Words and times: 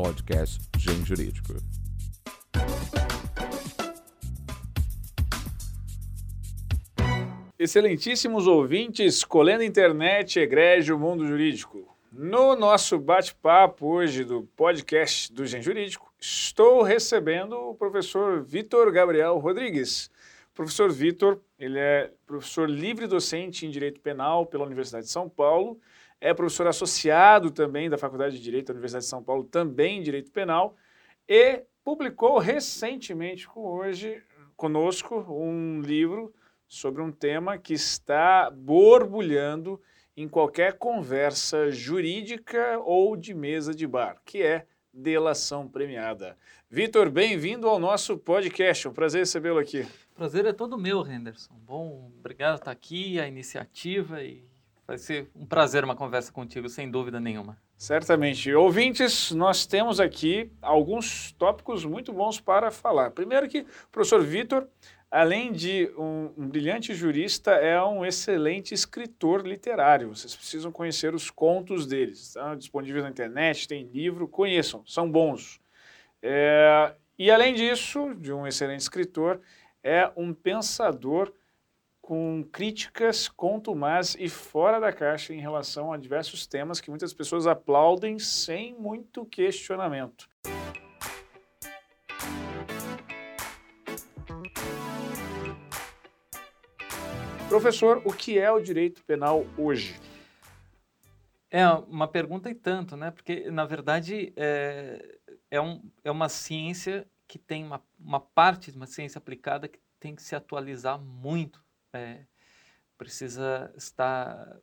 podcast 0.00 0.60
Gen 0.78 1.04
Jurídico. 1.04 1.56
Excelentíssimos 7.58 8.46
ouvintes, 8.46 9.24
colendo 9.24 9.64
internet, 9.64 10.38
egrégio, 10.38 10.96
mundo 10.96 11.26
jurídico. 11.26 11.96
No 12.12 12.54
nosso 12.54 12.96
bate-papo 12.96 13.88
hoje 13.88 14.22
do 14.22 14.44
podcast 14.54 15.32
do 15.32 15.44
Gen 15.44 15.62
Jurídico, 15.62 16.12
estou 16.20 16.82
recebendo 16.82 17.54
o 17.54 17.74
professor 17.74 18.40
Vitor 18.40 18.92
Gabriel 18.92 19.36
Rodrigues. 19.38 20.08
Professor 20.54 20.92
Vitor, 20.92 21.40
ele 21.58 21.78
é 21.80 22.12
professor 22.24 22.70
livre 22.70 23.08
docente 23.08 23.66
em 23.66 23.70
Direito 23.70 24.00
Penal 24.00 24.46
pela 24.46 24.64
Universidade 24.64 25.06
de 25.06 25.10
São 25.10 25.28
Paulo, 25.28 25.76
é 26.20 26.34
professor 26.34 26.66
associado 26.66 27.50
também 27.50 27.88
da 27.88 27.98
Faculdade 27.98 28.36
de 28.36 28.42
Direito 28.42 28.66
da 28.66 28.72
Universidade 28.72 29.04
de 29.04 29.10
São 29.10 29.22
Paulo, 29.22 29.44
também 29.44 29.98
em 29.98 30.02
Direito 30.02 30.30
Penal, 30.30 30.76
e 31.28 31.62
publicou 31.84 32.38
recentemente 32.38 33.46
com 33.46 33.60
hoje 33.64 34.22
conosco 34.56 35.24
um 35.28 35.80
livro 35.80 36.34
sobre 36.66 37.00
um 37.00 37.12
tema 37.12 37.56
que 37.56 37.74
está 37.74 38.50
borbulhando 38.50 39.80
em 40.16 40.28
qualquer 40.28 40.74
conversa 40.74 41.70
jurídica 41.70 42.78
ou 42.80 43.16
de 43.16 43.32
mesa 43.32 43.72
de 43.72 43.86
bar, 43.86 44.20
que 44.24 44.42
é 44.42 44.66
delação 44.92 45.68
premiada. 45.68 46.36
Vitor, 46.68 47.08
bem-vindo 47.08 47.68
ao 47.68 47.78
nosso 47.78 48.18
podcast. 48.18 48.88
Um 48.88 48.92
prazer 48.92 49.20
recebê-lo 49.20 49.58
aqui. 49.58 49.86
Prazer 50.14 50.44
é 50.44 50.52
todo 50.52 50.76
meu, 50.76 51.06
Henderson. 51.06 51.54
Bom, 51.64 52.10
obrigado 52.18 52.56
por 52.56 52.62
estar 52.62 52.70
aqui, 52.72 53.20
a 53.20 53.28
iniciativa 53.28 54.22
e 54.22 54.44
Vai 54.88 54.96
ser 54.96 55.28
um 55.36 55.44
prazer 55.44 55.84
uma 55.84 55.94
conversa 55.94 56.32
contigo, 56.32 56.66
sem 56.66 56.90
dúvida 56.90 57.20
nenhuma. 57.20 57.58
Certamente. 57.76 58.50
Ouvintes, 58.54 59.30
nós 59.32 59.66
temos 59.66 60.00
aqui 60.00 60.50
alguns 60.62 61.30
tópicos 61.32 61.84
muito 61.84 62.10
bons 62.10 62.40
para 62.40 62.70
falar. 62.70 63.10
Primeiro 63.10 63.46
que 63.50 63.60
o 63.60 63.66
professor 63.92 64.22
Vitor, 64.22 64.66
além 65.10 65.52
de 65.52 65.92
um, 65.98 66.48
brilhante 66.48 66.94
jurista, 66.94 67.50
é 67.50 67.78
um 67.84 68.02
excelente 68.02 68.72
escritor 68.72 69.46
literário. 69.46 70.08
Vocês 70.08 70.34
precisam 70.34 70.72
conhecer 70.72 71.14
os 71.14 71.30
contos 71.30 71.86
deles. 71.86 72.28
Estão 72.28 72.56
disponíveis 72.56 73.04
na 73.04 73.10
internet, 73.10 73.68
tem 73.68 73.84
livro, 73.92 74.26
conheçam, 74.26 74.82
são 74.86 75.10
bons. 75.10 75.60
É, 76.22 76.94
e 77.18 77.30
além 77.30 77.52
disso, 77.52 78.14
de 78.14 78.32
um 78.32 78.46
excelente 78.46 78.80
escritor, 78.80 79.38
é 79.84 80.10
um 80.16 80.32
pensador 80.32 81.30
com 82.08 82.42
críticas 82.50 83.28
contumazes 83.28 84.16
e 84.18 84.30
fora 84.30 84.80
da 84.80 84.90
caixa 84.90 85.34
em 85.34 85.40
relação 85.40 85.92
a 85.92 85.98
diversos 85.98 86.46
temas 86.46 86.80
que 86.80 86.88
muitas 86.88 87.12
pessoas 87.12 87.46
aplaudem 87.46 88.18
sem 88.18 88.72
muito 88.72 89.26
questionamento. 89.26 90.26
Professor, 97.46 98.00
o 98.06 98.12
que 98.14 98.38
é 98.38 98.50
o 98.50 98.58
direito 98.58 99.04
penal 99.04 99.44
hoje? 99.58 100.00
É 101.50 101.68
uma 101.68 102.08
pergunta 102.08 102.48
e 102.48 102.54
tanto, 102.54 102.96
né? 102.96 103.10
Porque, 103.10 103.50
na 103.50 103.66
verdade, 103.66 104.32
é, 104.34 105.18
é, 105.50 105.60
um, 105.60 105.82
é 106.02 106.10
uma 106.10 106.30
ciência 106.30 107.06
que 107.26 107.38
tem 107.38 107.66
uma, 107.66 107.84
uma 108.00 108.18
parte 108.18 108.72
de 108.72 108.78
uma 108.78 108.86
ciência 108.86 109.18
aplicada 109.18 109.68
que 109.68 109.78
tem 110.00 110.14
que 110.14 110.22
se 110.22 110.34
atualizar 110.34 110.98
muito 110.98 111.67
é, 111.92 112.24
precisa 112.96 113.72
estar 113.76 114.58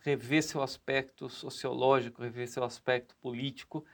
rever 0.00 0.42
seu 0.42 0.62
aspecto 0.62 1.28
sociológico, 1.28 2.22
rever 2.22 2.48
seu 2.48 2.64
aspecto 2.64 3.14
político, 3.16 3.84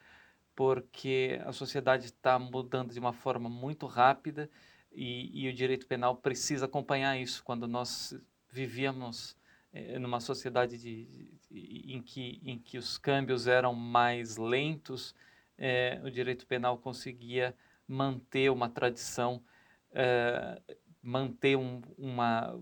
porque 0.55 1.41
a 1.45 1.53
sociedade 1.53 2.07
está 2.07 2.39
mudando 2.39 2.93
de 2.93 2.99
uma 2.99 3.13
forma 3.13 3.49
muito 3.49 3.87
rápida 3.87 4.51
e, 4.91 5.45
e, 5.45 5.49
o 5.49 5.53
direito 5.53 5.87
penal 5.87 6.17
precisa 6.17 6.65
acompanhar 6.65 7.17
isso. 7.21 7.45
Quando 7.45 7.69
nós 7.69 8.19
vivíamos 8.51 9.37
é, 9.73 9.99
numa 9.99 10.19
sociedade 10.19 10.79
de, 10.79 11.05
de, 11.51 11.93
em, 11.93 12.03
que, 12.03 12.41
em 12.43 12.59
que 12.59 12.79
os 12.79 12.97
câmbios 12.97 13.47
eram 13.47 13.75
mais 13.75 14.37
lentos, 14.37 15.15
é, 15.57 16.01
o 16.03 16.11
direito 16.11 16.47
penal 16.47 16.79
conseguia 16.79 17.55
manter 17.87 18.51
uma 18.51 18.69
tradição 18.69 19.43
é, 19.93 20.61
manter 21.03 21.57
um, 21.57 21.81
uma 21.97 22.59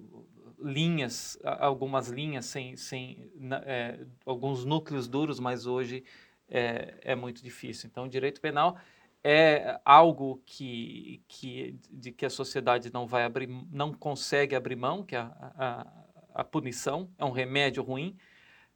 linhas, 0.59 1.39
algumas 1.45 2.09
linhas 2.09 2.47
sem, 2.47 2.77
sem 2.77 3.31
é, 3.65 4.01
alguns 4.25 4.65
núcleos 4.65 5.07
duros, 5.07 5.39
mas 5.39 5.67
hoje 5.67 6.05
é, 6.49 6.95
é, 7.03 7.15
muito 7.15 7.43
difícil. 7.43 7.89
Então, 7.91 8.05
o 8.05 8.09
direito 8.09 8.41
penal 8.41 8.79
é 9.23 9.81
algo 9.85 10.43
que, 10.47 11.23
que, 11.29 11.79
de 11.91 12.13
que 12.13 12.25
a 12.25 12.31
sociedade 12.31 12.93
não 12.93 13.07
vai 13.07 13.25
abrir, 13.25 13.49
não 13.71 13.93
consegue 13.93 14.55
abrir 14.55 14.77
mão, 14.77 15.03
que 15.03 15.17
é 15.17 15.19
a, 15.19 15.33
a, 15.59 15.87
a 16.35 16.45
punição 16.45 17.11
é 17.19 17.25
um 17.25 17.31
remédio 17.31 17.83
ruim, 17.83 18.17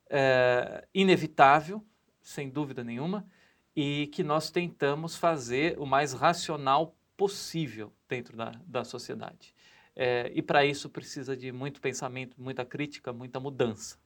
é, 0.09 0.87
inevitável, 0.93 1.85
sem 2.21 2.51
dúvida 2.51 2.83
nenhuma, 2.83 3.27
e 3.75 4.09
que 4.09 4.23
nós 4.23 4.51
tentamos 4.51 5.17
fazer 5.17 5.79
o 5.79 5.87
mais 5.87 6.13
racional 6.13 6.97
possível 7.17 7.93
dentro 8.11 8.37
da, 8.37 8.53
da 8.67 8.85
sociedade. 8.85 9.55
É, 9.97 10.31
e 10.35 10.43
para 10.43 10.67
isso 10.67 10.91
precisa 10.91 11.37
de 11.37 11.51
muito 11.53 11.81
pensamento, 11.81 12.37
muita 12.39 12.65
crítica, 12.65 13.13
muita 13.13 13.41
mudança. 13.41 13.97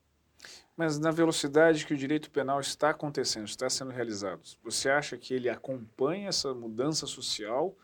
Mas 0.77 0.99
na 0.99 1.11
velocidade 1.11 1.87
que 1.87 1.95
o 1.95 1.97
direito 1.97 2.31
penal 2.31 2.61
está 2.61 2.91
acontecendo, 2.91 3.47
está 3.47 3.69
sendo 3.71 3.91
realizado, 3.91 4.43
você 4.63 4.91
acha 4.91 5.17
que 5.17 5.33
ele 5.33 5.49
acompanha 5.49 6.29
essa 6.29 6.53
mudança 6.53 7.07
social 7.07 7.77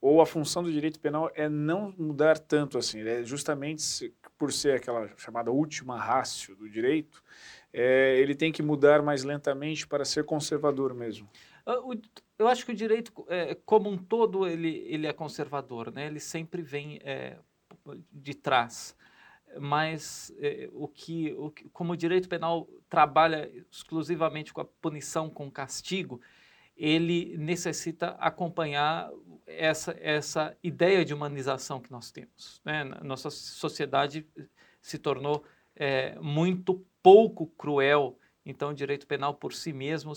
ou 0.00 0.20
a 0.20 0.26
função 0.26 0.62
do 0.62 0.70
direito 0.70 1.00
penal 1.00 1.30
é 1.34 1.48
não 1.48 1.92
mudar 1.98 2.38
tanto 2.38 2.76
assim? 2.78 3.00
É 3.00 3.24
justamente 3.24 4.14
por 4.38 4.52
ser 4.52 4.76
aquela 4.76 5.10
chamada 5.16 5.50
última 5.50 5.98
rácio 5.98 6.54
do 6.54 6.68
direito, 6.68 7.22
é, 7.72 8.16
ele 8.18 8.34
tem 8.34 8.52
que 8.52 8.62
mudar 8.62 9.02
mais 9.02 9.24
lentamente 9.24 9.86
para 9.86 10.04
ser 10.04 10.24
conservador 10.24 10.94
mesmo? 10.94 11.28
Ah, 11.66 11.80
eu 12.38 12.48
acho 12.48 12.66
que 12.66 12.72
o 12.72 12.76
direito, 12.76 13.12
é, 13.28 13.54
como 13.64 13.88
um 13.88 13.96
todo, 13.96 14.46
ele, 14.46 14.84
ele 14.86 15.06
é 15.06 15.12
conservador, 15.12 15.92
né? 15.92 16.06
Ele 16.06 16.20
sempre 16.20 16.62
vem 16.62 16.98
é, 17.02 17.38
de 18.12 18.34
trás. 18.34 18.96
Mas 19.60 20.32
é, 20.38 20.68
o, 20.72 20.88
que, 20.88 21.32
o 21.34 21.50
que, 21.50 21.68
como 21.70 21.92
o 21.92 21.96
direito 21.96 22.28
penal 22.28 22.68
trabalha 22.88 23.50
exclusivamente 23.70 24.52
com 24.52 24.60
a 24.60 24.64
punição, 24.64 25.30
com 25.30 25.46
o 25.46 25.50
castigo, 25.50 26.20
ele 26.76 27.36
necessita 27.38 28.10
acompanhar 28.18 29.10
essa, 29.46 29.96
essa 30.00 30.56
ideia 30.62 31.04
de 31.04 31.14
humanização 31.14 31.80
que 31.80 31.90
nós 31.90 32.10
temos. 32.10 32.60
Né? 32.64 32.84
Nossa 33.02 33.30
sociedade 33.30 34.26
se 34.80 34.98
tornou 34.98 35.44
é, 35.76 36.18
muito 36.20 36.84
pouco 37.02 37.46
cruel 37.46 38.18
então, 38.44 38.70
o 38.70 38.74
direito 38.74 39.06
penal 39.06 39.34
por 39.34 39.52
si 39.52 39.72
mesmo, 39.72 40.12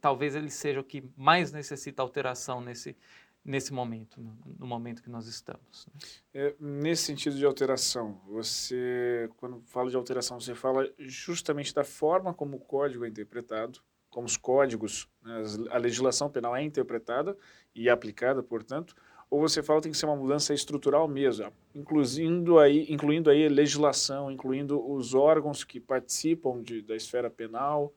talvez 0.00 0.34
ele 0.34 0.50
seja 0.50 0.80
o 0.80 0.84
que 0.84 1.04
mais 1.16 1.52
necessita 1.52 2.00
alteração 2.00 2.60
nesse, 2.60 2.96
nesse 3.44 3.72
momento, 3.72 4.20
no, 4.20 4.38
no 4.58 4.66
momento 4.66 5.02
que 5.02 5.10
nós 5.10 5.26
estamos. 5.26 5.86
Né? 5.86 6.00
É, 6.32 6.54
nesse 6.58 7.04
sentido 7.04 7.36
de 7.36 7.44
alteração, 7.44 8.20
você, 8.26 9.28
quando 9.36 9.60
fala 9.66 9.90
de 9.90 9.96
alteração, 9.96 10.40
você 10.40 10.54
fala 10.54 10.90
justamente 10.98 11.74
da 11.74 11.84
forma 11.84 12.32
como 12.32 12.56
o 12.56 12.60
código 12.60 13.04
é 13.04 13.08
interpretado, 13.08 13.80
como 14.08 14.26
os 14.26 14.36
códigos, 14.36 15.08
né, 15.22 15.42
a 15.70 15.78
legislação 15.78 16.30
penal 16.30 16.54
é 16.54 16.62
interpretada 16.62 17.36
e 17.74 17.88
aplicada, 17.88 18.42
portanto, 18.42 18.94
ou 19.32 19.40
você 19.40 19.62
fala 19.62 19.80
tem 19.80 19.90
que 19.90 19.96
ser 19.96 20.04
uma 20.04 20.14
mudança 20.14 20.52
estrutural 20.52 21.08
mesmo, 21.08 21.50
incluindo 21.74 22.58
aí, 22.58 22.86
incluindo 22.92 23.30
aí 23.30 23.48
legislação, 23.48 24.30
incluindo 24.30 24.78
os 24.92 25.14
órgãos 25.14 25.64
que 25.64 25.80
participam 25.80 26.62
de, 26.62 26.82
da 26.82 26.94
esfera 26.94 27.30
penal? 27.30 27.94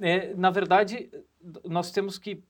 É, 0.00 0.32
na 0.34 0.48
verdade, 0.48 1.10
nós 1.62 1.90
temos 1.90 2.18
que 2.18 2.42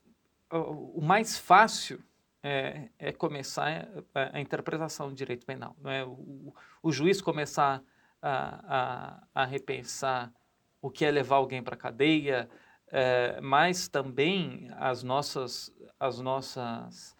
o 0.48 1.00
mais 1.00 1.36
fácil 1.36 2.00
é, 2.40 2.88
é 3.00 3.10
começar 3.10 3.88
a, 4.14 4.36
a, 4.36 4.40
interpretação 4.40 5.08
do 5.08 5.14
direito 5.16 5.44
penal. 5.44 5.74
Não 5.82 5.90
é? 5.90 6.04
o, 6.04 6.54
o 6.80 6.92
juiz 6.92 7.20
começar 7.20 7.82
a, 8.22 9.18
a, 9.34 9.42
a, 9.42 9.44
repensar 9.44 10.32
o 10.80 10.88
que 10.88 11.04
é 11.04 11.10
levar 11.10 11.36
alguém 11.36 11.64
para 11.64 11.74
a 11.74 11.78
cadeia, 11.78 12.48
é, 12.92 13.40
mas 13.40 13.88
também 13.88 14.70
as 14.76 15.02
nossas, 15.02 15.74
as 15.98 16.20
nossas, 16.20 17.15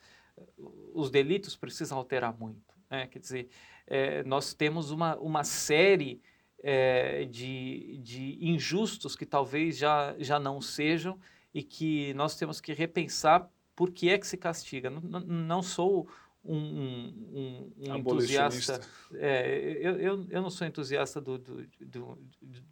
os 0.93 1.11
delitos 1.11 1.57
precisam 1.57 1.99
alterar 1.99 2.37
muito. 2.39 2.75
Né? 2.91 3.07
Quer 3.07 3.19
dizer, 3.19 3.49
é, 3.87 4.23
nós 4.25 4.55
temos 4.55 4.91
uma, 4.91 5.17
uma 5.17 5.45
série 5.45 6.21
é, 6.63 7.25
de, 7.25 7.99
de 7.99 8.39
injustos 8.41 9.15
que 9.15 9.27
talvez 9.27 9.77
já, 9.77 10.15
já 10.19 10.39
não 10.39 10.61
sejam, 10.61 11.19
e 11.53 11.63
que 11.63 12.13
nós 12.15 12.37
temos 12.37 12.61
que 12.61 12.75
repensar 12.75 13.51
por 13.75 13.91
que 13.91 14.11
é 14.11 14.19
que 14.19 14.27
se 14.27 14.37
castiga. 14.37 14.91
Não, 14.91 15.21
não 15.21 15.63
sou 15.63 16.07
um, 16.45 16.57
um, 16.57 17.73
um 17.79 17.97
entusiasta. 17.97 18.81
É, 19.15 19.79
eu, 19.81 19.99
eu, 19.99 20.27
eu 20.29 20.43
não 20.43 20.51
sou 20.51 20.67
entusiasta 20.67 21.21
do, 21.21 21.39
do, 21.39 21.67
do, 21.81 22.19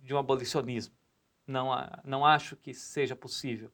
de 0.03 0.15
um 0.15 0.19
abolicionismo. 0.19 0.95
Não, 1.47 1.71
não 2.05 2.27
acho 2.27 2.57
que 2.57 2.75
seja 2.75 3.17
possível. 3.17 3.71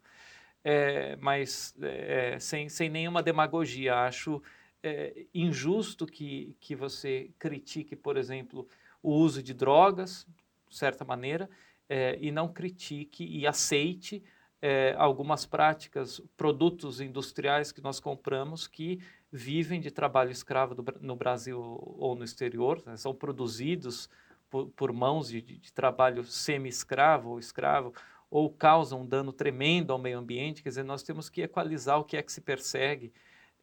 É, 0.63 1.17
mas 1.17 1.75
é, 1.81 2.39
sem, 2.39 2.69
sem 2.69 2.91
nenhuma 2.91 3.23
demagogia, 3.23 3.97
acho 4.01 4.43
é, 4.83 5.27
injusto 5.35 6.07
que, 6.07 6.57
que 6.61 6.75
você 6.75 7.31
critique, 7.39 7.97
por 7.97 8.17
exemplo, 8.17 8.69
o 9.03 9.13
uso 9.13 9.43
de 9.43 9.55
drogas, 9.55 10.27
de 10.69 10.77
certa 10.77 11.05
maneira, 11.05 11.49
é, 11.89 12.19
e 12.21 12.31
não 12.31 12.53
critique 12.53 13.25
e 13.25 13.47
aceite 13.47 14.23
é, 14.63 14.95
algumas 14.99 15.47
práticas, 15.47 16.21
produtos 16.37 17.01
industriais 17.01 17.73
que 17.73 17.81
nós 17.81 17.99
compramos 17.99 18.67
que 18.67 19.01
vivem 19.33 19.81
de 19.81 19.91
trabalho 19.91 20.31
escravo 20.31 20.75
do, 20.75 20.85
no 21.01 21.17
Brasil 21.17 21.59
ou 21.61 22.15
no 22.15 22.25
exterior, 22.25 22.83
né? 22.85 22.97
são 22.97 23.15
produzidos 23.15 24.09
por, 24.51 24.69
por 24.71 24.93
mãos 24.93 25.29
de, 25.29 25.41
de 25.41 25.73
trabalho 25.73 26.25
semi-escravo 26.25 27.31
ou 27.31 27.39
escravo, 27.39 27.95
ou 28.31 28.49
causam 28.49 29.03
um 29.03 29.07
dano 29.07 29.33
tremendo 29.33 29.93
ao 29.93 29.99
meio 29.99 30.19
ambiente. 30.19 30.63
Quer 30.63 30.69
dizer, 30.69 30.85
nós 30.85 31.03
temos 31.03 31.29
que 31.29 31.43
equalizar 31.43 31.99
o 31.99 32.05
que 32.05 32.17
é 32.17 32.23
que 32.23 32.33
se 32.33 32.41
persegue, 32.41 33.13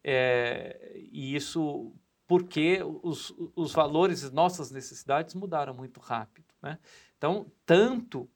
é, 0.04 0.92
e 1.10 1.34
isso 1.34 1.92
porque 2.26 2.80
os, 3.02 3.34
os 3.56 3.72
valores, 3.72 4.30
nossas 4.30 4.70
necessidades 4.70 5.34
mudaram 5.34 5.72
muito 5.72 5.98
rápido. 5.98 6.46
Né? 6.62 6.78
Então, 7.16 7.50
tanto 7.64 8.28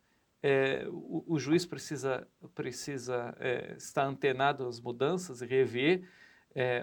é, 0.43 0.87
o, 0.89 1.23
o, 1.35 1.39
juiz 1.39 1.67
precisa, 1.67 2.27
precisa 2.55 3.37
é, 3.39 3.75
estar 3.77 4.05
antenado 4.05 4.67
às 4.67 4.81
mudanças 4.81 5.43
e 5.43 5.47
rever 5.47 6.09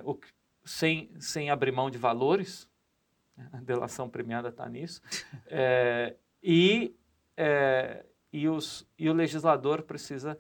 o, 0.03 0.17
sem, 0.63 1.11
sem 1.19 1.49
abrir 1.49 1.71
mão 1.71 1.89
de 1.89 1.97
valores, 1.97 2.69
né? 3.35 3.49
a 3.53 3.57
delação 3.57 4.07
premiada 4.07 4.49
está 4.49 4.69
nisso, 4.69 5.01
e, 6.43 6.95
e, 8.31 8.47
os, 8.47 8.87
e 8.97 9.09
o 9.09 9.13
legislador 9.13 9.83
precisa 9.83 10.37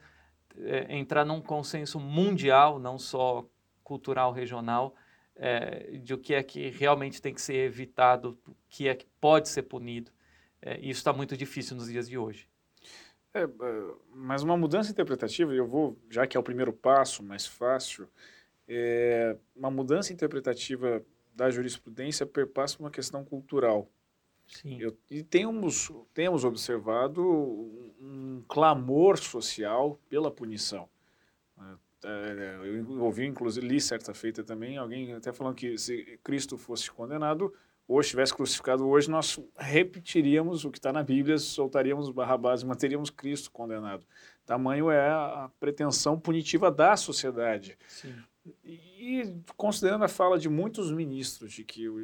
é, 0.57 0.95
entrar 0.97 1.25
num 1.25 1.41
consenso 1.41 1.99
mundial, 1.99 2.79
não 2.79 2.97
só 2.97 3.47
cultural 3.83 4.31
regional, 4.31 4.95
de 6.03 6.13
o 6.13 6.17
que 6.17 6.33
é 6.33 6.43
que 6.43 6.67
realmente 6.69 7.21
tem 7.21 7.33
que 7.33 7.41
ser 7.41 7.55
evitado, 7.55 8.37
o 8.45 8.55
que 8.67 8.89
é 8.89 8.93
que 8.93 9.05
pode 9.21 9.47
ser 9.47 9.63
punido. 9.63 10.11
e 10.81 10.89
isso 10.89 10.99
está 10.99 11.13
muito 11.13 11.37
difícil 11.37 11.77
nos 11.77 11.89
dias 11.89 12.09
de 12.09 12.17
hoje. 12.17 12.49
É, 13.33 13.43
é, 13.43 13.47
mas 14.13 14.41
uma 14.41 14.57
mudança 14.57 14.91
interpretativa, 14.91 15.53
eu 15.53 15.65
vou, 15.67 15.97
já 16.09 16.25
que 16.25 16.35
é 16.35 16.39
o 16.39 16.43
primeiro 16.43 16.73
passo, 16.73 17.23
mais 17.23 17.45
fácil, 17.45 18.09
é, 18.67 19.37
uma 19.55 19.69
mudança 19.69 20.11
interpretativa 20.11 21.03
da 21.35 21.49
jurisprudência 21.49 22.25
perpassa 22.25 22.79
uma 22.79 22.89
questão 22.89 23.23
cultural. 23.23 23.89
Sim. 24.49 24.81
Eu, 24.81 24.97
e 25.09 25.23
temos, 25.23 25.91
temos 26.13 26.43
observado 26.43 27.21
um, 27.21 28.43
clamor 28.47 29.17
social 29.17 29.99
pela 30.09 30.31
punição. 30.31 30.89
É, 32.03 32.59
eu 32.63 33.01
ouvi, 33.01 33.25
inclusive, 33.25 33.67
li 33.67 33.79
certa 33.79 34.13
feita 34.13 34.43
também, 34.43 34.77
alguém 34.77 35.13
até 35.13 35.31
falando 35.33 35.55
que 35.55 35.77
se 35.77 36.17
Cristo 36.23 36.57
fosse 36.57 36.89
condenado, 36.89 37.53
hoje 37.87 38.07
estivesse 38.07 38.33
crucificado 38.33 38.87
hoje, 38.87 39.09
nós 39.09 39.37
repetiríamos 39.57 40.63
o 40.63 40.71
que 40.71 40.77
está 40.77 40.93
na 40.93 41.03
Bíblia, 41.03 41.37
soltaríamos 41.37 42.09
Barrabás 42.09 42.61
e 42.61 42.65
manteríamos 42.65 43.09
Cristo 43.09 43.51
condenado. 43.51 44.05
Tamanho 44.45 44.89
é 44.89 45.09
a 45.09 45.51
pretensão 45.59 46.17
punitiva 46.17 46.71
da 46.71 46.95
sociedade. 46.95 47.77
Sim. 47.87 48.15
E 48.63 49.35
considerando 49.57 50.05
a 50.05 50.07
fala 50.07 50.39
de 50.39 50.47
muitos 50.47 50.91
ministros, 50.91 51.51
de 51.51 51.63
que 51.65 51.83
eu, 51.83 51.99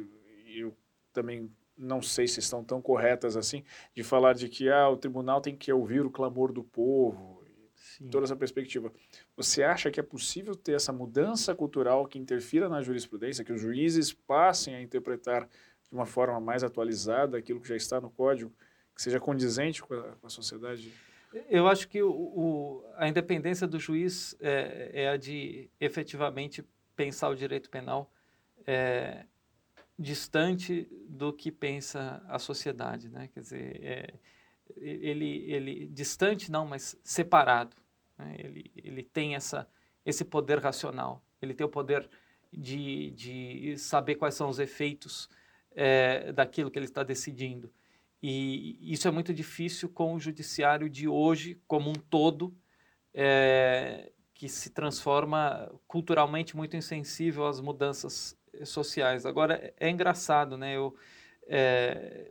eu 0.46 0.76
também 1.12 1.50
não 1.76 2.00
sei 2.00 2.26
se 2.26 2.40
estão 2.40 2.64
tão 2.64 2.80
corretas 2.80 3.36
assim, 3.36 3.64
de 3.94 4.02
falar 4.02 4.32
de 4.32 4.48
que 4.48 4.68
ah, 4.68 4.88
o 4.88 4.96
tribunal 4.96 5.40
tem 5.40 5.54
que 5.54 5.72
ouvir 5.72 6.04
o 6.04 6.10
clamor 6.10 6.52
do 6.52 6.64
povo, 6.64 7.44
Sim. 7.74 8.08
toda 8.08 8.24
essa 8.24 8.36
perspectiva. 8.36 8.92
Você 9.36 9.62
acha 9.62 9.90
que 9.90 10.00
é 10.00 10.02
possível 10.02 10.54
ter 10.54 10.72
essa 10.72 10.92
mudança 10.92 11.54
cultural 11.54 12.06
que 12.06 12.18
interfira 12.18 12.68
na 12.68 12.82
jurisprudência, 12.82 13.44
que 13.44 13.52
os 13.52 13.60
juízes 13.60 14.12
passem 14.12 14.74
a 14.74 14.82
interpretar 14.82 15.46
de 15.46 15.92
uma 15.92 16.06
forma 16.06 16.40
mais 16.40 16.64
atualizada 16.64 17.38
aquilo 17.38 17.60
que 17.60 17.68
já 17.68 17.76
está 17.76 18.00
no 18.00 18.10
código, 18.10 18.52
que 18.94 19.02
seja 19.02 19.20
condizente 19.20 19.82
com 19.82 19.94
a, 19.94 20.02
com 20.16 20.26
a 20.26 20.30
sociedade? 20.30 20.92
Eu 21.48 21.68
acho 21.68 21.88
que 21.88 22.02
o, 22.02 22.10
o, 22.10 22.84
a 22.96 23.08
independência 23.08 23.66
do 23.66 23.78
juiz 23.78 24.34
é, 24.40 24.90
é, 24.92 25.08
a 25.10 25.16
de 25.16 25.70
efetivamente 25.78 26.64
pensar 26.94 27.28
o 27.28 27.34
direito 27.34 27.68
penal 27.68 28.10
é, 28.66 29.26
distante 29.98 30.88
do 31.08 31.32
que 31.32 31.50
pensa 31.50 32.22
a 32.28 32.38
sociedade, 32.38 33.08
né? 33.08 33.28
Quer 33.32 33.40
dizer, 33.40 33.80
é, 33.82 34.14
ele, 34.76 35.50
ele 35.50 35.86
distante 35.88 36.50
não, 36.50 36.66
mas 36.66 36.98
separado. 37.02 37.76
Né? 38.18 38.36
Ele, 38.38 38.70
ele 38.76 39.02
tem 39.02 39.34
essa, 39.34 39.68
esse 40.04 40.24
poder 40.24 40.58
racional. 40.58 41.24
Ele 41.40 41.54
tem 41.54 41.66
o 41.66 41.70
poder 41.70 42.08
de, 42.52 43.10
de 43.12 43.78
saber 43.78 44.16
quais 44.16 44.34
são 44.34 44.48
os 44.48 44.58
efeitos 44.58 45.28
é, 45.74 46.32
daquilo 46.32 46.70
que 46.70 46.78
ele 46.78 46.86
está 46.86 47.02
decidindo. 47.02 47.72
E 48.22 48.78
isso 48.92 49.06
é 49.06 49.10
muito 49.10 49.32
difícil 49.32 49.88
com 49.88 50.14
o 50.14 50.18
judiciário 50.18 50.88
de 50.88 51.06
hoje, 51.06 51.60
como 51.66 51.90
um 51.90 51.94
todo, 51.94 52.56
é, 53.14 54.10
que 54.34 54.48
se 54.48 54.70
transforma 54.70 55.70
culturalmente 55.86 56.56
muito 56.56 56.76
insensível 56.76 57.46
às 57.46 57.60
mudanças 57.60 58.36
sociais. 58.64 59.26
Agora, 59.26 59.72
é 59.78 59.88
engraçado, 59.88 60.56
né? 60.56 60.76
Eu, 60.76 60.94
é, 61.48 62.30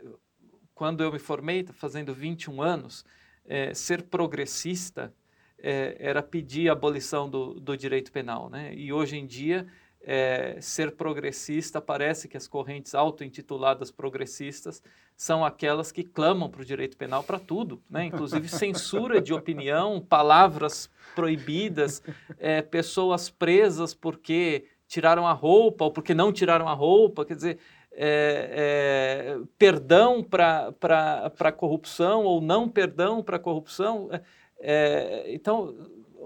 quando 0.74 1.02
eu 1.02 1.12
me 1.12 1.18
formei, 1.18 1.62
tá 1.62 1.72
fazendo 1.72 2.12
21 2.14 2.60
anos, 2.60 3.04
é, 3.44 3.72
ser 3.74 4.02
progressista 4.02 5.12
é, 5.58 5.96
era 5.98 6.22
pedir 6.22 6.68
a 6.68 6.72
abolição 6.72 7.28
do, 7.28 7.54
do 7.54 7.76
direito 7.76 8.12
penal, 8.12 8.50
né? 8.50 8.74
E 8.74 8.92
hoje 8.92 9.16
em 9.16 9.26
dia 9.26 9.66
é, 10.06 10.56
ser 10.60 10.92
progressista, 10.92 11.80
parece 11.80 12.28
que 12.28 12.36
as 12.36 12.46
correntes 12.46 12.94
auto-intituladas 12.94 13.90
progressistas 13.90 14.80
são 15.16 15.44
aquelas 15.44 15.90
que 15.90 16.04
clamam 16.04 16.48
para 16.48 16.62
o 16.62 16.64
direito 16.64 16.96
penal 16.96 17.24
para 17.24 17.40
tudo, 17.40 17.82
né? 17.90 18.04
inclusive 18.04 18.48
censura 18.48 19.20
de 19.20 19.34
opinião, 19.34 20.00
palavras 20.00 20.88
proibidas, 21.14 22.02
é, 22.38 22.62
pessoas 22.62 23.28
presas 23.28 23.94
porque 23.94 24.66
tiraram 24.86 25.26
a 25.26 25.32
roupa 25.32 25.84
ou 25.84 25.90
porque 25.90 26.14
não 26.14 26.32
tiraram 26.32 26.68
a 26.68 26.72
roupa, 26.72 27.24
quer 27.24 27.34
dizer, 27.34 27.58
é, 27.92 29.36
é, 29.38 29.46
perdão 29.58 30.22
para 30.22 31.52
corrupção 31.56 32.24
ou 32.24 32.40
não 32.40 32.68
perdão 32.68 33.22
para 33.22 33.38
corrupção. 33.38 34.08
É, 34.12 34.22
é, 34.58 35.34
então, 35.34 35.74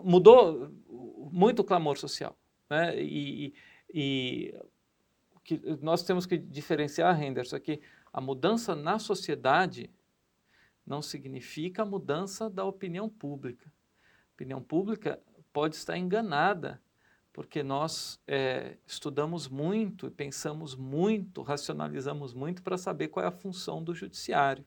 mudou 0.02 0.70
muito 1.32 1.60
o 1.60 1.64
clamor 1.64 1.96
social. 1.96 2.36
Né? 2.68 3.00
E, 3.00 3.54
e 3.92 4.54
que 5.44 5.60
nós 5.80 6.02
temos 6.02 6.26
que 6.26 6.36
diferenciar, 6.36 7.20
Henderson, 7.22 7.58
que 7.60 7.80
a 8.12 8.20
mudança 8.20 8.74
na 8.74 8.98
sociedade 8.98 9.90
não 10.86 11.00
significa 11.00 11.82
a 11.82 11.86
mudança 11.86 12.50
da 12.50 12.64
opinião 12.64 13.08
pública. 13.08 13.72
A 14.02 14.34
opinião 14.34 14.60
pública 14.60 15.20
pode 15.52 15.76
estar 15.76 15.96
enganada, 15.96 16.80
porque 17.32 17.62
nós 17.62 18.20
é, 18.26 18.76
estudamos 18.86 19.48
muito 19.48 20.06
e 20.06 20.10
pensamos 20.10 20.74
muito, 20.74 21.42
racionalizamos 21.42 22.34
muito 22.34 22.62
para 22.62 22.76
saber 22.76 23.08
qual 23.08 23.24
é 23.24 23.28
a 23.28 23.32
função 23.32 23.82
do 23.82 23.94
judiciário. 23.94 24.64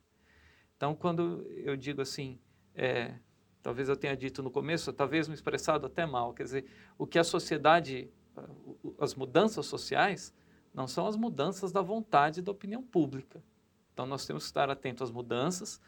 Então, 0.76 0.96
quando 0.96 1.46
eu 1.50 1.76
digo 1.76 2.02
assim, 2.02 2.40
é, 2.74 3.16
talvez 3.62 3.90
eu 3.90 3.96
tenha 3.96 4.16
dito 4.16 4.42
no 4.42 4.50
começo, 4.50 4.92
talvez 4.94 5.28
me 5.28 5.34
expressado 5.34 5.86
até 5.86 6.06
mal, 6.06 6.34
quer 6.34 6.44
dizer, 6.44 6.66
o 6.98 7.06
que 7.06 7.20
a 7.20 7.24
sociedade 7.24 8.10
as 9.00 9.16
mudanças 9.16 9.66
sociais 9.66 10.34
não 10.74 10.88
são 10.88 11.08
as 11.08 11.16
mudanças 11.16 11.72
da 11.72 11.82
vontade 11.82 12.42
da 12.42 12.52
opinião 12.52 12.82
pública. 12.82 13.44
Então 13.94 14.06
nós 14.06 14.26
temos 14.26 14.44
que 14.44 14.50
estar 14.50 14.70
atentos 14.70 15.04
às 15.04 15.12
mudanças, 15.12 15.80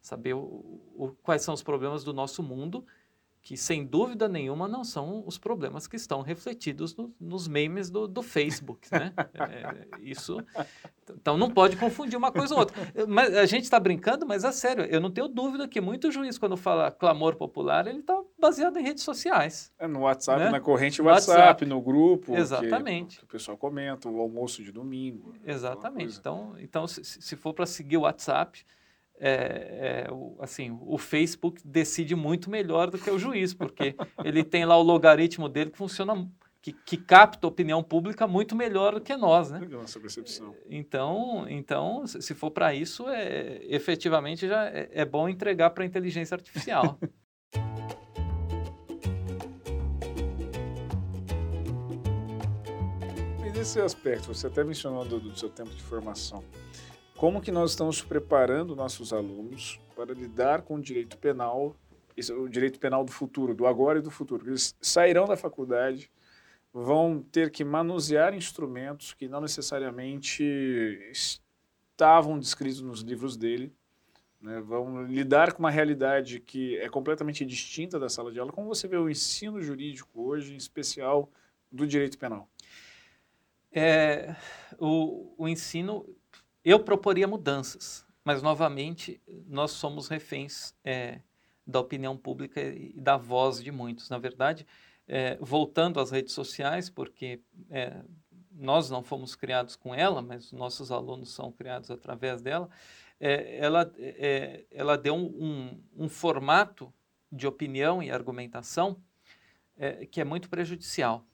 saber 0.00 0.34
o, 0.34 0.80
o, 0.96 1.16
quais 1.22 1.42
são 1.42 1.54
os 1.54 1.62
problemas 1.62 2.02
do 2.02 2.12
nosso 2.12 2.42
mundo 2.42 2.84
que 3.42 3.56
sem 3.56 3.84
dúvida 3.84 4.28
nenhuma 4.28 4.68
não 4.68 4.84
são 4.84 5.24
os 5.26 5.36
problemas 5.36 5.88
que 5.88 5.96
estão 5.96 6.22
refletidos 6.22 6.94
no, 6.94 7.12
nos 7.20 7.48
memes 7.48 7.90
do, 7.90 8.06
do 8.06 8.22
Facebook, 8.22 8.88
né? 8.90 9.12
É, 9.42 9.86
isso, 10.00 10.38
então 11.10 11.36
não 11.36 11.50
pode 11.50 11.76
confundir 11.76 12.16
uma 12.16 12.30
coisa 12.30 12.54
ou 12.54 12.60
outra. 12.60 12.76
Mas 13.08 13.34
a 13.36 13.44
gente 13.44 13.64
está 13.64 13.80
brincando, 13.80 14.26
mas 14.26 14.44
é 14.44 14.52
sério. 14.52 14.84
Eu 14.84 15.00
não 15.00 15.10
tenho 15.10 15.26
dúvida 15.26 15.66
que 15.66 15.80
muito 15.80 16.10
juiz 16.12 16.38
quando 16.38 16.56
fala 16.56 16.90
clamor 16.90 17.34
popular 17.34 17.86
ele 17.86 18.00
está 18.00 18.20
baseado 18.38 18.78
em 18.78 18.82
redes 18.82 19.02
sociais. 19.02 19.72
É 19.78 19.88
no 19.88 20.00
WhatsApp, 20.00 20.38
né? 20.38 20.50
na 20.50 20.60
corrente 20.60 21.02
WhatsApp, 21.02 21.38
WhatsApp, 21.38 21.66
no 21.66 21.80
grupo. 21.80 22.36
Exatamente. 22.36 23.16
Que, 23.16 23.18
que, 23.20 23.24
o 23.24 23.28
pessoal 23.28 23.56
comenta, 23.56 24.08
o 24.08 24.20
almoço 24.20 24.62
de 24.62 24.70
domingo. 24.70 25.34
Exatamente. 25.44 26.18
Então, 26.18 26.54
então 26.58 26.86
se, 26.86 27.04
se 27.04 27.36
for 27.36 27.52
para 27.52 27.66
seguir 27.66 27.96
o 27.96 28.02
WhatsApp 28.02 28.64
é, 29.24 30.06
é, 30.08 30.12
o, 30.12 30.36
assim, 30.40 30.76
o 30.82 30.98
Facebook 30.98 31.62
decide 31.64 32.16
muito 32.16 32.50
melhor 32.50 32.90
do 32.90 32.98
que 32.98 33.08
o 33.08 33.18
juiz, 33.18 33.54
porque 33.54 33.94
ele 34.24 34.42
tem 34.42 34.64
lá 34.64 34.76
o 34.76 34.82
logaritmo 34.82 35.48
dele 35.48 35.70
que 35.70 35.78
funciona 35.78 36.28
que, 36.60 36.72
que 36.72 36.96
capta 36.96 37.46
a 37.46 37.48
opinião 37.48 37.82
pública 37.82 38.26
muito 38.26 38.56
melhor 38.56 38.94
do 38.94 39.00
que 39.00 39.16
nós, 39.16 39.50
né? 39.50 39.60
Nossa 39.70 40.00
percepção. 40.00 40.54
Então, 40.68 41.46
então 41.48 42.04
se 42.06 42.34
for 42.34 42.50
para 42.50 42.74
isso, 42.74 43.08
é, 43.08 43.60
efetivamente 43.62 44.48
já 44.48 44.66
é, 44.66 44.88
é 44.90 45.04
bom 45.04 45.28
entregar 45.28 45.70
para 45.70 45.84
a 45.84 45.86
inteligência 45.86 46.34
artificial. 46.34 46.98
nesse 53.62 53.80
aspecto, 53.80 54.34
você 54.34 54.48
até 54.48 54.64
mencionou 54.64 55.04
do, 55.04 55.20
do, 55.20 55.38
seu 55.38 55.48
tempo 55.48 55.70
de 55.70 55.82
formação, 55.82 56.42
como 57.22 57.40
que 57.40 57.52
nós 57.52 57.70
estamos 57.70 58.02
preparando 58.02 58.74
nossos 58.74 59.12
alunos 59.12 59.78
para 59.94 60.12
lidar 60.12 60.62
com 60.62 60.74
o 60.74 60.82
direito 60.82 61.16
penal, 61.16 61.76
o 62.36 62.48
direito 62.48 62.80
penal 62.80 63.04
do 63.04 63.12
futuro, 63.12 63.54
do 63.54 63.64
agora 63.64 64.00
e 64.00 64.02
do 64.02 64.10
futuro? 64.10 64.50
Eles 64.50 64.74
sairão 64.80 65.24
da 65.24 65.36
faculdade, 65.36 66.10
vão 66.72 67.22
ter 67.22 67.52
que 67.52 67.62
manusear 67.62 68.34
instrumentos 68.34 69.14
que 69.14 69.28
não 69.28 69.40
necessariamente 69.40 70.42
estavam 71.12 72.40
descritos 72.40 72.80
nos 72.80 73.02
livros 73.02 73.36
dele, 73.36 73.72
né? 74.40 74.60
vão 74.60 75.04
lidar 75.04 75.52
com 75.52 75.60
uma 75.60 75.70
realidade 75.70 76.40
que 76.40 76.76
é 76.78 76.88
completamente 76.88 77.46
distinta 77.46 78.00
da 78.00 78.08
sala 78.08 78.32
de 78.32 78.40
aula. 78.40 78.50
Como 78.50 78.66
você 78.66 78.88
vê 78.88 78.96
o 78.96 79.08
ensino 79.08 79.62
jurídico 79.62 80.10
hoje, 80.20 80.54
em 80.54 80.56
especial 80.56 81.30
do 81.70 81.86
direito 81.86 82.18
penal? 82.18 82.48
É, 83.70 84.34
o, 84.76 85.32
o 85.38 85.48
ensino, 85.48 86.04
eu 86.64 86.80
proporia 86.80 87.26
mudanças, 87.26 88.06
mas 88.24 88.42
novamente 88.42 89.20
nós 89.46 89.72
somos 89.72 90.08
reféns 90.08 90.74
é, 90.84 91.20
da 91.66 91.80
opinião 91.80 92.16
pública 92.16 92.60
e 92.60 92.92
da 93.00 93.16
voz 93.16 93.62
de 93.62 93.72
muitos. 93.72 94.08
Na 94.08 94.18
verdade, 94.18 94.66
é, 95.06 95.36
voltando 95.40 95.98
às 96.00 96.10
redes 96.10 96.32
sociais, 96.32 96.88
porque 96.88 97.40
é, 97.70 98.00
nós 98.50 98.90
não 98.90 99.02
fomos 99.02 99.34
criados 99.34 99.76
com 99.76 99.94
ela, 99.94 100.22
mas 100.22 100.52
nossos 100.52 100.92
alunos 100.92 101.32
são 101.32 101.50
criados 101.50 101.90
através 101.90 102.40
dela, 102.40 102.68
é, 103.18 103.58
ela, 103.58 103.92
é, 103.98 104.64
ela 104.70 104.96
deu 104.96 105.14
um, 105.14 105.80
um, 105.96 106.08
formato 106.08 106.92
de 107.30 107.46
opinião 107.46 108.02
e 108.02 108.10
argumentação 108.10 109.00
é, 109.76 110.06
que 110.06 110.20
é 110.20 110.24
muito 110.24 110.48
prejudicial. 110.48 111.24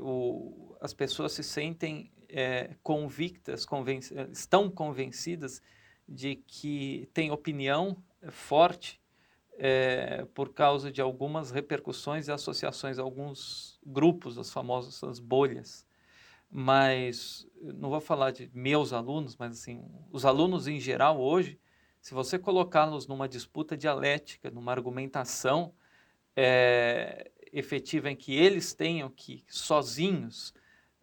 O, 0.00 0.76
as 0.80 0.92
pessoas 0.92 1.32
se 1.32 1.42
sentem 1.42 2.10
é, 2.28 2.76
convictas, 2.82 3.64
conven 3.64 4.00
estão 4.32 4.70
convencidas 4.70 5.62
de 6.08 6.36
que 6.36 7.08
tem 7.12 7.30
opinião 7.30 7.96
forte 8.30 9.00
é, 9.58 10.26
por 10.34 10.52
causa 10.52 10.90
de 10.90 11.00
algumas 11.00 11.50
repercussões 11.50 12.28
e 12.28 12.32
associações 12.32 12.98
alguns 12.98 13.80
grupos, 13.84 14.38
as 14.38 14.52
famosas 14.52 15.18
bolhas. 15.18 15.86
Mas 16.50 17.46
não 17.60 17.90
vou 17.90 18.00
falar 18.00 18.30
de 18.30 18.50
meus 18.54 18.92
alunos, 18.92 19.36
mas 19.36 19.52
assim, 19.52 19.84
os 20.12 20.24
alunos 20.24 20.68
em 20.68 20.78
geral 20.78 21.20
hoje, 21.20 21.58
se 22.00 22.14
você 22.14 22.38
colocá-los 22.38 23.06
numa 23.06 23.28
disputa 23.28 23.76
dialética, 23.76 24.50
numa 24.50 24.70
argumentação 24.70 25.74
é, 26.36 27.30
efetiva 27.52 28.10
em 28.10 28.16
que 28.16 28.34
eles 28.34 28.74
tenham 28.74 29.10
que 29.10 29.44
sozinhos 29.48 30.54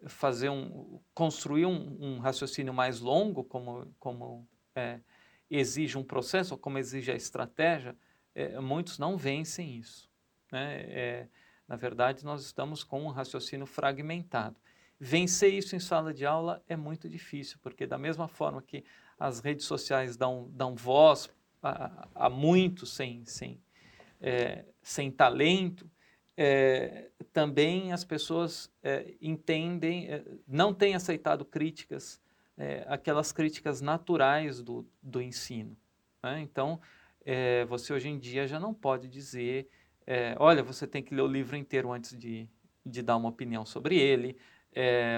fazer 0.06 0.48
um, 0.48 1.00
construir 1.14 1.66
um, 1.66 1.96
um 2.00 2.18
raciocínio 2.18 2.72
mais 2.72 3.00
longo, 3.00 3.44
como, 3.44 3.92
como 3.98 4.48
é, 4.74 5.00
exige 5.50 5.96
um 5.96 6.04
processo, 6.04 6.54
ou 6.54 6.58
como 6.58 6.78
exige 6.78 7.10
a 7.10 7.16
estratégia, 7.16 7.96
é, 8.34 8.58
muitos 8.60 8.98
não 8.98 9.16
vencem 9.16 9.76
isso. 9.76 10.10
Né? 10.50 10.80
É, 10.88 11.28
na 11.66 11.76
verdade, 11.76 12.24
nós 12.24 12.44
estamos 12.44 12.84
com 12.84 13.02
um 13.02 13.08
raciocínio 13.08 13.66
fragmentado. 13.66 14.56
Vencer 14.98 15.52
isso 15.52 15.74
em 15.74 15.80
sala 15.80 16.12
de 16.12 16.24
aula 16.24 16.62
é 16.68 16.76
muito 16.76 17.08
difícil, 17.08 17.58
porque 17.62 17.86
da 17.86 17.98
mesma 17.98 18.28
forma 18.28 18.62
que 18.62 18.84
as 19.18 19.40
redes 19.40 19.64
sociais 19.64 20.16
dão, 20.16 20.48
dão 20.52 20.74
voz 20.74 21.30
a, 21.62 22.08
a 22.14 22.30
muitos 22.30 22.92
sem, 22.92 23.24
sem, 23.24 23.60
é, 24.20 24.64
sem 24.82 25.10
talento, 25.10 25.90
é, 26.36 27.10
também 27.32 27.92
as 27.92 28.04
pessoas 28.04 28.70
é, 28.82 29.14
entendem, 29.20 30.08
é, 30.08 30.24
não 30.46 30.74
têm 30.74 30.94
aceitado 30.94 31.44
críticas, 31.44 32.22
aquelas 32.86 33.32
críticas 33.32 33.80
naturais 33.80 34.62
do, 34.62 34.86
do 35.02 35.20
ensino. 35.20 35.76
Né? 36.22 36.40
Então, 36.40 36.80
você 37.68 37.92
hoje 37.92 38.08
em 38.08 38.16
dia 38.16 38.46
já 38.46 38.60
não 38.60 38.72
pode 38.72 39.08
dizer, 39.08 39.68
olha, 40.38 40.62
você 40.62 40.86
tem 40.86 41.02
que 41.02 41.12
ler 41.12 41.22
o 41.22 41.26
livro 41.26 41.56
inteiro 41.56 41.90
antes 41.90 42.16
de, 42.16 42.48
de 42.86 43.02
dar 43.02 43.16
uma 43.16 43.28
opinião 43.28 43.66
sobre 43.66 43.98
ele, 43.98 44.36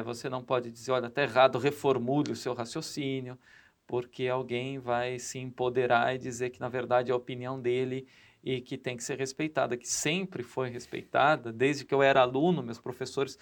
você 0.02 0.30
não 0.30 0.42
pode 0.42 0.70
dizer, 0.70 0.92
olha, 0.92 1.08
está 1.08 1.24
errado, 1.24 1.58
reformule 1.58 2.32
o 2.32 2.36
seu 2.36 2.54
raciocínio, 2.54 3.38
porque 3.86 4.28
alguém 4.28 4.78
vai 4.78 5.18
se 5.18 5.38
empoderar 5.38 6.14
e 6.14 6.18
dizer 6.18 6.48
que, 6.48 6.58
na 6.58 6.70
verdade, 6.70 7.12
a 7.12 7.16
opinião 7.16 7.60
dele 7.60 8.08
e 8.46 8.60
que 8.60 8.78
tem 8.78 8.96
que 8.96 9.02
ser 9.02 9.18
respeitada, 9.18 9.76
que 9.76 9.88
sempre 9.88 10.44
foi 10.44 10.70
respeitada, 10.70 11.52
desde 11.52 11.84
que 11.84 11.92
eu 11.92 12.00
era 12.00 12.20
aluno, 12.20 12.62
meus 12.62 12.78
professores, 12.78 13.36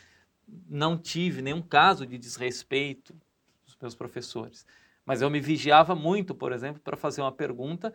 não 0.66 0.96
tive 0.96 1.42
nenhum 1.42 1.60
caso 1.60 2.06
de 2.06 2.16
desrespeito 2.16 3.14
dos 3.66 3.76
meus 3.78 3.94
professores. 3.94 4.66
Mas 5.04 5.20
eu 5.20 5.28
me 5.28 5.40
vigiava 5.40 5.94
muito, 5.94 6.34
por 6.34 6.52
exemplo, 6.52 6.80
para 6.80 6.96
fazer 6.96 7.20
uma 7.20 7.30
pergunta, 7.30 7.92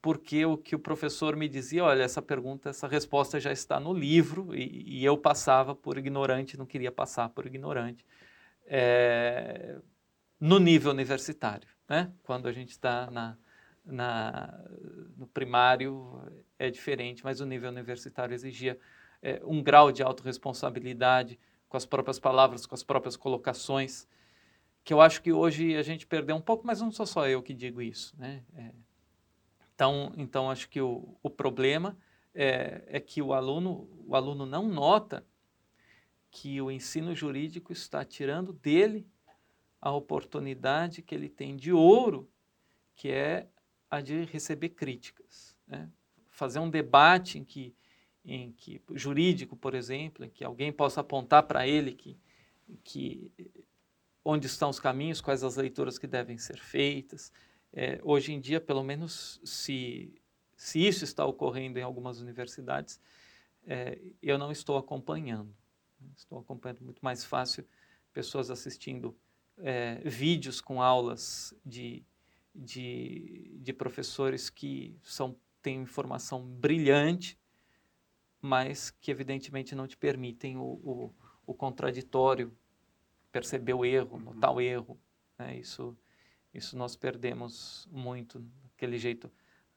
porque 0.00 0.46
o 0.46 0.56
que 0.56 0.76
o 0.76 0.78
professor 0.78 1.34
me 1.34 1.48
dizia, 1.48 1.82
olha, 1.82 2.04
essa 2.04 2.22
pergunta, 2.22 2.70
essa 2.70 2.86
resposta 2.86 3.40
já 3.40 3.50
está 3.50 3.80
no 3.80 3.92
livro, 3.92 4.54
e, 4.54 5.00
e 5.00 5.04
eu 5.04 5.18
passava 5.18 5.74
por 5.74 5.98
ignorante, 5.98 6.56
não 6.56 6.66
queria 6.66 6.92
passar 6.92 7.30
por 7.30 7.46
ignorante. 7.46 8.06
É, 8.64 9.76
no 10.38 10.60
nível 10.60 10.92
universitário, 10.92 11.68
né? 11.88 12.12
quando 12.22 12.46
a 12.46 12.52
gente 12.52 12.70
está 12.70 13.10
na, 13.10 13.36
na, 13.84 14.58
no 15.16 15.26
primário 15.26 16.22
é 16.58 16.70
diferente, 16.70 17.22
mas 17.24 17.40
o 17.40 17.46
nível 17.46 17.70
universitário 17.70 18.34
exigia 18.34 18.78
é, 19.22 19.40
um 19.44 19.62
grau 19.62 19.92
de 19.92 20.02
autorresponsabilidade 20.02 21.38
com 21.68 21.76
as 21.76 21.86
próprias 21.86 22.18
palavras, 22.18 22.66
com 22.66 22.74
as 22.74 22.82
próprias 22.82 23.16
colocações, 23.16 24.06
que 24.84 24.92
eu 24.92 25.00
acho 25.00 25.22
que 25.22 25.32
hoje 25.32 25.76
a 25.76 25.82
gente 25.82 26.06
perdeu 26.06 26.36
um 26.36 26.40
pouco, 26.40 26.66
mas 26.66 26.80
não 26.80 26.92
sou 26.92 27.06
só 27.06 27.26
eu 27.26 27.42
que 27.42 27.54
digo 27.54 27.80
isso. 27.80 28.14
Né? 28.18 28.44
É, 28.54 28.70
então, 29.74 30.12
então, 30.16 30.50
acho 30.50 30.68
que 30.68 30.80
o, 30.80 31.16
o 31.22 31.30
problema 31.30 31.96
é, 32.34 32.82
é 32.86 33.00
que 33.00 33.22
o 33.22 33.32
aluno, 33.32 33.88
o 34.06 34.14
aluno 34.14 34.44
não 34.44 34.68
nota 34.68 35.26
que 36.30 36.60
o 36.60 36.70
ensino 36.70 37.14
jurídico 37.14 37.72
está 37.72 38.04
tirando 38.04 38.52
dele 38.52 39.06
a 39.80 39.90
oportunidade 39.92 41.02
que 41.02 41.14
ele 41.14 41.28
tem 41.28 41.56
de 41.56 41.72
ouro, 41.72 42.28
que 42.94 43.10
é 43.10 43.48
a 43.96 44.00
de 44.00 44.24
receber 44.24 44.70
críticas. 44.70 45.56
Né? 45.66 45.88
Fazer 46.30 46.58
um 46.58 46.70
debate 46.70 47.38
em 47.38 47.44
que, 47.44 47.74
em 48.24 48.52
que, 48.52 48.80
jurídico, 48.92 49.56
por 49.56 49.74
exemplo, 49.74 50.24
em 50.24 50.30
que 50.30 50.44
alguém 50.44 50.72
possa 50.72 51.00
apontar 51.00 51.44
para 51.44 51.66
ele 51.66 51.92
que, 51.92 52.18
que 52.82 53.30
onde 54.24 54.46
estão 54.46 54.70
os 54.70 54.80
caminhos, 54.80 55.20
quais 55.20 55.44
as 55.44 55.56
leituras 55.56 55.98
que 55.98 56.06
devem 56.06 56.38
ser 56.38 56.58
feitas. 56.58 57.32
É, 57.72 58.00
hoje 58.02 58.32
em 58.32 58.40
dia, 58.40 58.60
pelo 58.60 58.82
menos, 58.82 59.40
se, 59.44 60.14
se 60.56 60.84
isso 60.84 61.04
está 61.04 61.24
ocorrendo 61.26 61.78
em 61.78 61.82
algumas 61.82 62.20
universidades, 62.20 63.00
é, 63.66 63.98
eu 64.22 64.38
não 64.38 64.50
estou 64.50 64.76
acompanhando. 64.76 65.54
Estou 66.16 66.38
acompanhando 66.38 66.82
muito 66.82 67.00
mais 67.02 67.24
fácil 67.24 67.66
pessoas 68.12 68.50
assistindo 68.50 69.16
é, 69.58 70.00
vídeos 70.04 70.60
com 70.60 70.80
aulas 70.80 71.54
de 71.64 72.04
de, 72.54 73.58
de 73.60 73.72
professores 73.72 74.48
que 74.48 74.96
são, 75.02 75.36
têm 75.60 75.82
informação 75.82 76.42
brilhante, 76.42 77.38
mas 78.40 78.90
que 78.90 79.10
evidentemente 79.10 79.74
não 79.74 79.86
te 79.86 79.96
permitem 79.96 80.56
o, 80.56 80.62
o, 80.62 81.14
o 81.46 81.54
contraditório, 81.54 82.56
perceber 83.32 83.74
o 83.74 83.84
erro, 83.84 84.16
uhum. 84.16 84.20
notar 84.20 84.54
o 84.54 84.60
erro. 84.60 84.98
Né? 85.38 85.58
Isso, 85.58 85.96
isso 86.52 86.76
nós 86.76 86.94
perdemos 86.94 87.88
muito, 87.90 88.44
aquele 88.74 88.98
jeito 88.98 89.30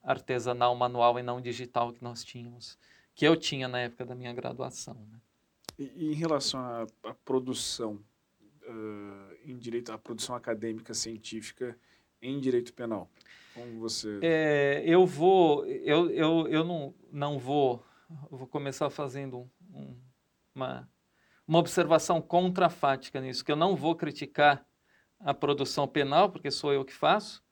artesanal, 0.04 0.76
manual 0.76 1.18
e 1.18 1.24
não 1.24 1.42
digital 1.42 1.92
que 1.92 2.04
nós 2.04 2.24
tínhamos, 2.24 2.78
que 3.16 3.26
eu 3.26 3.36
tinha 3.36 3.68
na 3.68 3.80
época 3.80 4.06
da 4.06 4.14
minha 4.14 4.34
graduação. 4.34 4.96
Né? 5.12 5.20
E, 5.80 6.12
em 6.12 6.14
relação 6.14 6.60
à, 6.60 6.86
à 7.04 7.14
produção, 7.14 8.04
uh, 8.64 9.36
em 9.44 9.58
direito 9.58 9.92
à 9.92 9.98
produção 9.98 10.36
acadêmica 10.36 10.94
científica, 10.94 11.78
em 12.30 12.40
direito 12.40 12.74
penal? 12.74 13.10
Como 13.54 13.80
você... 13.80 14.20
É, 14.22 14.84
eu 14.86 15.06
vou, 15.06 15.66
eu, 15.66 16.10
eu, 16.12 16.48
eu 16.48 16.64
não, 16.64 16.94
não 17.12 17.40
vou, 17.40 17.84
vou 18.30 18.48
começar 18.48 18.90
fazendo 18.90 19.50
um, 19.74 19.96
uma, 20.54 20.90
uma 21.48 21.60
observação 21.60 22.22
contrafática 22.22 23.20
nisso, 23.20 23.44
que 23.44 23.52
eu 23.52 23.56
não 23.56 23.76
vou 23.76 23.96
criticar 23.96 24.66
a 25.20 25.34
produção 25.34 25.88
penal, 25.88 26.32
porque 26.32 26.52
sou 26.52 26.72
eu 26.72 26.86
que 26.86 26.94
faço, 26.94 27.44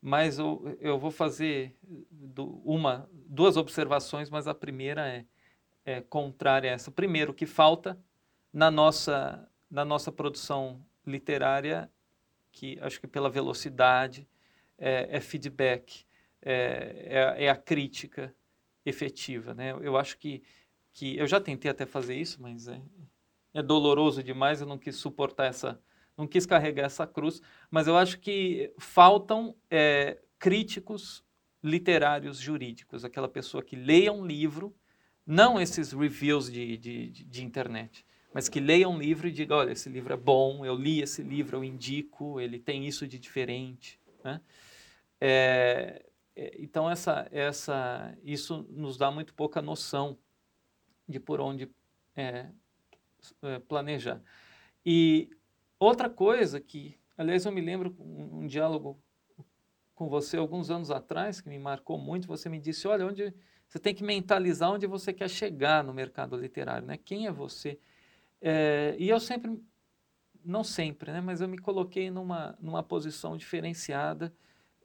mas 0.00 0.38
eu, 0.38 0.76
eu 0.80 0.98
vou 0.98 1.10
fazer 1.10 1.76
do, 1.82 2.60
uma, 2.64 3.08
duas 3.12 3.56
observações, 3.56 4.30
mas 4.30 4.46
a 4.46 4.54
primeira 4.54 5.08
é, 5.08 5.26
é 5.84 6.00
contrária 6.00 6.70
a 6.70 6.74
essa. 6.74 6.90
Primeiro, 6.90 7.34
que 7.34 7.46
falta 7.46 7.98
na 8.52 8.70
nossa, 8.70 9.48
na 9.70 9.84
nossa 9.84 10.12
produção 10.12 10.84
literária, 11.04 11.90
que 12.52 12.78
acho 12.80 13.00
que 13.00 13.06
pela 13.06 13.30
velocidade, 13.30 14.28
é, 14.78 15.08
é 15.16 15.20
feedback, 15.20 16.04
é, 16.40 17.34
é, 17.36 17.44
é, 17.44 17.50
a 17.50 17.56
crítica 17.56 18.34
efetiva. 18.84 19.54
Né? 19.54 19.72
Eu 19.80 19.96
acho 19.96 20.16
que, 20.18 20.42
que 20.92 21.16
eu 21.16 21.26
já 21.26 21.40
tentei 21.40 21.70
até 21.70 21.84
fazer 21.84 22.14
isso, 22.14 22.40
mas 22.40 22.68
é, 22.68 22.80
é 23.54 23.62
doloroso 23.62 24.22
demais, 24.22 24.60
eu 24.60 24.66
não 24.66 24.78
quis 24.78 24.96
suportar 24.96 25.46
essa, 25.46 25.80
não 26.16 26.26
quis 26.26 26.46
carregar 26.46 26.86
essa 26.86 27.06
cruz, 27.06 27.42
mas 27.70 27.86
eu 27.86 27.96
acho 27.96 28.18
que 28.18 28.72
faltam 28.78 29.54
é, 29.70 30.18
críticos 30.38 31.24
literários 31.62 32.38
jurídicos, 32.38 33.04
aquela 33.04 33.28
pessoa 33.28 33.62
que 33.62 33.74
leia 33.74 34.12
um 34.12 34.24
livro, 34.24 34.74
não 35.26 35.60
esses 35.60 35.92
reviews 35.92 36.50
de, 36.50 36.76
de, 36.78 37.10
de, 37.10 37.44
internet, 37.44 38.06
mas 38.32 38.48
que 38.48 38.60
leia 38.60 38.88
um 38.88 38.98
livro 38.98 39.28
e 39.28 39.32
diga, 39.32 39.56
olha, 39.56 39.72
esse 39.72 39.88
livro 39.88 40.12
é 40.12 40.16
bom, 40.16 40.64
eu 40.64 40.74
li 40.74 41.00
esse 41.00 41.22
livro, 41.22 41.56
eu 41.56 41.64
indico, 41.64 42.40
ele 42.40 42.58
tem 42.58 42.86
isso 42.86 43.06
de 43.06 43.18
diferente. 43.18 43.98
Né? 44.22 44.40
É, 45.20 46.04
é 46.36 46.56
então, 46.58 46.90
essa, 46.90 47.26
essa, 47.32 48.16
isso 48.22 48.66
nos 48.70 48.96
dá 48.96 49.10
muito 49.10 49.34
pouca 49.34 49.62
noção 49.62 50.18
de 51.08 51.18
por 51.18 51.40
onde 51.40 51.70
é, 52.14 52.46
é, 53.42 53.58
planejar. 53.60 54.20
E 54.84 55.30
outra 55.78 56.10
coisa 56.10 56.60
que, 56.60 56.98
aliás, 57.16 57.46
eu 57.46 57.52
me 57.52 57.60
lembro 57.60 57.96
um, 57.98 58.40
um 58.40 58.46
diálogo 58.46 59.00
com 59.94 60.08
você 60.08 60.36
alguns 60.36 60.70
anos 60.70 60.90
atrás, 60.90 61.40
que 61.40 61.48
me 61.48 61.58
marcou 61.58 61.98
muito, 61.98 62.28
você 62.28 62.48
me 62.48 62.60
disse, 62.60 62.86
olha, 62.86 63.06
onde 63.06 63.34
você 63.68 63.78
tem 63.78 63.94
que 63.94 64.04
mentalizar 64.04 64.70
onde 64.70 64.86
você 64.86 65.12
quer 65.12 65.28
chegar 65.28 65.84
no 65.84 65.92
mercado 65.92 66.36
literário, 66.36 66.86
né? 66.86 66.96
Quem 66.96 67.26
é 67.26 67.32
você? 67.32 67.78
É, 68.40 68.96
e 68.98 69.08
eu 69.08 69.18
sempre, 69.18 69.58
não 70.44 70.62
sempre, 70.62 71.12
né? 71.12 71.20
Mas 71.20 71.40
eu 71.40 71.48
me 71.48 71.58
coloquei 71.58 72.10
numa, 72.10 72.56
numa 72.60 72.82
posição 72.82 73.36
diferenciada, 73.36 74.32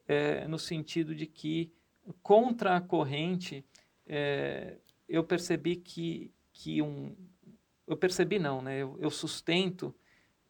é, 0.06 0.46
no 0.46 0.58
sentido 0.58 1.14
de 1.14 1.26
que, 1.26 1.72
contra 2.22 2.76
a 2.76 2.80
corrente, 2.80 3.64
é, 4.06 4.78
eu 5.08 5.24
percebi 5.24 5.76
que, 5.76 6.32
que 6.52 6.82
um... 6.82 7.16
Eu 7.86 7.96
percebi 7.96 8.38
não, 8.38 8.62
né? 8.62 8.78
Eu, 8.78 8.96
eu 8.98 9.10
sustento 9.10 9.94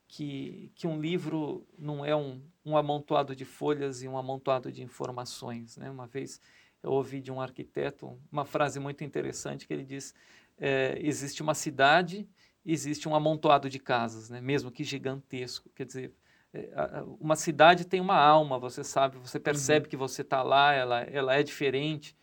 que, 0.06 0.70
que 0.75 0.87
um 0.87 1.00
livro 1.00 1.66
não 1.78 2.04
é 2.04 2.14
um, 2.14 2.40
um 2.64 2.76
amontoado 2.76 3.34
de 3.34 3.44
folhas 3.44 4.02
e 4.02 4.08
um 4.08 4.16
amontoado 4.16 4.70
de 4.70 4.82
informações. 4.82 5.76
Né? 5.76 5.90
Uma 5.90 6.06
vez 6.06 6.40
eu 6.82 6.92
ouvi 6.92 7.20
de 7.20 7.32
um 7.32 7.40
arquiteto 7.40 8.18
uma 8.30 8.44
frase 8.44 8.78
muito 8.78 9.02
interessante 9.02 9.66
que 9.66 9.73
ele 9.73 9.84
diz: 9.84 10.14
é, 10.58 10.99
existe 11.00 11.42
uma 11.42 11.54
cidade, 11.54 12.28
existe 12.64 13.09
um 13.09 13.14
amontoado 13.14 13.68
de 13.68 13.78
casas, 13.78 14.30
né? 14.30 14.40
mesmo 14.40 14.71
que 14.71 14.85
gigantesco. 14.85 15.68
Quer 15.75 15.87
dizer, 15.87 16.12
é, 16.52 16.71
uma 17.21 17.37
cidade 17.37 17.85
tem 17.85 18.00
uma 18.00 18.16
alma, 18.16 18.59
você 18.59 18.83
sabe, 18.85 19.18
você 19.18 19.38
percebe 19.38 19.87
uhum. 19.87 19.90
que 19.90 19.97
você 19.97 20.23
está 20.23 20.42
lá, 20.42 20.73
ela, 20.73 21.00
ela 21.02 21.35
é 21.35 21.42
diferente. 21.42 22.16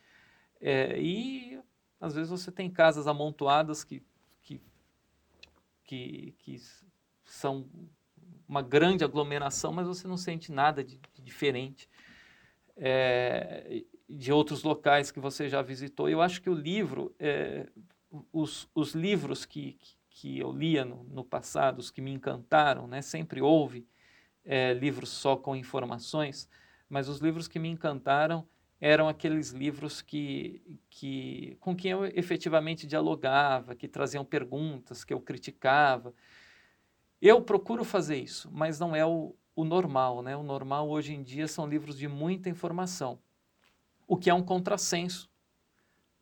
É, 0.59 0.99
e 0.99 1.59
às 1.99 2.15
vezes 2.15 2.29
você 2.29 2.51
tem 2.51 2.69
casas 2.69 3.07
amontoadas 3.07 3.83
que, 3.83 4.03
que, 4.41 4.61
que, 5.83 6.35
que 6.39 6.61
são 7.23 7.67
uma 8.47 8.61
grande 8.61 9.03
aglomeração, 9.03 9.71
mas 9.71 9.87
você 9.87 10.07
não 10.07 10.17
sente 10.17 10.51
nada 10.51 10.83
de, 10.83 10.99
de 11.13 11.21
diferente 11.21 11.89
é, 12.75 13.83
de 14.09 14.31
outros 14.31 14.63
locais 14.63 15.11
que 15.11 15.19
você 15.19 15.47
já 15.47 15.61
visitou. 15.61 16.09
Eu 16.09 16.21
acho 16.21 16.41
que 16.41 16.49
o 16.49 16.53
livro, 16.53 17.15
é, 17.19 17.67
os, 18.31 18.67
os 18.73 18.93
livros 18.93 19.45
que, 19.45 19.73
que 19.73 19.95
eu 20.23 20.51
lia 20.51 20.85
no, 20.85 21.03
no, 21.05 21.23
passado, 21.23 21.79
os 21.79 21.89
que 21.89 22.01
me 22.01 22.11
encantaram, 22.11 22.87
né? 22.87 23.01
sempre 23.01 23.41
houve 23.41 23.87
é, 24.45 24.73
livros 24.73 25.09
só 25.09 25.35
com 25.35 25.55
informações, 25.55 26.49
mas 26.89 27.07
os 27.07 27.19
livros 27.19 27.47
que 27.47 27.59
me 27.59 27.69
encantaram 27.69 28.47
eram 28.79 29.07
aqueles 29.07 29.51
livros 29.51 30.01
que, 30.01 30.79
que, 30.89 31.55
com 31.59 31.75
quem 31.75 31.91
eu 31.91 32.05
efetivamente 32.05 32.87
dialogava, 32.87 33.75
que 33.75 33.87
traziam 33.87 34.25
perguntas, 34.25 35.03
que 35.03 35.13
eu 35.13 35.21
criticava, 35.21 36.13
eu 37.21 37.41
procuro 37.41 37.83
fazer 37.83 38.17
isso, 38.17 38.49
mas 38.51 38.79
não 38.79 38.95
é 38.95 39.05
o, 39.05 39.35
o 39.55 39.63
normal. 39.63 40.23
Né? 40.23 40.35
O 40.35 40.41
normal 40.41 40.89
hoje 40.89 41.13
em 41.13 41.21
dia 41.21 41.47
são 41.47 41.67
livros 41.67 41.97
de 41.97 42.07
muita 42.07 42.49
informação, 42.49 43.19
o 44.07 44.17
que 44.17 44.29
é 44.29 44.33
um 44.33 44.43
contrassenso, 44.43 45.29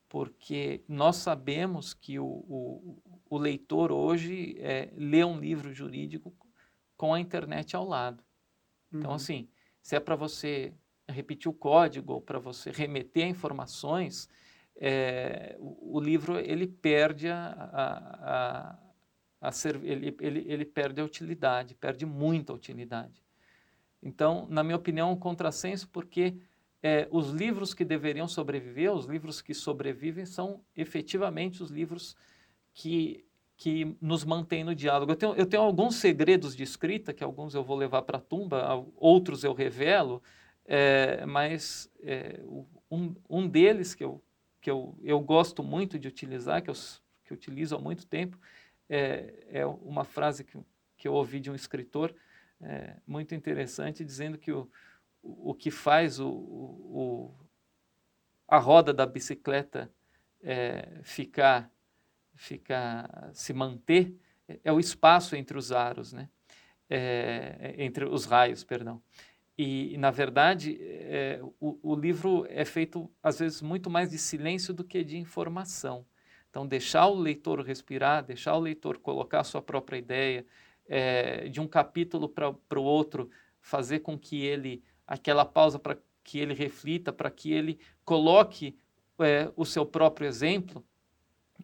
porque 0.10 0.84
nós 0.88 1.16
sabemos 1.16 1.94
que 1.94 2.20
o, 2.20 2.26
o, 2.26 3.02
o 3.30 3.38
leitor 3.38 3.92
hoje 3.92 4.56
é, 4.60 4.90
lê 4.96 5.24
um 5.24 5.40
livro 5.40 5.74
jurídico 5.74 6.34
com 6.98 7.14
a 7.14 7.20
internet 7.20 7.76
ao 7.76 7.88
lado. 7.88 8.24
Então, 8.92 9.12
uhum. 9.12 9.16
assim, 9.16 9.50
se 9.82 9.96
é 9.96 10.00
para 10.00 10.16
você 10.16 10.74
repetir 11.08 11.50
o 11.50 11.54
código 11.54 12.14
ou 12.14 12.22
para 12.22 12.40
você 12.40 12.72
remeter 12.72 13.28
informações, 13.28 14.30
é, 14.76 15.56
o, 15.60 15.98
o, 15.98 16.00
livro 16.00 16.38
ele 16.40 16.68
perde 16.68 17.28
a, 17.28 17.50
a 17.74 18.90
a 19.42 19.52
ser, 19.52 19.82
ele, 19.84 20.16
ele, 20.20 20.46
ele 20.48 20.66
perde 20.66 21.00
a 21.00 21.06
utilidade, 21.06 21.76
perde 21.76 22.06
muita 22.06 22.54
utilidade. 22.54 23.24
Então, 24.02 24.48
na 24.50 24.64
minha 24.64 24.76
opinião, 24.76 25.10
é 25.10 25.14
um 25.14 25.20
contrassenso 25.20 25.88
porque 25.90 26.38
é, 26.82 27.08
os 27.12 27.32
livros 27.32 27.74
que 27.74 27.86
deveriam 27.86 28.28
sobreviver, 28.28 28.92
os 28.92 29.06
livros 29.06 29.42
que 29.42 29.54
sobrevivem, 29.54 30.26
são 30.26 30.62
efetivamente 30.76 31.64
os 31.64 31.70
livros 31.70 32.16
que, 32.16 32.20
que 33.58 33.98
nos 34.02 34.24
mantêm 34.24 34.64
no 34.64 34.74
diálogo. 34.74 35.12
Eu 35.12 35.16
tenho, 35.18 35.36
eu 35.36 35.46
tenho 35.46 35.64
alguns 35.64 35.96
segredos 35.96 36.56
de 36.56 36.64
escrita, 36.64 37.14
que 37.14 37.24
alguns 37.24 37.54
eu 37.54 37.62
vou 37.62 37.76
levar 37.76 38.04
para 38.04 38.18
a 38.18 38.22
tumba, 38.22 38.86
outros 38.96 39.44
eu 39.44 39.54
revelo, 39.54 40.24
é, 40.66 41.26
mas 41.26 41.92
é, 42.02 42.40
um, 42.90 43.14
um 43.30 43.46
deles 43.46 43.94
que, 43.94 44.04
eu, 44.04 44.24
que 44.62 44.72
eu, 44.72 44.98
eu 45.04 45.20
gosto 45.20 45.62
muito 45.62 46.00
de 46.00 46.08
utilizar, 46.08 46.62
que 46.62 46.70
eu, 46.70 46.74
que 47.26 47.34
eu 47.34 47.36
utilizo 47.36 47.76
há 47.76 47.80
muito 47.80 48.08
tempo, 48.08 48.40
é, 48.88 49.34
é 49.50 49.66
uma 49.66 50.06
frase 50.06 50.46
que, 50.46 50.58
que 50.96 51.06
eu 51.06 51.14
ouvi 51.14 51.42
de 51.42 51.52
um 51.52 51.56
escritor 51.56 52.16
é, 52.62 52.96
muito 53.06 53.36
interessante, 53.36 54.06
dizendo 54.06 54.38
que 54.38 54.54
o, 54.54 54.70
o, 55.22 55.54
que 55.54 55.70
faz 55.70 56.18
o, 56.18 56.30
o, 56.30 57.36
a 58.48 58.58
roda 58.58 58.94
da 58.94 59.06
bicicleta 59.06 59.92
é, 60.42 61.02
ficar, 61.04 61.70
ficar, 62.40 63.30
se 63.34 63.52
manter, 63.52 64.16
é 64.64 64.72
o 64.72 64.80
espaço 64.80 65.36
entre 65.36 65.58
os 65.58 65.74
aros, 65.74 66.14
né? 66.14 66.30
É, 66.90 67.76
entre 67.78 68.06
os 68.06 68.26
raios, 68.26 68.64
perdão. 68.64 69.02
E, 69.58 69.98
na 69.98 70.10
verdade, 70.10 70.80
é, 70.82 71.42
o, 71.60 71.78
o, 71.84 71.96
livro 71.96 72.48
é 72.50 72.64
feito, 72.64 73.12
às 73.22 73.40
vezes, 73.40 73.62
muito 73.62 73.90
mais 73.90 74.10
de 74.10 74.18
silêncio 74.18 74.74
do 74.74 74.86
que 74.86 75.04
de 75.04 75.18
informação. 75.18 76.06
Então, 76.50 76.66
deixar 76.66 77.08
o 77.08 77.20
leitor 77.20 77.60
respirar, 77.62 78.24
deixar 78.24 78.56
o 78.56 78.60
leitor 78.60 78.98
colocar 79.00 79.42
a 79.42 79.44
sua 79.44 79.62
própria 79.62 79.98
ideia, 79.98 80.46
é, 80.88 81.50
de 81.50 81.60
um 81.60 81.68
capítulo 81.68 82.30
para 82.30 82.80
o 82.80 82.84
outro, 82.84 83.30
fazer 83.60 84.00
com 84.00 84.18
que 84.18 84.44
ele, 84.46 84.82
aquela 85.06 85.44
pausa 85.44 85.78
para 85.78 85.98
que 86.24 86.40
ele 86.40 86.54
reflita, 86.54 87.12
para 87.12 87.30
que 87.30 87.52
ele 87.52 87.78
coloque 88.06 88.80
é, 89.20 89.52
o 89.58 89.66
seu 89.66 89.86
próprio 89.86 90.26
exemplo, 90.26 90.84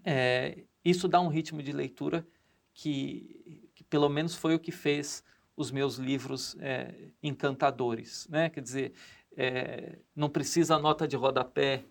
é, 0.06 0.64
isso 0.84 1.08
dá 1.08 1.20
um 1.20 1.28
ritmo 1.28 1.64
de 1.64 1.72
leitura 1.72 2.26
que, 2.74 3.70
que, 3.74 3.84
pelo 3.84 4.08
menos 4.08 4.36
foi 4.36 4.54
o 4.54 4.60
que 4.60 4.72
fez 4.72 5.24
os 5.58 5.72
meus 5.72 5.96
livros 5.96 6.56
é, 6.60 7.10
encantadores. 7.24 8.28
Né? 8.30 8.50
Quer 8.50 8.62
dizer, 8.62 8.94
é, 9.36 9.98
não 10.16 10.30
precisa 10.30 10.78
nota 10.78 11.08
de 11.08 11.16
rodapé, 11.16 11.84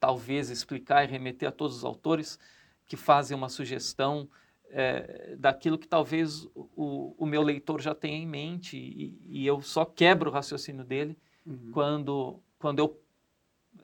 talvez 0.00 0.50
explicar 0.50 1.04
e 1.04 1.06
remeter 1.06 1.48
a 1.48 1.52
todos 1.52 1.76
os 1.76 1.84
autores 1.84 2.38
que 2.84 2.96
fazem 2.96 3.36
uma 3.36 3.48
sugestão 3.48 4.28
é, 4.68 5.36
daquilo 5.38 5.78
que 5.78 5.86
talvez 5.86 6.44
o, 6.54 7.14
o, 7.16 7.26
meu 7.26 7.42
leitor 7.42 7.80
já 7.80 7.94
tenha 7.94 8.16
em 8.16 8.26
mente 8.26 8.76
e, 8.76 9.18
e 9.22 9.46
eu 9.46 9.60
só 9.60 9.84
quebro 9.84 10.30
o 10.30 10.32
raciocínio 10.32 10.82
dele 10.82 11.16
uhum. 11.46 11.70
quando, 11.72 12.40
quando 12.58 12.78
eu 12.78 13.00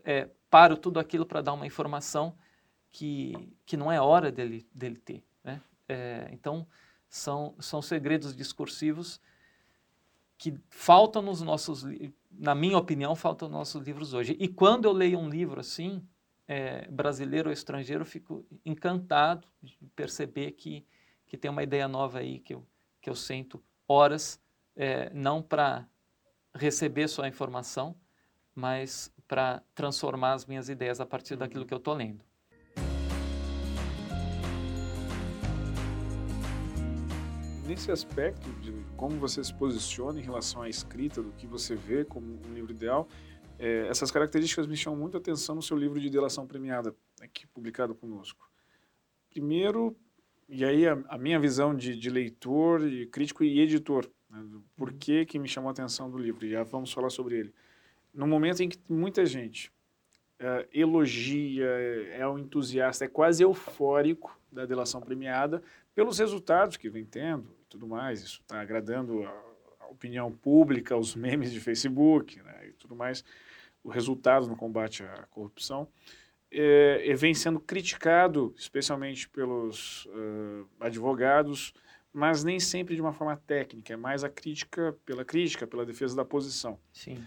é, 0.03 0.29
paro 0.51 0.77
tudo 0.77 0.99
aquilo 0.99 1.27
para 1.27 1.43
dar 1.43 1.53
uma 1.53 1.67
informação 1.67 2.35
que, 2.99 3.57
que 3.65 3.77
não 3.77 3.93
é 3.93 4.01
hora 4.01 4.33
dele, 4.33 4.67
dele 4.75 4.97
ter. 4.97 5.23
Né? 5.45 5.63
É, 5.89 6.29
então, 6.33 6.67
são, 7.09 7.55
são 7.61 7.81
segredos 7.81 8.35
discursivos 8.35 9.21
que 10.37 10.59
faltam 10.69 11.23
nos 11.23 11.41
nossos, 11.41 11.85
na 12.29 12.57
minha 12.57 12.77
opinião, 12.77 13.15
faltam 13.15 13.49
nos 13.49 13.57
nossos 13.57 13.87
livros 13.87 14.15
hoje. 14.15 14.37
E 14.41 14.49
quando 14.49 14.87
eu 14.87 14.91
leio 14.91 15.17
um 15.17 15.29
livro 15.29 15.61
assim, 15.61 16.05
é, 16.49 16.89
brasileiro 16.89 17.51
ou 17.51 17.53
estrangeiro, 17.53 18.03
eu 18.03 18.07
fico 18.07 18.45
encantado 18.67 19.47
de 19.63 19.79
perceber 19.95 20.51
que, 20.53 20.85
que 21.25 21.37
tem 21.37 21.53
uma 21.53 21.63
ideia 21.63 21.87
nova 21.87 22.19
aí 22.19 22.41
que 22.41 22.53
eu, 22.53 22.67
que 23.01 23.09
eu 23.09 23.15
sento 23.15 23.63
horas, 23.87 24.41
é, 24.75 25.09
não 25.11 25.41
para 25.41 25.87
receber 26.53 27.07
só 27.07 27.23
a 27.23 27.29
informação, 27.29 27.95
mas 28.57 29.15
para 29.29 29.63
transformar 29.73 30.33
as 30.33 30.47
minhas 30.47 30.69
ideias 30.69 31.01
a 31.01 31.07
partir 31.07 31.37
daquilo 31.37 31.65
que 31.65 31.73
eu 31.73 31.79
estou 31.79 31.95
lendo. 31.95 32.27
Nesse 37.69 37.93
aspecto 37.93 38.49
de 38.63 38.73
como 38.97 39.19
você 39.19 39.45
se 39.45 39.53
posiciona 39.53 40.19
em 40.19 40.23
relação 40.23 40.63
à 40.63 40.71
escrita, 40.71 41.23
do 41.23 41.31
que 41.33 41.47
você 41.47 41.75
vê 41.77 42.03
como 42.03 42.41
um 42.49 42.55
livro 42.55 42.73
ideal, 42.73 43.07
é, 43.59 43.87
essas 43.89 44.11
características 44.11 44.67
me 44.67 44.75
chamam 44.75 44.99
muito 44.99 45.19
a 45.19 45.21
atenção 45.21 45.55
no 45.55 45.61
seu 45.61 45.77
livro 45.77 46.01
de 46.01 46.09
delação 46.09 46.47
premiada, 46.47 46.97
aqui 47.21 47.47
publicado 47.47 47.95
conosco. 47.95 48.51
Primeiro, 49.29 49.95
e 50.49 50.65
aí 50.65 50.89
a, 50.89 50.99
a 51.09 51.19
minha 51.19 51.39
visão 51.39 51.75
de, 51.75 51.95
de, 51.95 52.09
leitor, 52.09 52.89
e 52.89 53.05
crítico 53.05 53.45
e 53.45 53.61
editor, 53.61 54.09
né, 54.31 54.43
do 54.45 54.65
porquê 54.75 55.27
que 55.27 55.39
me 55.39 55.47
chamou 55.47 55.69
a 55.69 55.73
atenção 55.73 56.11
do 56.11 56.17
livro, 56.17 56.47
e 56.47 56.51
já 56.51 56.63
vamos 56.63 56.91
falar 56.91 57.11
sobre 57.11 57.37
ele. 57.37 57.55
No 58.15 58.27
momento 58.27 58.63
em 58.63 58.71
que 58.71 58.79
muita 58.89 59.27
gente 59.27 59.71
é, 60.39 60.67
elogia, 60.73 61.67
é, 61.67 62.21
é 62.21 62.29
um 62.29 62.39
entusiasta, 62.39 63.05
é 63.05 63.09
quase 63.09 63.43
eufórico 63.43 64.41
da 64.51 64.65
delação 64.65 65.03
premiada 65.03 65.63
pelos 65.95 66.19
resultados 66.19 66.79
que 66.79 66.89
vem 66.89 67.05
tendo 67.05 67.58
tudo 67.69 67.87
mais. 67.87 68.23
Isso 68.23 68.41
está 68.41 68.61
agradando 68.61 69.25
a, 69.25 69.45
a, 69.81 69.87
opinião 69.89 70.33
pública, 70.33 70.97
os 70.97 71.15
memes 71.15 71.53
de 71.53 71.61
Facebook 71.61 72.41
né, 72.43 72.69
e 72.69 72.73
tudo 72.73 72.95
mais, 72.97 73.25
o 73.83 73.89
resultado 73.89 74.47
no 74.47 74.57
combate 74.57 75.03
à 75.03 75.27
corrupção. 75.31 75.89
É, 76.51 77.13
vem 77.15 77.35
sendo 77.35 77.61
criticado, 77.61 78.55
especialmente 78.57 79.29
pelos 79.29 80.07
uh, 80.07 80.67
advogados, 80.81 81.75
mas 82.13 82.43
nem 82.43 82.59
sempre 82.59 82.95
de 82.95 83.01
uma 83.01 83.13
forma 83.13 83.37
técnica, 83.37 83.93
é 83.93 83.97
mais 83.97 84.25
a 84.25 84.31
crítica 84.31 84.97
pela 85.05 85.25
crítica, 85.25 85.67
pela 85.67 85.85
defesa 85.85 86.17
da 86.17 86.25
posição. 86.25 86.79
Sim. 86.93 87.23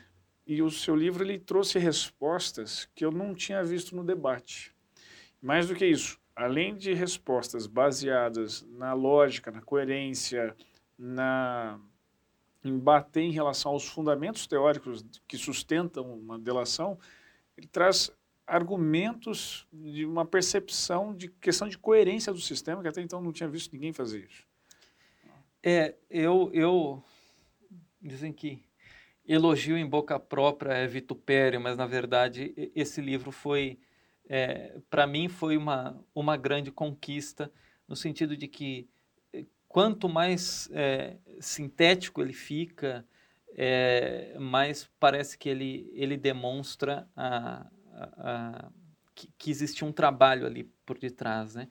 E 0.46 0.62
o 0.62 0.72
seu 0.72 0.96
livro 0.96 1.24
ele 1.24 1.40
trouxe 1.40 1.78
respostas 1.78 2.90
que 2.96 3.06
eu 3.06 3.12
não 3.12 3.34
tinha 3.34 3.64
visto 3.64 3.96
no 3.96 4.04
debate. 4.04 4.76
Mais 5.42 5.68
do 5.68 5.76
que 5.76 5.86
isso, 5.86 6.20
além 6.36 6.76
de 6.76 6.94
respostas 6.94 7.68
baseadas 7.68 8.66
na 8.72 8.94
lógica, 8.94 9.52
na 9.52 9.62
coerência, 9.62 10.56
na 10.98 11.80
em 12.64 12.78
bater 12.78 13.22
em 13.22 13.32
relação 13.32 13.72
aos 13.72 13.88
fundamentos 13.88 14.46
teóricos 14.46 15.04
que 15.28 15.36
sustentam 15.36 16.14
uma 16.14 16.38
delação, 16.38 16.98
ele 17.58 17.68
traz 17.68 18.12
argumentos 18.46 19.66
de 19.72 20.06
uma 20.06 20.26
percepção 20.26 21.16
de 21.16 21.28
questão 21.28 21.68
de 21.68 21.78
coerência 21.78 22.32
do 22.32 22.40
sistema 22.40 22.82
que 22.82 22.88
até 22.88 23.02
então 23.02 23.22
não 23.22 23.32
tinha 23.32 23.50
visto 23.50 23.72
ninguém 23.74 23.94
fazer 23.94 24.28
isso. 24.30 24.46
É, 25.64 25.96
eu, 26.10 26.50
eu 26.54 27.04
dizem 28.02 28.34
que 28.34 28.64
elogio 29.26 29.78
em 29.78 29.86
boca 29.86 30.20
própria 30.20 30.74
é 30.74 30.88
vitupério, 30.88 31.62
mas 31.62 31.78
na 31.78 31.86
verdade 31.86 32.54
esse 32.76 33.00
livro 33.00 33.32
foi, 33.32 33.80
é, 34.30 34.80
para 34.90 35.06
mim, 35.06 35.28
foi 35.28 35.58
uma, 35.58 36.00
uma 36.14 36.38
grande 36.38 36.72
conquista, 36.72 37.52
no 37.88 37.96
sentido 37.96 38.36
de 38.38 38.48
que 38.48 38.90
é, 39.34 39.46
quanto 39.68 40.08
mais 40.08 40.70
é, 40.72 41.18
sintético 41.40 42.22
ele 42.22 42.34
fica, 42.34 43.06
é, 43.56 44.38
mais 44.40 44.90
parece 45.00 45.38
que 45.38 45.50
ele, 45.50 45.92
ele 45.94 46.16
demonstra 46.16 47.08
a, 47.16 47.68
a, 47.94 48.10
a, 48.18 48.72
que, 49.14 49.30
que 49.38 49.52
existe 49.52 49.84
um 49.84 49.92
trabalho 49.92 50.46
ali 50.46 50.64
por 50.86 50.98
detrás. 50.98 51.56
Né? 51.56 51.68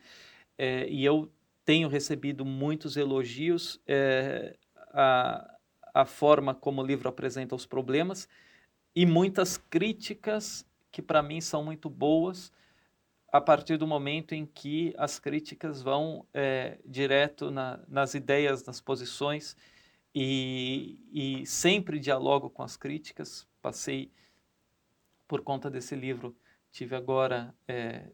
É, 0.59 0.89
e 0.89 1.05
eu 1.05 1.33
tenho 1.65 1.89
recebido 1.89 2.45
muitos 2.45 2.97
elogios. 2.97 3.81
É, 3.87 4.57
a, 4.93 5.57
a 5.93 6.05
forma 6.05 6.55
como 6.55 6.83
o 6.83 6.87
livro 6.87 7.09
apresenta 7.09 7.55
os 7.55 7.67
problemas 7.67 8.29
e 8.95 9.07
muitas 9.07 9.57
críticas 9.57 10.67
que 10.91 11.01
para 11.01 11.23
mim 11.23 11.41
são 11.41 11.65
muito 11.65 11.89
boas 11.89 12.53
a 13.33 13.41
partir 13.41 13.77
do 13.77 13.87
momento 13.87 14.35
em 14.35 14.45
que 14.45 14.93
as 14.99 15.19
críticas 15.19 15.83
vão 15.83 16.27
é, 16.35 16.79
direto 16.85 17.51
na, 17.51 17.81
nas 17.87 18.15
ideias, 18.15 18.65
nas 18.65 18.81
posições 18.81 19.57
e, 20.15 20.99
e, 21.13 21.47
sempre 21.47 22.01
dialogo 22.01 22.51
com 22.51 22.63
as 22.63 22.77
críticas. 22.77 23.47
Passei 23.63 24.11
por 25.29 25.43
conta 25.43 25.71
desse 25.71 25.95
livro, 25.95 26.37
tive 26.73 26.97
agora 26.97 27.55
é, 27.69 28.09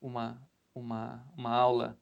uma, 0.00 0.42
uma, 0.74 1.24
uma 1.36 1.54
aula 1.54 1.96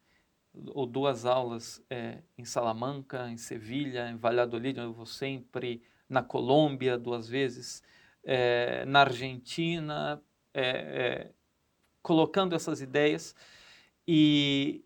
ou 0.69 0.87
duas 0.87 1.27
aulas 1.27 1.85
é, 1.91 2.23
em 2.37 2.45
Salamanca, 2.45 3.31
em 3.31 3.37
Sevilha, 3.37 4.11
em 4.11 4.17
Valladolid, 4.17 4.79
eu 4.79 4.93
vou 4.93 5.07
sempre, 5.07 5.83
na 6.09 6.23
Colômbia 6.23 6.99
duas 6.99 7.29
vezes, 7.29 7.83
é, 8.31 8.85
na 8.85 9.01
Argentina, 9.01 10.23
é, 10.53 11.31
colocando 12.03 12.55
essas 12.55 12.83
ideias 12.83 13.35
e, 14.07 14.85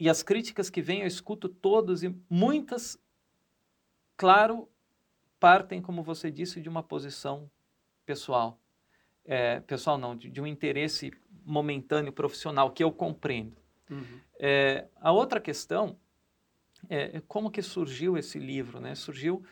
e 0.00 0.08
as 0.08 0.22
críticas 0.22 0.70
que 0.70 0.80
vêm 0.80 1.02
eu 1.02 1.06
escuto 1.06 1.50
todas 1.50 2.02
e 2.02 2.16
muitas, 2.30 2.98
claro, 4.16 4.70
partem, 5.38 5.82
como 5.82 6.02
você 6.02 6.30
disse, 6.30 6.62
de 6.62 6.68
uma 6.70 6.82
posição 6.82 7.50
pessoal. 8.06 8.58
É, 9.22 9.60
pessoal 9.60 9.98
não, 9.98 10.16
de, 10.16 10.30
de, 10.30 10.40
um 10.40 10.46
interesse 10.46 11.12
momentâneo 11.44 12.12
profissional 12.12 12.70
que 12.70 12.82
eu 12.82 12.90
compreendo. 12.90 13.56
Uhum. 13.90 14.18
É, 14.38 14.88
a 14.96 15.12
outra 15.12 15.38
questão 15.40 15.98
é, 16.88 17.18
é 17.18 17.22
como 17.28 17.50
que 17.50 17.60
surgiu 17.60 18.16
esse 18.16 18.38
livro, 18.38 18.80
né? 18.80 18.94
Surgiu 18.94 19.44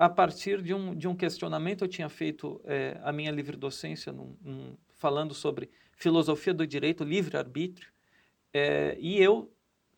a 0.00 0.08
partir 0.08 0.62
de 0.62 0.72
um, 0.72 0.94
de 0.94 1.06
um 1.06 1.14
questionamento. 1.14 1.84
Eu 1.84 1.88
tinha 1.88 2.08
feito 2.08 2.58
é, 2.64 2.98
a 3.04 3.12
minha 3.12 3.30
livre 3.30 3.54
docência 3.54 4.10
num, 4.10 4.34
num, 4.40 4.74
falando 4.96 5.34
sobre 5.34 5.70
filosofia 5.92 6.54
do 6.54 6.66
direito, 6.66 7.04
livre-arbítrio, 7.04 7.92
é, 8.50 8.96
e 8.98 9.22
eu 9.22 9.52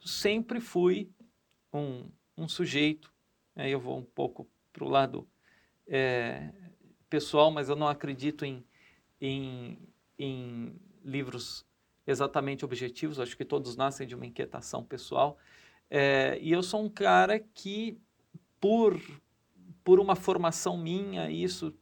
sempre 0.05 0.59
fui 0.59 1.09
um, 1.73 2.11
um 2.37 2.49
sujeito, 2.49 3.15
aí 3.55 3.71
eu 3.71 3.79
vou 3.79 3.97
um 3.97 4.05
pouco 4.05 4.51
para 4.73 4.83
o 4.83 4.89
lado 4.89 5.29
é, 5.87 6.53
pessoal, 7.09 7.53
mas 7.53 7.69
eu 7.69 7.77
não 7.77 7.87
acredito 7.87 8.45
em, 8.45 8.65
em, 9.21 9.79
em 10.19 10.75
livros 11.05 11.65
exatamente 12.05 12.65
objetivos, 12.65 13.21
acho 13.21 13.37
que 13.37 13.45
todos 13.45 13.77
nascem 13.77 14.05
de 14.05 14.17
uma 14.17 14.27
inquietação 14.27 14.83
pessoal. 14.83 15.39
É, 15.89 16.37
e 16.43 16.51
eu 16.51 16.63
sou 16.65 16.85
um 16.85 16.89
cara 16.89 17.39
que, 17.39 17.97
por, 18.59 19.01
por 19.85 20.01
uma 20.01 20.15
formação 20.15 20.77
minha, 20.77 21.31
isso 21.31 21.75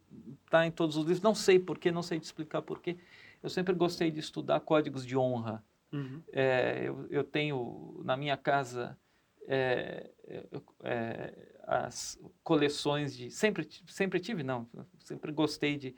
está 0.45 0.65
em 0.65 0.71
todos 0.71 0.97
os 0.97 1.03
livros, 1.03 1.21
não 1.21 1.35
sei 1.35 1.59
porquê, 1.59 1.91
não 1.91 2.03
sei 2.03 2.19
te 2.19 2.23
explicar 2.23 2.61
porquê, 2.61 2.97
eu 3.41 3.49
sempre 3.49 3.73
gostei 3.73 4.11
de 4.11 4.19
estudar 4.19 4.59
códigos 4.59 5.05
de 5.05 5.17
honra. 5.17 5.63
Uhum. 5.91 6.21
É, 6.31 6.83
eu, 6.85 7.07
eu, 7.09 7.23
tenho 7.23 8.01
na 8.05 8.15
minha 8.15 8.37
casa 8.37 8.97
é, 9.47 10.09
é, 10.83 11.33
as 11.67 12.19
coleções 12.43 13.15
de. 13.15 13.29
Sempre, 13.29 13.67
sempre 13.87 14.19
tive, 14.19 14.43
não, 14.43 14.67
sempre 14.99 15.31
gostei 15.31 15.77
de, 15.77 15.95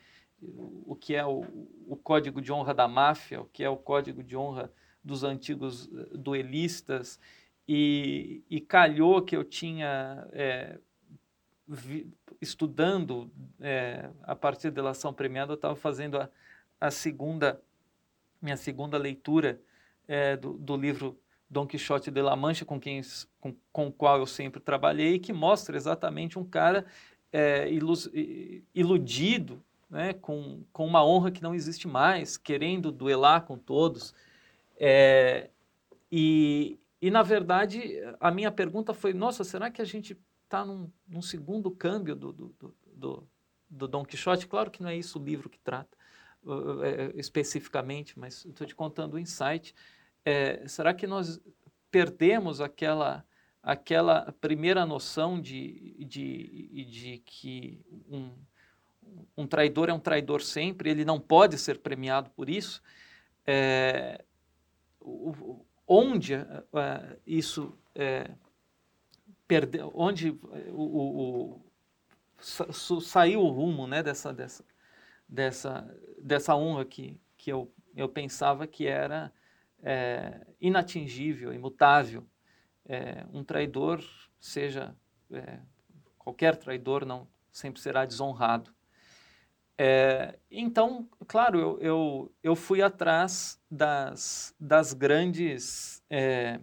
o 0.86 0.96
que 0.96 1.16
é 1.16 1.26
o, 1.26 1.44
o, 1.88 1.96
código 1.96 2.42
de 2.42 2.52
honra 2.52 2.74
da 2.74 2.88
máfia, 2.88 3.42
o 3.42 3.46
que 3.46 3.64
é 3.64 3.70
o 3.70 3.78
código 3.78 4.24
de 4.24 4.36
honra 4.36 4.72
dos 5.04 5.24
antigos 5.24 5.90
eh, 5.94 6.18
duelistas, 6.18 7.20
e, 7.68 8.44
e 8.50 8.60
calhou 8.60 9.22
que 9.22 9.36
eu 9.36 9.44
tinha, 9.44 10.28
é, 10.32 10.80
vi, 11.68 12.12
estudando 12.42 13.32
é, 13.60 14.10
a 14.24 14.36
partir 14.36 14.70
da 14.70 14.82
delação 14.82 15.14
premiada, 15.14 15.54
eu 15.54 15.56
estava 15.56 15.76
fazendo 15.76 16.18
a, 16.18 16.30
a, 16.80 16.92
segunda, 16.92 17.62
minha 18.42 18.58
segunda 18.58 18.98
leitura 18.98 19.60
é, 20.08 20.36
do, 20.36 20.54
do, 20.54 20.76
livro 20.76 21.20
Dom 21.50 21.66
Quixote 21.66 22.12
de 22.12 22.22
La 22.22 22.36
Mancha, 22.36 22.66
com, 22.66 22.80
quem, 22.80 23.02
com, 23.40 23.56
com 23.72 23.88
o 23.88 23.92
qual 23.92 24.18
eu 24.18 24.26
sempre 24.26 24.60
trabalhei, 24.60 25.20
que 25.20 25.32
mostra 25.32 25.76
exatamente 25.76 26.38
um 26.38 26.44
cara 26.44 26.86
ilus, 27.70 28.08
iludido 28.76 29.60
né, 29.94 30.12
com, 30.14 30.64
com 30.74 30.88
uma 30.88 31.06
honra 31.06 31.32
que 31.32 31.44
não 31.44 31.54
existe 31.54 31.88
mais, 31.88 32.36
querendo 32.36 32.92
duelar 32.92 33.44
com 33.46 33.56
todos. 33.56 34.14
É, 34.80 35.52
e, 36.12 36.80
e, 37.00 37.12
na 37.12 37.22
verdade, 37.22 38.02
a 38.20 38.32
minha 38.32 38.52
pergunta 38.52 38.94
foi: 38.94 39.14
nossa, 39.14 39.44
será 39.44 39.70
que 39.70 39.82
a 39.82 39.86
gente 39.86 40.18
está 40.54 40.64
num, 40.64 40.88
num, 41.08 41.22
segundo 41.22 41.72
câmbio 41.72 42.16
do, 42.16 42.32
do, 42.32 42.56
do, 42.86 43.28
do, 43.68 43.88
Dom 43.88 44.06
Quixote? 44.06 44.48
Claro 44.48 44.70
que 44.70 44.84
não 44.84 44.90
é 44.90 44.96
isso 44.96 45.20
o 45.20 45.24
livro 45.24 45.50
que 45.50 45.58
trata 45.58 45.98
uh, 46.44 46.84
é, 46.84 47.12
especificamente, 47.16 48.18
mas 48.20 48.46
estou 48.46 48.68
te 48.68 48.76
contando 48.76 49.16
o 49.16 49.18
um 49.18 49.20
insight. 49.20 49.74
É, 50.24 50.68
será 50.68 50.94
que 50.94 51.08
nós 51.08 51.42
perdemos 51.90 52.62
aquela 52.62 53.26
aquela 53.62 54.34
primeira 54.42 54.86
noção 54.86 55.40
de, 55.40 55.96
de, 56.04 56.86
de 56.86 57.18
que 57.26 57.80
um, 58.10 58.36
um 59.38 59.48
traidor 59.48 59.88
é 59.88 59.94
um 59.94 60.00
traidor 60.00 60.42
sempre, 60.42 60.90
ele 60.90 61.06
não 61.06 61.18
pode 61.18 61.58
ser 61.58 61.80
premiado 61.80 62.30
por 62.32 62.50
isso. 62.50 62.84
É, 63.48 64.22
onde 65.88 66.36
uh, 66.36 67.18
isso 67.26 67.74
é, 67.96 68.30
onde 69.94 70.30
o, 70.72 70.84
o, 70.84 71.72
o, 72.40 73.02
saiu 73.02 73.42
o 73.42 73.50
rumo 73.50 73.88
né, 73.88 74.04
dessa, 74.04 74.34
dessa, 74.34 74.66
dessa, 75.28 75.98
dessa 76.22 76.56
honra 76.56 76.86
que, 76.86 77.20
que 77.38 77.52
eu, 77.52 77.74
eu 77.96 78.10
pensava 78.10 78.68
que 78.68 78.88
era 78.88 79.32
é, 79.82 80.46
inatingível, 80.60 81.54
imutável. 81.54 82.26
é, 82.86 83.26
um 83.32 83.44
traidor 83.44 84.04
seja 84.40 84.96
é, 85.32 85.60
qualquer 86.18 86.56
traidor 86.56 87.06
não 87.06 87.28
sempre 87.52 87.82
será 87.82 88.06
desonrado. 88.06 88.74
É, 89.78 90.38
então, 90.52 91.08
claro, 91.28 91.60
eu, 91.60 91.80
eu, 91.80 92.36
eu, 92.44 92.56
fui 92.56 92.82
atrás 92.82 93.60
das, 93.70 94.56
das 94.60 94.94
grandes 94.94 96.04
é, 96.10 96.60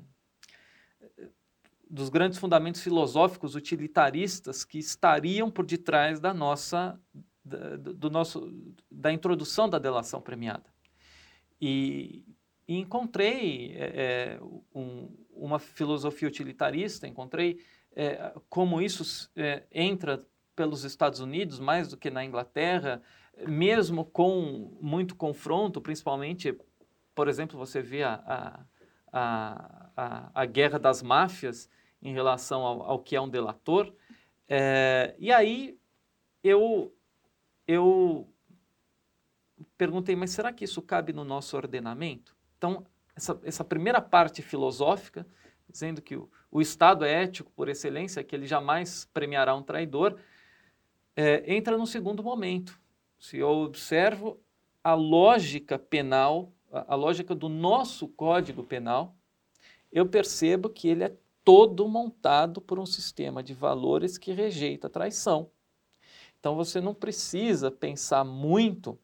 dos 1.90 2.08
grandes 2.08 2.38
fundamentos 2.38 2.80
filosóficos 2.80 3.56
utilitaristas 3.56 4.64
que 4.64 4.78
estariam 4.78 5.50
por 5.50 5.66
detrás 5.66 6.20
da 6.20 6.32
nossa 6.32 6.98
da, 7.44 7.76
do 7.76 8.08
nosso 8.08 8.52
da 8.88 9.12
introdução 9.12 9.68
da 9.68 9.78
delação 9.78 10.20
premiada. 10.22 10.72
E, 11.60 12.24
e 12.68 12.78
encontrei 12.78 13.72
é, 13.74 14.38
é 14.38 14.40
um, 14.72 15.08
uma 15.32 15.58
filosofia 15.58 16.28
utilitarista 16.28 17.08
encontrei 17.08 17.60
é, 17.96 18.32
como 18.48 18.80
isso 18.80 19.28
é, 19.34 19.64
entra 19.72 20.24
pelos 20.54 20.84
Estados 20.84 21.18
Unidos 21.18 21.58
mais 21.58 21.88
do 21.88 21.96
que 21.96 22.10
na 22.10 22.24
Inglaterra, 22.24 23.02
mesmo 23.48 24.04
com 24.04 24.76
muito 24.80 25.16
confronto, 25.16 25.80
principalmente, 25.80 26.56
por 27.14 27.28
exemplo, 27.28 27.58
você 27.58 27.80
vê 27.80 28.02
a, 28.02 28.64
a, 29.12 29.90
a, 29.96 30.30
a 30.34 30.46
guerra 30.46 30.78
das 30.78 31.02
máfias 31.02 31.68
em 32.02 32.12
relação 32.12 32.62
ao, 32.62 32.82
ao 32.82 32.98
que 32.98 33.16
é 33.16 33.20
um 33.20 33.28
delator. 33.28 33.92
É, 34.48 35.14
e 35.18 35.32
aí 35.32 35.78
eu, 36.42 36.94
eu 37.66 38.28
perguntei, 39.76 40.16
mas 40.16 40.30
será 40.30 40.52
que 40.52 40.64
isso 40.64 40.82
cabe 40.82 41.12
no 41.12 41.24
nosso 41.24 41.56
ordenamento? 41.56 42.36
Então, 42.56 42.84
essa, 43.14 43.40
essa 43.44 43.64
primeira 43.64 44.00
parte 44.00 44.42
filosófica, 44.42 45.26
dizendo 45.68 46.00
que 46.00 46.16
o, 46.16 46.30
o 46.50 46.60
Estado 46.60 47.04
é 47.04 47.22
ético 47.22 47.50
por 47.52 47.68
excelência, 47.68 48.24
que 48.24 48.34
ele 48.34 48.46
jamais 48.46 49.04
premiará 49.12 49.54
um 49.54 49.62
traidor, 49.62 50.18
é, 51.14 51.54
entra 51.54 51.76
no 51.76 51.86
segundo 51.86 52.22
momento. 52.22 52.80
Se 53.18 53.38
eu 53.38 53.48
observo 53.48 54.40
a 54.82 54.94
lógica 54.94 55.78
penal, 55.78 56.52
a, 56.72 56.94
a 56.94 56.96
lógica 56.96 57.34
do 57.34 57.48
nosso 57.48 58.08
Código 58.08 58.64
Penal, 58.64 59.14
eu 59.92 60.06
percebo 60.06 60.70
que 60.70 60.88
ele 60.88 61.04
é 61.04 61.16
todo 61.44 61.88
montado 61.88 62.60
por 62.60 62.78
um 62.78 62.86
sistema 62.86 63.42
de 63.42 63.54
valores 63.54 64.18
que 64.18 64.32
rejeita 64.32 64.86
a 64.86 64.90
traição. 64.90 65.50
Então 66.38 66.54
você 66.54 66.80
não 66.80 66.94
precisa 66.94 67.70
pensar 67.70 68.24
muito 68.24 68.98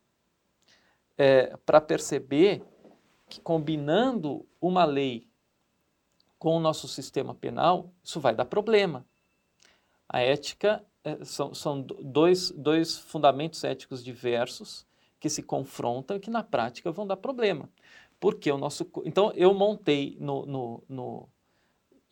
é, 1.17 1.57
para 1.65 1.81
perceber 1.81 2.63
que 3.29 3.41
combinando 3.41 4.47
uma 4.61 4.85
lei 4.85 5.29
com 6.39 6.57
o 6.57 6.61
nosso 6.61 6.87
sistema 6.87 7.35
penal, 7.35 7.93
isso 8.03 8.21
vai 8.21 8.35
dar 8.35 8.45
problema. 8.45 9.05
A 10.09 10.21
ética 10.21 10.85
é, 11.03 11.25
são, 11.25 11.55
são 11.55 11.81
dois, 11.83 12.51
dois 12.51 12.97
fundamentos 12.97 13.65
éticos 13.65 14.05
diversos 14.05 14.87
que 15.19 15.29
se 15.29 15.43
confrontam 15.43 16.17
e 16.17 16.21
que 16.21 16.31
na 16.31 16.43
prática 16.43 16.93
vão 16.93 17.07
dar 17.07 17.17
problema. 17.17 17.69
Porque 18.21 18.51
o 18.51 18.59
nosso. 18.59 18.91
Então, 19.05 19.33
eu 19.35 19.53
montei 19.53 20.17
no, 20.21 20.47
no, 20.47 20.85
no, 20.89 21.29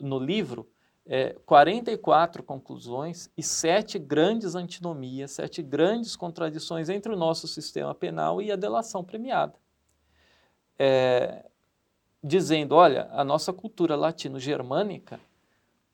no 0.01 0.19
livro 0.19 0.69
é, 1.07 1.35
44 1.45 2.43
conclusões 2.43 3.31
e 3.37 3.43
sete 3.43 3.99
grandes 3.99 4.55
antinomias, 4.55 5.33
sete 5.33 5.63
grandes 5.63 6.17
contradições 6.17 6.89
entre 6.89 7.13
o 7.13 7.17
nosso 7.17 7.47
sistema 7.47 7.95
penal 7.95 8.41
e 8.41 8.51
a 8.51 8.57
delação 8.57 9.05
premiada. 9.05 9.55
É, 10.79 11.45
dizendo: 12.23 12.75
olha, 12.75 13.09
a 13.13 13.23
nossa 13.23 13.53
cultura 13.53 13.95
latino-germânica 13.95 15.21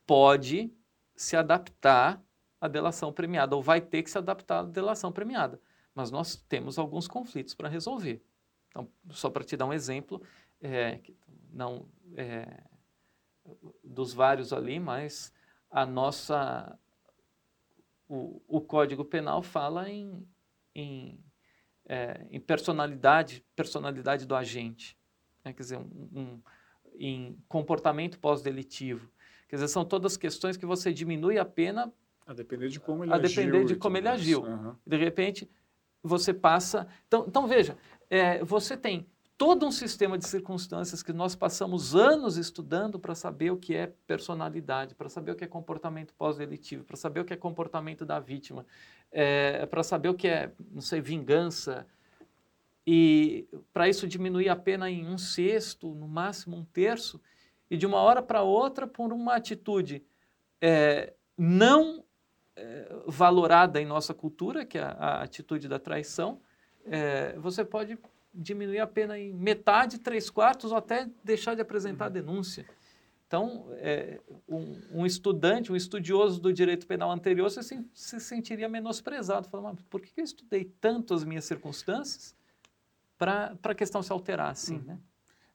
pode 0.07 0.73
se 1.17 1.37
adaptar 1.37 2.23
à 2.61 2.69
delação 2.69 3.13
premiada, 3.13 3.57
ou 3.57 3.63
vai 3.63 3.81
ter 3.81 4.03
que 4.03 4.11
se 4.11 4.19
adaptar 4.19 4.61
à 4.61 4.63
delação 4.63 5.11
premiada. 5.11 5.61
Mas 5.95 6.11
nós 6.11 6.37
temos 6.49 6.79
alguns 6.79 7.09
conflitos 7.09 7.53
para 7.53 7.69
resolver. 7.69 8.23
Então, 8.69 8.89
só 9.11 9.29
para 9.29 9.43
te 9.43 9.57
dar 9.57 9.67
um 9.67 9.73
exemplo, 9.73 10.23
é, 10.63 11.01
não 11.53 11.87
é, 12.17 12.63
dos 13.83 14.13
vários 14.13 14.53
ali, 14.53 14.79
mas 14.79 15.33
a 15.71 15.85
nossa 15.87 16.79
o, 18.09 18.43
o 18.47 18.61
Código 18.61 19.05
Penal 19.05 19.43
fala 19.43 19.89
em, 19.89 20.27
em, 20.75 21.23
é, 21.87 22.27
em 22.31 22.41
personalidade, 22.41 23.45
personalidade 23.55 24.27
do 24.27 24.35
agente 24.35 24.99
né? 25.45 25.53
quer 25.53 25.63
dizer, 25.63 25.79
um, 25.79 26.09
um, 26.15 26.43
em 26.99 27.39
comportamento 27.49 28.19
pós-delitivo. 28.19 29.11
Quer 29.49 29.57
dizer, 29.57 29.69
são 29.69 29.85
todas 29.85 30.17
questões 30.17 30.57
que 30.57 30.67
você 30.67 30.93
diminui 30.93 31.39
a 31.39 31.45
pena 31.45 31.93
a 32.27 32.33
depender 32.33 32.69
de 32.69 32.79
como 32.79 33.05
ele 33.05 33.13
a 33.13 33.17
agiu. 33.17 33.29
depender 33.29 33.65
de 33.65 33.77
como 33.77 33.97
ele 33.97 34.09
agiu. 34.09 34.43
Uhum. 34.43 34.77
De 34.87 34.97
repente, 34.97 35.51
você 36.03 36.33
passa... 36.33 36.87
Então, 37.09 37.25
então 37.27 37.47
veja, 37.49 37.77
é, 38.09 38.45
você 38.45 38.77
tem 38.77 39.07
todo 39.41 39.65
um 39.65 39.73
sistema 39.73 40.19
de 40.19 40.29
circunstâncias 40.29 41.03
que 41.03 41.15
nós 41.15 41.35
passamos 41.35 41.97
anos 41.97 42.37
estudando 42.37 42.99
para 42.99 43.15
saber 43.15 43.51
o 43.51 43.57
que 43.57 43.75
é 43.75 43.91
personalidade, 44.07 44.95
para 44.95 45.09
saber 45.09 45.33
o 45.33 45.35
que 45.35 45.43
é 45.43 45.47
comportamento 45.47 46.13
pós-delitivo, 46.13 46.85
para 46.85 46.95
saber 46.95 47.21
o 47.21 47.25
que 47.25 47.33
é 47.33 47.37
comportamento 47.39 48.05
da 48.05 48.21
vítima, 48.21 48.67
é, 49.11 49.65
para 49.65 49.83
saber 49.83 50.11
o 50.11 50.15
que 50.15 50.29
é, 50.29 50.53
não 50.71 50.83
sei, 50.83 51.01
vingança, 51.01 51.87
e 52.87 53.49
para 53.73 53.89
isso 53.89 54.07
diminuir 54.07 54.51
a 54.51 54.57
pena 54.57 54.91
em 54.91 55.09
um 55.09 55.17
sexto, 55.17 55.89
no 55.95 56.07
máximo 56.07 56.59
um 56.59 56.65
terço, 56.67 57.19
e 57.71 57.79
de 57.79 57.87
uma 57.87 57.97
hora 57.99 58.21
para 58.21 58.43
outra, 58.43 58.87
por 58.87 59.11
uma 59.11 59.37
atitude 59.37 60.05
é, 60.61 61.15
não 61.39 62.05
é, 62.55 62.95
valorada 63.07 63.81
em 63.81 63.87
nossa 63.87 64.13
cultura, 64.13 64.67
que 64.67 64.77
é 64.77 64.83
a, 64.83 64.91
a 64.91 65.23
atitude 65.23 65.67
da 65.67 65.79
traição, 65.79 66.43
é, 66.85 67.33
você 67.39 67.65
pode 67.65 67.97
diminuir 68.33 68.79
a 68.79 68.87
pena 68.87 69.19
em 69.19 69.33
metade, 69.33 69.99
três 69.99 70.31
quartos, 70.31 70.73
ou 70.73 70.79
até 70.79 71.09
deixar 71.25 71.55
de 71.55 71.61
apresentar 71.61 72.05
a 72.05 72.09
uhum. 72.09 72.15
denúncia. 72.15 72.67
Então, 73.27 73.69
é, 73.75 74.19
um, 74.49 74.81
um, 74.93 75.07
estudante, 75.07 75.71
um 75.71 75.77
estudioso 75.77 76.41
do 76.41 76.53
direito 76.53 76.87
penal 76.87 77.13
anterior, 77.13 77.49
se, 77.49 77.63
se 77.95 78.21
sentiria 78.21 78.69
menosprezado, 78.69 79.49
falando, 79.49 79.77
mas 79.77 79.85
por 79.85 80.01
que 80.01 80.21
eu 80.21 80.25
estudei 80.25 80.65
tanto 80.81 81.15
as 81.15 81.23
minhas 81.23 81.45
circunstâncias 81.45 82.35
para 83.17 83.57
a 83.63 83.75
questão 83.75 84.03
se 84.03 84.11
alterar, 84.11 84.51
assim, 84.51 84.79
hum. 84.79 84.85
né? 84.85 84.99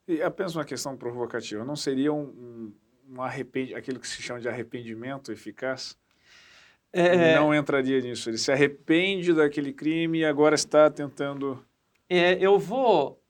E 0.07 0.21
apenas 0.21 0.55
uma 0.55 0.63
questão 0.63 0.95
provocativa, 0.95 1.65
não 1.65 1.75
seria 1.75 2.13
um, 2.13 2.23
um, 2.23 2.73
um 3.09 3.21
arrependimento, 3.21 3.77
aquilo 3.79 3.99
que 3.99 4.07
se 4.07 4.21
chama 4.21 4.39
de 4.39 4.47
arrependimento 4.47 5.31
eficaz? 5.31 5.97
É, 6.97 7.35
não 7.35 7.53
entraria 7.53 7.99
nisso. 7.99 8.29
Ele 8.29 8.37
se 8.37 8.49
arrepende 8.53 9.33
daquele 9.33 9.73
crime 9.73 10.19
e 10.19 10.25
agora 10.25 10.55
está 10.55 10.89
tentando. 10.89 11.61
É, 12.09 12.33
eu 12.33 12.59
vou 12.59 13.21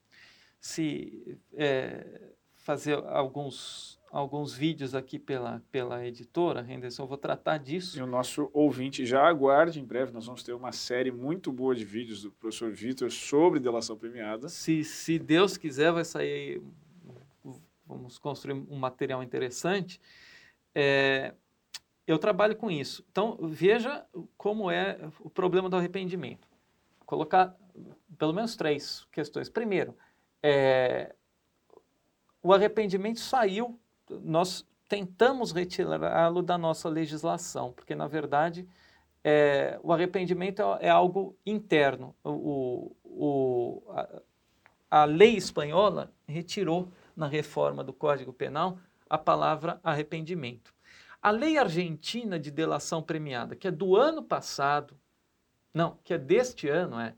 se 0.60 1.38
é, 1.54 2.32
fazer 2.54 2.94
alguns 3.06 3.96
alguns 4.10 4.54
vídeos 4.54 4.94
aqui 4.94 5.18
pela, 5.18 5.62
pela 5.70 6.06
editora, 6.06 6.64
Henderson, 6.66 7.02
eu 7.02 7.06
vou 7.06 7.18
tratar 7.18 7.58
disso. 7.58 7.98
E 7.98 8.02
o 8.02 8.06
nosso 8.06 8.48
ouvinte 8.52 9.04
já 9.04 9.26
aguarde, 9.28 9.78
em 9.78 9.84
breve 9.84 10.10
nós 10.12 10.24
vamos 10.24 10.42
ter 10.42 10.54
uma 10.54 10.72
série 10.72 11.10
muito 11.10 11.52
boa 11.52 11.74
de 11.74 11.84
vídeos 11.84 12.22
do 12.22 12.30
professor 12.30 12.72
Vitor 12.72 13.10
sobre 13.10 13.60
delação 13.60 13.96
premiada. 13.96 14.48
Se, 14.48 14.82
se 14.84 15.18
Deus 15.18 15.58
quiser, 15.58 15.92
vai 15.92 16.04
sair, 16.04 16.62
vamos 17.84 18.18
construir 18.18 18.54
um 18.54 18.76
material 18.76 19.22
interessante. 19.22 20.00
É, 20.74 21.34
eu 22.06 22.18
trabalho 22.18 22.56
com 22.56 22.70
isso. 22.70 23.04
Então, 23.10 23.36
veja 23.42 24.06
como 24.36 24.70
é 24.70 24.98
o 25.20 25.28
problema 25.28 25.68
do 25.68 25.76
arrependimento. 25.76 26.48
Colocar 27.04 27.54
pelo 28.18 28.32
menos 28.32 28.56
três 28.56 29.06
questões. 29.12 29.48
Primeiro, 29.48 29.96
é, 30.42 31.14
o 32.42 32.52
arrependimento 32.52 33.20
saiu 33.20 33.78
nós 34.22 34.66
tentamos 34.88 35.52
retirá-lo 35.52 36.42
da 36.42 36.56
nossa 36.56 36.88
legislação, 36.88 37.72
porque, 37.72 37.94
na 37.94 38.06
verdade, 38.06 38.68
é, 39.24 39.78
o 39.82 39.92
arrependimento 39.92 40.62
é, 40.62 40.86
é 40.86 40.88
algo 40.88 41.36
interno. 41.44 42.14
O, 42.22 42.94
o, 43.04 43.82
a, 43.90 44.22
a 45.02 45.04
lei 45.04 45.36
espanhola 45.36 46.12
retirou 46.26 46.92
na 47.16 47.26
reforma 47.26 47.82
do 47.82 47.92
Código 47.92 48.32
Penal 48.32 48.78
a 49.08 49.18
palavra 49.18 49.80
arrependimento. 49.82 50.74
A 51.20 51.30
lei 51.30 51.58
argentina 51.58 52.38
de 52.38 52.50
delação 52.50 53.02
premiada, 53.02 53.56
que 53.56 53.66
é 53.66 53.70
do 53.70 53.96
ano 53.96 54.22
passado, 54.22 54.96
não, 55.74 55.98
que 56.04 56.14
é 56.14 56.18
deste 56.18 56.68
ano, 56.68 57.00
é, 57.00 57.14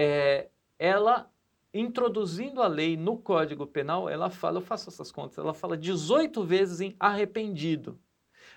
é 0.00 0.48
ela 0.78 1.28
introduzindo 1.74 2.62
a 2.62 2.68
lei 2.68 2.96
no 2.96 3.18
Código 3.18 3.66
Penal, 3.66 4.08
ela 4.08 4.30
fala, 4.30 4.58
eu 4.58 4.62
faço 4.62 4.88
essas 4.88 5.10
contas, 5.10 5.38
ela 5.38 5.52
fala 5.52 5.76
18 5.76 6.42
vezes 6.44 6.80
em 6.80 6.96
arrependido. 7.00 7.98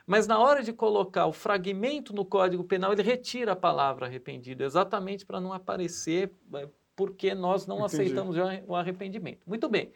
Mas 0.05 0.27
na 0.27 0.39
hora 0.39 0.61
de 0.63 0.71
colocar 0.71 1.25
o 1.25 1.33
fragmento 1.33 2.13
no 2.13 2.23
Código 2.23 2.63
Penal, 2.63 2.93
ele 2.93 3.01
retira 3.01 3.53
a 3.53 3.55
palavra 3.55 4.05
arrependido, 4.05 4.63
exatamente 4.63 5.25
para 5.25 5.41
não 5.41 5.51
aparecer 5.51 6.31
é, 6.53 6.69
porque 6.95 7.33
nós 7.33 7.65
não 7.65 7.77
Entendi. 7.77 7.95
aceitamos 7.95 8.35
o 8.67 8.75
arrependimento. 8.75 9.41
Muito 9.47 9.67
bem. 9.67 9.91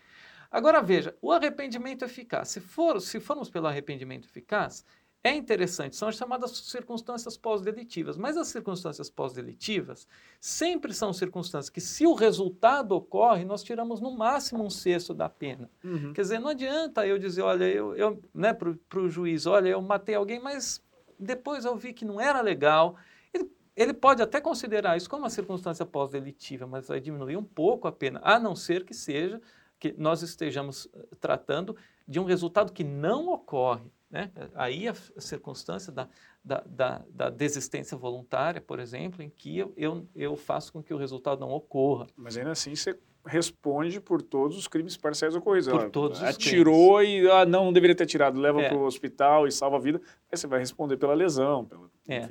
Agora 0.49 0.81
veja, 0.81 1.15
o 1.21 1.31
arrependimento 1.31 2.03
eficaz, 2.05 2.49
se, 2.49 2.59
for, 2.59 2.99
se 3.01 3.19
formos 3.19 3.49
pelo 3.49 3.67
arrependimento 3.67 4.25
eficaz, 4.25 4.85
é 5.25 5.33
interessante, 5.33 5.95
são 5.95 6.07
as 6.07 6.17
chamadas 6.17 6.51
circunstâncias 6.51 7.35
pós-delitivas, 7.35 8.15
mas 8.15 8.37
as 8.37 8.47
circunstâncias 8.49 9.09
pós-delitivas 9.09 10.07
sempre 10.39 10.93
são 10.93 11.11
circunstâncias 11.11 11.67
que, 11.67 11.81
se 11.81 12.05
o 12.05 12.13
resultado 12.13 12.91
ocorre, 12.91 13.43
nós 13.43 13.63
tiramos 13.63 13.99
no 13.99 14.15
máximo 14.15 14.63
um 14.63 14.69
sexto 14.69 15.15
da 15.15 15.27
pena. 15.27 15.67
Uhum. 15.83 16.13
Quer 16.13 16.21
dizer, 16.21 16.37
não 16.37 16.49
adianta 16.49 17.07
eu 17.07 17.17
dizer, 17.17 17.41
olha, 17.41 17.65
eu, 17.65 17.95
eu 17.95 18.21
né, 18.31 18.53
para 18.53 18.99
o 18.99 19.09
juiz, 19.09 19.47
olha, 19.47 19.69
eu 19.69 19.81
matei 19.81 20.13
alguém, 20.13 20.39
mas 20.39 20.79
depois 21.19 21.65
eu 21.65 21.75
vi 21.75 21.91
que 21.91 22.05
não 22.05 22.21
era 22.21 22.39
legal. 22.39 22.95
Ele, 23.33 23.49
ele 23.75 23.93
pode 23.95 24.21
até 24.21 24.39
considerar 24.39 24.95
isso 24.95 25.09
como 25.09 25.23
uma 25.23 25.29
circunstância 25.31 25.87
pós-delitiva, 25.87 26.67
mas 26.67 26.87
vai 26.87 26.99
diminuir 26.99 27.35
um 27.35 27.43
pouco 27.43 27.87
a 27.87 27.91
pena, 27.91 28.21
a 28.23 28.37
não 28.37 28.55
ser 28.55 28.85
que 28.85 28.93
seja 28.93 29.41
que 29.79 29.95
nós 29.97 30.21
estejamos 30.21 30.87
eh, 30.93 31.07
tratando 31.19 31.75
de 32.07 32.19
um 32.19 32.25
resultado 32.25 32.71
que 32.71 32.83
não 32.83 33.29
ocorre. 33.29 33.91
Né? 34.09 34.31
Aí 34.53 34.87
a 34.87 34.93
circunstância 35.17 35.91
da, 35.91 36.07
da, 36.43 36.63
da, 36.65 37.01
da, 37.09 37.29
desistência 37.29 37.97
voluntária, 37.97 38.61
por 38.61 38.79
exemplo, 38.79 39.21
em 39.21 39.29
que 39.29 39.57
eu, 39.57 39.73
eu, 39.75 40.07
eu 40.15 40.35
faço 40.35 40.71
com 40.71 40.81
que 40.81 40.93
o 40.93 40.97
resultado 40.97 41.39
não 41.39 41.49
ocorra. 41.49 42.07
Mas 42.15 42.37
ainda 42.37 42.51
assim 42.51 42.75
você 42.75 42.97
responde 43.25 43.99
por 43.99 44.21
todos 44.21 44.57
os 44.57 44.67
crimes 44.67 44.95
parciais 44.95 45.35
ocorridos. 45.35 45.67
Por 45.67 45.89
todos 45.89 46.19
os 46.19 46.23
Atirou 46.23 46.99
crimes. 46.99 47.25
e 47.25 47.31
ah, 47.31 47.45
não, 47.45 47.65
não 47.65 47.73
deveria 47.73 47.95
ter 47.95 48.05
tirado, 48.05 48.39
leva 48.39 48.61
é. 48.61 48.69
para 48.69 48.77
o 48.77 48.85
hospital 48.85 49.47
e 49.47 49.51
salva 49.51 49.77
a 49.77 49.79
vida. 49.79 49.99
Aí 50.31 50.37
você 50.37 50.45
vai 50.45 50.59
responder 50.59 50.97
pela 50.97 51.13
lesão. 51.13 51.65
Pela, 51.65 51.89
é. 52.07 52.29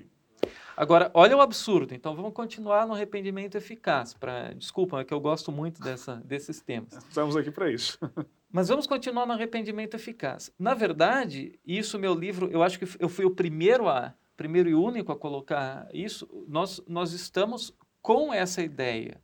Agora, 0.77 1.11
olha 1.15 1.37
o 1.37 1.41
absurdo. 1.41 1.95
Então, 1.95 2.15
vamos 2.17 2.33
continuar 2.33 2.87
no 2.87 2.95
arrependimento 2.95 3.57
eficaz. 3.57 4.13
Pra, 4.15 4.53
desculpa, 4.53 5.01
é 5.01 5.05
que 5.05 5.15
eu 5.15 5.21
gosto 5.21 5.53
muito 5.53 5.81
dessa, 5.81 6.17
desses 6.25 6.61
temas. 6.61 6.93
Estamos 6.95 7.37
aqui 7.37 7.51
para 7.51 7.71
isso. 7.71 7.99
Mas 8.55 8.69
vamos 8.69 8.87
continuar 8.87 9.27
no 9.27 9.33
arrependimento 9.33 9.95
eficaz. 9.95 10.49
Na 10.57 10.75
verdade, 10.75 11.59
isso 11.67 11.99
meu 11.99 12.15
livro, 12.15 12.49
eu 12.53 12.63
acho 12.63 12.79
que 12.79 12.87
eu 13.01 13.09
fui 13.09 13.25
o 13.25 13.35
primeiro 13.35 13.89
a, 13.89 14.15
primeiro 14.37 14.69
e 14.69 14.75
único 14.77 15.11
a 15.11 15.19
colocar 15.19 15.89
isso. 15.93 16.29
Nós, 16.47 16.81
nós 16.87 17.13
estamos 17.13 17.77
com 18.01 18.33
essa 18.33 18.63
ideia 18.63 19.21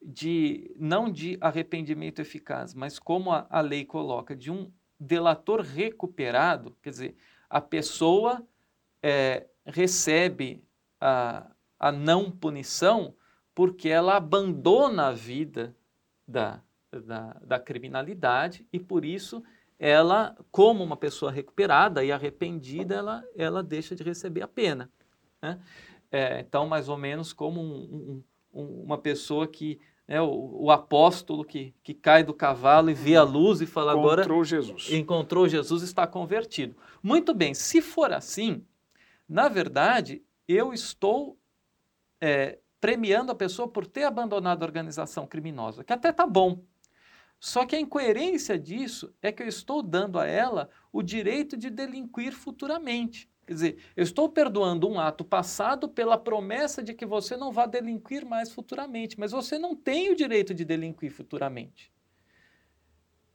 de 0.00 0.74
não 0.78 1.12
de 1.12 1.36
arrependimento 1.42 2.20
eficaz, 2.20 2.72
mas 2.72 2.98
como 2.98 3.32
a, 3.32 3.46
a 3.50 3.60
lei 3.60 3.84
coloca, 3.84 4.34
de 4.34 4.50
um 4.50 4.72
delator 4.98 5.60
recuperado, 5.60 6.74
quer 6.80 6.88
dizer, 6.88 7.16
a 7.50 7.60
pessoa 7.60 8.42
é, 9.02 9.46
recebe 9.66 10.64
a, 10.98 11.50
a 11.78 11.92
não 11.92 12.30
punição 12.30 13.14
porque 13.54 13.90
ela 13.90 14.16
abandona 14.16 15.08
a 15.08 15.12
vida 15.12 15.76
da, 16.26 16.62
da, 16.92 17.36
da 17.42 17.58
criminalidade 17.58 18.66
e 18.72 18.78
por 18.78 19.04
isso 19.04 19.42
ela, 19.78 20.36
como 20.50 20.84
uma 20.84 20.96
pessoa 20.96 21.32
recuperada 21.32 22.04
e 22.04 22.12
arrependida, 22.12 22.96
ela, 22.96 23.24
ela 23.34 23.62
deixa 23.62 23.94
de 23.94 24.02
receber 24.02 24.42
a 24.42 24.48
pena. 24.48 24.90
Né? 25.40 25.58
É, 26.12 26.40
então, 26.40 26.66
mais 26.66 26.88
ou 26.88 26.98
menos 26.98 27.32
como 27.32 27.60
um, 27.62 28.22
um, 28.52 28.82
uma 28.82 28.98
pessoa 28.98 29.46
que 29.46 29.80
é 30.06 30.20
o, 30.20 30.64
o, 30.64 30.70
apóstolo 30.70 31.44
que, 31.44 31.72
que 31.82 31.94
cai 31.94 32.24
do 32.24 32.34
cavalo 32.34 32.90
e 32.90 32.94
vê 32.94 33.16
a 33.16 33.22
luz 33.22 33.60
e 33.60 33.66
fala 33.66 33.92
encontrou 33.92 34.10
agora 34.10 34.22
encontrou 34.22 34.44
Jesus 34.44 34.90
encontrou 34.90 35.48
Jesus 35.48 35.82
está 35.84 36.04
convertido 36.04 36.74
muito 37.00 37.32
bem 37.32 37.54
se 37.54 37.80
for 37.80 38.12
assim 38.12 38.66
na 39.28 39.48
verdade 39.48 40.20
eu 40.48 40.74
estou 40.74 41.38
é, 42.20 42.58
premiando 42.80 43.30
a 43.30 43.34
pessoa 43.34 43.68
por 43.68 43.86
ter 43.86 44.04
abandonado 44.04 44.62
a 44.62 44.66
organização 44.66 45.26
criminosa, 45.26 45.84
que 45.84 45.92
até 45.92 46.08
está 46.10 46.26
bom. 46.26 46.62
Só 47.40 47.64
que 47.64 47.74
a 47.74 47.80
incoerência 47.80 48.58
disso 48.58 49.14
é 49.22 49.32
que 49.32 49.42
eu 49.42 49.48
estou 49.48 49.82
dando 49.82 50.18
a 50.18 50.26
ela 50.26 50.68
o 50.92 51.02
direito 51.02 51.56
de 51.56 51.70
delinquir 51.70 52.32
futuramente. 52.32 53.30
Quer 53.46 53.54
dizer, 53.54 53.84
eu 53.96 54.04
estou 54.04 54.28
perdoando 54.28 54.86
um 54.86 55.00
ato 55.00 55.24
passado 55.24 55.88
pela 55.88 56.18
promessa 56.18 56.82
de 56.82 56.92
que 56.92 57.06
você 57.06 57.36
não 57.36 57.50
vai 57.50 57.66
delinquir 57.66 58.26
mais 58.26 58.52
futuramente, 58.52 59.18
mas 59.18 59.32
você 59.32 59.58
não 59.58 59.74
tem 59.74 60.10
o 60.10 60.14
direito 60.14 60.52
de 60.52 60.64
delinquir 60.64 61.10
futuramente. 61.10 61.90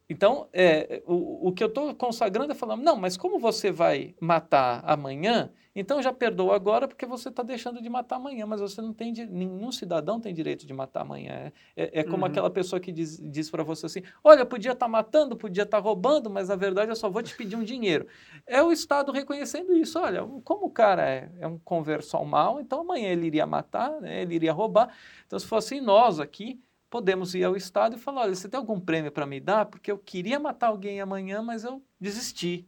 Então, 0.10 0.48
é, 0.54 1.02
o, 1.06 1.48
o 1.48 1.52
que 1.52 1.64
eu 1.64 1.68
estou 1.68 1.94
consagrando 1.96 2.52
é 2.52 2.56
falando, 2.56 2.84
não, 2.84 2.96
mas 2.96 3.18
como 3.18 3.40
você 3.40 3.72
vai 3.72 4.16
matar 4.20 4.84
amanhã, 4.86 5.52
então 5.76 6.02
já 6.02 6.14
perdoa 6.14 6.56
agora 6.56 6.88
porque 6.88 7.06
você 7.06 7.28
está 7.30 7.44
deixando 7.44 7.82
de 7.82 7.90
matar 7.90 8.16
amanhã, 8.16 8.46
mas 8.46 8.62
você 8.62 8.82
não 8.82 8.94
tem, 8.94 9.12
nenhum 9.12 9.72
cidadão 9.72 10.22
tem 10.22 10.34
direito 10.34 10.66
de 10.66 10.74
matar 10.74 11.02
amanhã. 11.02 11.34
É, 11.34 11.52
é, 11.76 12.00
é 12.00 12.04
como 12.04 12.20
uhum. 12.20 12.26
aquela 12.26 12.50
pessoa 12.50 12.80
que 12.80 12.92
diz, 12.92 13.20
diz 13.20 13.50
para 13.50 13.64
você 13.64 13.88
assim, 13.88 14.02
olha, 14.24 14.46
podia 14.46 14.72
estar 14.72 14.86
tá 14.86 14.90
matando, 14.90 15.36
podia 15.36 15.64
estar 15.64 15.78
tá 15.78 15.84
roubando, 15.84 16.30
mas 16.30 16.48
na 16.48 16.56
verdade 16.56 16.92
eu 16.92 16.96
só 16.96 17.10
vou 17.10 17.22
te 17.22 17.36
pedir 17.36 17.58
um 17.58 17.64
dinheiro. 17.64 18.08
É 18.48 18.64
o 18.64 18.72
Estado 18.72 19.12
reconhecendo 19.12 19.76
isso, 19.76 20.00
olha, 20.00 20.22
como 20.44 20.68
o 20.68 20.72
cara 20.72 21.10
é, 21.10 21.30
é 21.40 21.48
um 21.48 21.58
converso 21.58 22.16
ao 22.16 22.24
mal, 22.24 22.62
então 22.62 22.82
amanhã 22.82 23.10
ele 23.10 23.26
iria 23.26 23.46
matar, 23.46 24.00
né, 24.00 24.22
ele 24.22 24.36
iria 24.36 24.54
roubar. 24.54 24.96
Então 25.26 25.38
se 25.38 25.46
fosse 25.46 25.82
nós 25.82 26.20
aqui, 26.20 26.62
podemos 26.90 27.36
ir 27.36 27.44
ao 27.44 27.56
Estado 27.56 27.96
e 27.96 28.00
falar: 28.00 28.22
olha, 28.22 28.36
você 28.36 28.48
tem 28.48 28.58
algum 28.58 28.80
prêmio 28.80 29.12
para 29.12 29.26
me 29.26 29.40
dar? 29.40 29.66
Porque 29.66 29.92
eu 29.92 29.98
queria 29.98 30.40
matar 30.40 30.68
alguém 30.68 31.02
amanhã, 31.02 31.42
mas 31.42 31.64
eu 31.64 31.84
desisti. 32.00 32.68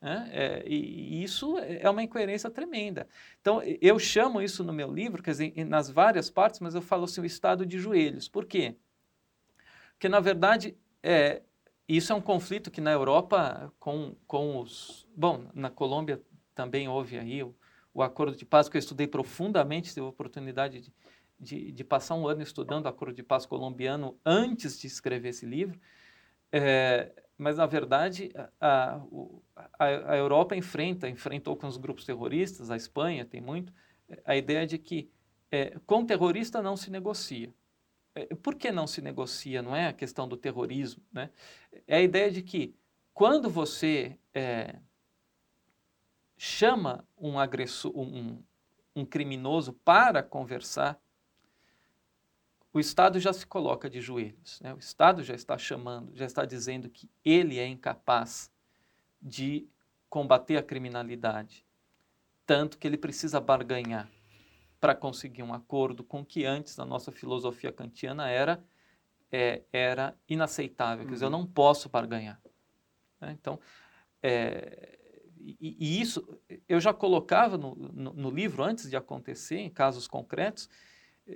Né? 0.00 0.30
É, 0.32 0.64
e, 0.66 1.20
e, 1.20 1.24
isso 1.24 1.58
é 1.58 1.88
uma 1.90 2.02
incoerência 2.02 2.48
tremenda. 2.50 3.08
Então, 3.40 3.60
eu 3.80 3.98
chamo 3.98 4.40
isso 4.40 4.62
no 4.62 4.72
meu 4.72 4.92
livro, 4.92 5.22
quer 5.22 5.32
dizer, 5.32 5.64
nas 5.64 5.90
várias 5.90 6.30
partes, 6.30 6.60
mas 6.60 6.74
eu 6.74 6.82
falo 6.82 7.04
assim: 7.04 7.20
o 7.20 7.24
estado 7.24 7.66
de 7.66 7.78
joelhos. 7.78 8.28
Por 8.28 8.44
quê? 8.44 8.76
Porque, 9.92 10.08
na 10.08 10.20
verdade, 10.20 10.76
é, 11.02 11.42
isso 11.88 12.12
é 12.12 12.14
um 12.14 12.20
conflito 12.20 12.70
que 12.70 12.80
na 12.80 12.92
Europa, 12.92 13.72
com, 13.80 14.14
com 14.26 14.60
os. 14.60 15.06
Bom, 15.16 15.46
na 15.54 15.70
Colômbia 15.70 16.22
também 16.54 16.88
houve 16.88 17.18
aí 17.18 17.42
o, 17.42 17.54
o 17.92 18.02
acordo 18.02 18.36
de 18.36 18.44
paz, 18.44 18.68
que 18.68 18.76
eu 18.76 18.78
estudei 18.78 19.06
profundamente, 19.06 19.92
tive 19.92 20.06
a 20.06 20.08
oportunidade 20.08 20.80
de 20.80 20.92
de, 21.38 21.72
de, 21.72 21.84
passar 21.84 22.14
um 22.14 22.26
ano 22.26 22.42
estudando 22.42 22.86
Acordo 22.86 23.14
de 23.14 23.22
Paz 23.22 23.46
colombiano 23.46 24.18
antes 24.24 24.78
de 24.78 24.86
escrever 24.86 25.28
esse 25.28 25.46
livro, 25.46 25.78
é, 26.50 27.12
mas 27.36 27.56
na 27.56 27.66
verdade 27.66 28.32
a, 28.60 29.00
a, 29.78 29.86
a, 30.12 30.16
Europa 30.16 30.56
enfrenta, 30.56 31.08
enfrentou 31.08 31.56
com 31.56 31.66
os 31.66 31.76
grupos 31.76 32.04
terroristas, 32.04 32.70
a 32.70 32.76
Espanha 32.76 33.24
tem 33.24 33.40
muito, 33.40 33.72
a 34.24 34.36
ideia 34.36 34.66
de 34.66 34.78
que 34.78 35.10
é, 35.50 35.78
com 35.86 36.04
terrorista 36.04 36.62
não 36.62 36.76
se 36.76 36.90
negocia. 36.90 37.52
É, 38.14 38.34
por 38.34 38.54
que 38.54 38.72
não 38.72 38.86
se 38.86 39.00
negocia? 39.00 39.62
Não 39.62 39.74
é 39.74 39.86
a 39.86 39.92
questão 39.92 40.26
do 40.28 40.36
terrorismo, 40.36 41.02
né? 41.12 41.30
É 41.86 41.98
a 41.98 42.02
ideia 42.02 42.30
de 42.30 42.42
que 42.42 42.74
quando 43.14 43.48
você 43.48 44.18
é, 44.34 44.76
chama 46.36 47.06
um 47.16 47.38
agressor, 47.38 47.92
um, 47.96 48.42
um 48.94 49.04
criminoso 49.04 49.72
para 49.84 50.22
conversar, 50.22 51.00
o 52.72 52.78
Estado 52.80 53.18
já 53.18 53.32
se 53.32 53.46
coloca 53.46 53.88
de 53.88 54.00
joelhos. 54.00 54.60
Né? 54.60 54.74
O 54.74 54.78
Estado 54.78 55.22
já 55.22 55.34
está 55.34 55.56
chamando, 55.56 56.14
já 56.14 56.24
está 56.24 56.44
dizendo 56.44 56.88
que 56.88 57.10
ele 57.24 57.58
é 57.58 57.66
incapaz 57.66 58.50
de 59.20 59.66
combater 60.08 60.56
a 60.56 60.62
criminalidade, 60.62 61.66
tanto 62.46 62.78
que 62.78 62.86
ele 62.86 62.96
precisa 62.96 63.40
barganhar 63.40 64.08
para 64.80 64.94
conseguir 64.94 65.42
um 65.42 65.52
acordo 65.52 66.04
com 66.04 66.24
que 66.24 66.44
antes 66.44 66.76
na 66.76 66.84
nossa 66.84 67.10
filosofia 67.10 67.72
kantiana 67.72 68.28
era 68.28 68.62
é, 69.30 69.62
era 69.72 70.16
inaceitável. 70.28 71.04
Quer 71.04 71.12
dizer, 71.12 71.24
eu 71.26 71.30
uhum. 71.30 71.38
não 71.38 71.46
posso 71.46 71.88
barganhar. 71.88 72.40
Né? 73.20 73.36
Então, 73.38 73.60
é, 74.22 74.98
e, 75.38 75.76
e, 75.78 76.00
isso 76.00 76.26
eu 76.68 76.80
já 76.80 76.92
colocava 76.92 77.56
no, 77.58 77.74
no, 77.74 78.12
no 78.12 78.30
livro 78.30 78.62
antes 78.62 78.88
de 78.88 78.96
acontecer, 78.96 79.58
em 79.58 79.70
casos 79.70 80.08
concretos, 80.08 80.68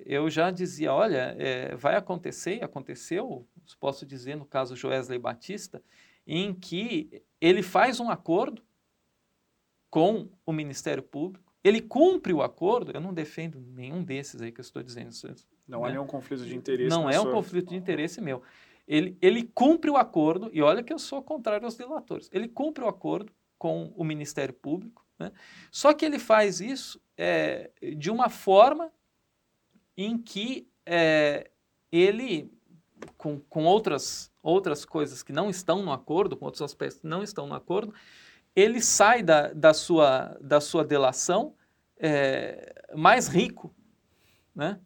eu 0.06 0.30
já 0.30 0.50
dizia, 0.50 0.92
olha, 0.92 1.36
é, 1.38 1.76
vai 1.76 1.96
acontecer, 1.96 2.64
aconteceu, 2.64 3.46
posso 3.78 4.06
dizer 4.06 4.36
no 4.36 4.46
caso 4.46 4.74
Joesley 4.74 5.18
Batista, 5.18 5.82
em 6.26 6.54
que 6.54 7.22
ele 7.40 7.62
faz 7.62 8.00
um 8.00 8.10
acordo 8.10 8.62
com 9.90 10.28
o 10.46 10.52
Ministério 10.52 11.02
Público, 11.02 11.52
ele 11.62 11.80
cumpre 11.80 12.32
o 12.32 12.42
acordo, 12.42 12.92
eu 12.92 13.00
não 13.00 13.12
defendo 13.12 13.60
nenhum 13.60 14.02
desses 14.02 14.40
aí 14.40 14.50
que 14.50 14.60
eu 14.60 14.64
estou 14.64 14.82
dizendo. 14.82 15.10
Não 15.68 15.82
né? 15.82 15.88
há 15.88 15.90
nenhum 15.92 16.06
conflito 16.06 16.44
de 16.44 16.56
interesse. 16.56 16.90
Não 16.90 17.08
é 17.08 17.20
um 17.20 17.24
sua... 17.24 17.32
conflito 17.32 17.68
de 17.68 17.76
interesse 17.76 18.20
meu. 18.20 18.42
Ele, 18.88 19.16
ele 19.20 19.44
cumpre 19.44 19.90
o 19.90 19.96
acordo, 19.96 20.50
e 20.52 20.60
olha 20.60 20.82
que 20.82 20.92
eu 20.92 20.98
sou 20.98 21.22
contrário 21.22 21.64
aos 21.64 21.76
delatores, 21.76 22.28
ele 22.32 22.48
cumpre 22.48 22.82
o 22.82 22.88
acordo 22.88 23.32
com 23.58 23.92
o 23.94 24.02
Ministério 24.02 24.54
Público, 24.54 25.06
né? 25.18 25.30
só 25.70 25.92
que 25.92 26.04
ele 26.04 26.18
faz 26.18 26.60
isso 26.60 27.00
é, 27.16 27.70
de 27.96 28.10
uma 28.10 28.28
forma 28.28 28.90
em 29.96 30.18
que 30.18 30.68
é, 30.86 31.50
ele, 31.90 32.52
com, 33.16 33.38
com 33.40 33.64
outras, 33.64 34.30
outras 34.42 34.84
coisas 34.84 35.22
que 35.22 35.32
não 35.32 35.50
estão 35.50 35.82
no 35.82 35.92
acordo, 35.92 36.36
com 36.36 36.44
outros 36.44 36.62
aspectos 36.62 37.00
que 37.00 37.06
não 37.06 37.22
estão 37.22 37.46
no 37.46 37.54
acordo, 37.54 37.94
ele 38.54 38.80
sai 38.80 39.22
da, 39.22 39.52
da, 39.52 39.72
sua, 39.72 40.36
da 40.40 40.60
sua 40.60 40.84
delação 40.84 41.54
é, 41.98 42.74
mais 42.94 43.28
rico. 43.28 43.74
Né? 44.54 44.78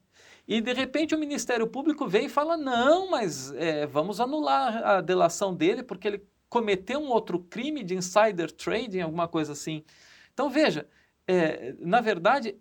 E 0.46 0.60
de 0.60 0.72
repente 0.72 1.14
o 1.14 1.18
Ministério 1.18 1.66
Público 1.66 2.06
vem 2.06 2.26
e 2.26 2.30
fala: 2.30 2.56
não, 2.56 3.10
mas 3.10 3.52
é, 3.52 3.86
vamos 3.86 4.20
anular 4.20 4.84
a 4.84 5.00
delação 5.00 5.54
dele 5.54 5.82
porque 5.82 6.08
ele 6.08 6.26
cometeu 6.48 7.00
um 7.00 7.08
outro 7.08 7.40
crime 7.40 7.82
de 7.82 7.94
insider 7.94 8.50
trading, 8.52 9.00
alguma 9.00 9.26
coisa 9.26 9.52
assim. 9.52 9.84
Então 10.32 10.48
veja, 10.48 10.86
é, 11.26 11.74
na 11.80 12.00
verdade, 12.00 12.56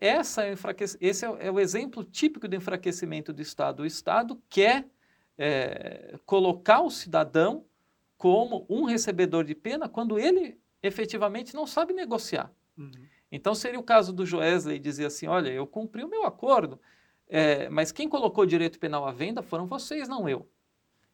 essa 0.00 0.42
esse 1.00 1.24
é, 1.24 1.46
é, 1.46 1.50
o 1.50 1.60
exemplo 1.60 2.02
típico 2.02 2.48
do 2.48 2.56
enfraquecimento 2.56 3.32
do 3.32 3.40
Estado. 3.40 3.82
O 3.82 3.86
Estado 3.86 4.40
quer 4.48 4.88
é, 5.38 6.18
colocar 6.26 6.80
o 6.80 6.90
cidadão 6.90 7.64
como 8.18 8.66
um 8.68 8.84
recebedor 8.84 9.44
de 9.44 9.54
pena 9.54 9.88
quando 9.88 10.18
ele 10.18 10.58
efetivamente 10.82 11.54
não 11.54 11.66
sabe 11.66 11.92
negociar. 11.92 12.52
Uhum. 12.76 12.90
Então 13.30 13.54
seria 13.54 13.78
o 13.78 13.84
caso 13.84 14.12
do 14.12 14.26
Joesley 14.26 14.78
dizer 14.78 15.06
assim, 15.06 15.26
olha, 15.26 15.48
eu 15.50 15.66
cumpri 15.66 16.04
o 16.04 16.08
meu 16.08 16.24
acordo, 16.24 16.80
é, 17.28 17.68
mas 17.68 17.92
quem 17.92 18.08
colocou 18.08 18.44
o 18.44 18.46
direito 18.46 18.78
penal 18.78 19.06
à 19.06 19.12
venda 19.12 19.42
foram 19.42 19.66
vocês, 19.66 20.08
não 20.08 20.28
eu. 20.28 20.48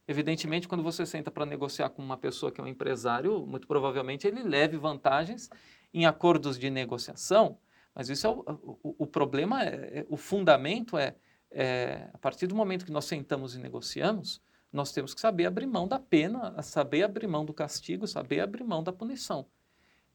Evidentemente, 0.06 0.66
quando 0.66 0.82
você 0.82 1.04
senta 1.04 1.30
para 1.30 1.44
negociar 1.44 1.90
com 1.90 2.02
uma 2.02 2.16
pessoa 2.16 2.50
que 2.50 2.60
é 2.60 2.64
um 2.64 2.66
empresário, 2.66 3.46
muito 3.46 3.68
provavelmente 3.68 4.26
ele 4.26 4.42
leve 4.42 4.78
vantagens 4.78 5.50
em 5.92 6.06
acordos 6.06 6.58
de 6.58 6.70
negociação, 6.70 7.58
mas 7.98 8.08
isso 8.08 8.28
é 8.28 8.30
o, 8.30 8.44
o, 8.80 8.94
o 9.00 9.06
problema, 9.08 9.64
é, 9.64 9.98
é, 9.98 10.06
o 10.08 10.16
fundamento 10.16 10.96
é, 10.96 11.16
é, 11.50 12.08
a 12.14 12.18
partir 12.18 12.46
do 12.46 12.54
momento 12.54 12.86
que 12.86 12.92
nós 12.92 13.06
sentamos 13.06 13.56
e 13.56 13.58
negociamos, 13.58 14.40
nós 14.72 14.92
temos 14.92 15.14
que 15.14 15.20
saber 15.20 15.46
abrir 15.46 15.66
mão 15.66 15.88
da 15.88 15.98
pena, 15.98 16.62
saber 16.62 17.02
abrir 17.02 17.26
mão 17.26 17.44
do 17.44 17.52
castigo, 17.52 18.06
saber 18.06 18.38
abrir 18.38 18.62
mão 18.62 18.84
da 18.84 18.92
punição. 18.92 19.48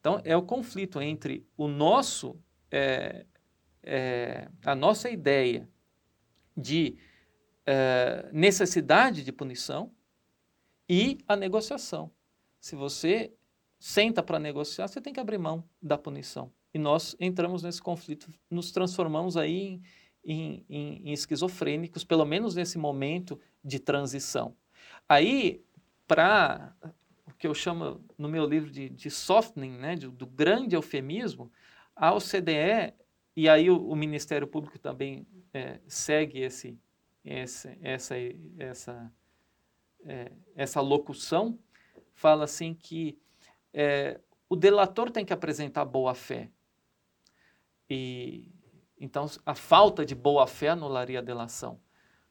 Então, 0.00 0.18
é 0.24 0.34
o 0.34 0.40
conflito 0.40 0.98
entre 1.02 1.46
o 1.58 1.68
nosso, 1.68 2.40
é, 2.70 3.26
é, 3.82 4.48
a 4.64 4.74
nossa 4.74 5.10
ideia 5.10 5.68
de 6.56 6.96
é, 7.66 8.30
necessidade 8.32 9.22
de 9.22 9.30
punição 9.30 9.92
e 10.88 11.18
a 11.28 11.36
negociação. 11.36 12.10
Se 12.58 12.74
você 12.74 13.34
senta 13.78 14.22
para 14.22 14.38
negociar, 14.38 14.88
você 14.88 15.02
tem 15.02 15.12
que 15.12 15.20
abrir 15.20 15.36
mão 15.36 15.68
da 15.82 15.98
punição. 15.98 16.50
E 16.74 16.78
nós 16.78 17.14
entramos 17.20 17.62
nesse 17.62 17.80
conflito, 17.80 18.28
nos 18.50 18.72
transformamos 18.72 19.36
aí 19.36 19.80
em, 20.24 20.64
em, 20.68 21.08
em 21.08 21.12
esquizofrênicos, 21.12 22.02
pelo 22.02 22.24
menos 22.24 22.56
nesse 22.56 22.76
momento 22.76 23.40
de 23.64 23.78
transição. 23.78 24.56
Aí, 25.08 25.64
para 26.06 26.74
o 27.26 27.32
que 27.34 27.46
eu 27.46 27.54
chamo 27.54 28.04
no 28.18 28.28
meu 28.28 28.44
livro 28.44 28.70
de, 28.70 28.88
de 28.88 29.08
softening, 29.08 29.78
né, 29.78 29.94
de, 29.94 30.08
do 30.08 30.26
grande 30.26 30.74
eufemismo, 30.74 31.50
a 31.94 32.12
OCDE, 32.12 32.92
e 33.36 33.48
aí 33.48 33.70
o, 33.70 33.88
o 33.88 33.94
Ministério 33.94 34.46
Público 34.46 34.78
também 34.78 35.26
é, 35.52 35.78
segue 35.86 36.40
esse, 36.40 36.78
esse, 37.24 37.78
essa, 37.80 38.14
essa, 38.58 39.12
é, 40.04 40.32
essa 40.56 40.80
locução, 40.80 41.58
fala 42.12 42.44
assim 42.44 42.74
que 42.74 43.18
é, 43.72 44.20
o 44.48 44.56
delator 44.56 45.10
tem 45.10 45.24
que 45.24 45.32
apresentar 45.32 45.84
boa-fé. 45.84 46.50
E 47.88 48.50
então 48.98 49.26
a 49.44 49.54
falta 49.54 50.04
de 50.04 50.14
boa-fé 50.14 50.68
anularia 50.68 51.18
a 51.18 51.22
delação. 51.22 51.80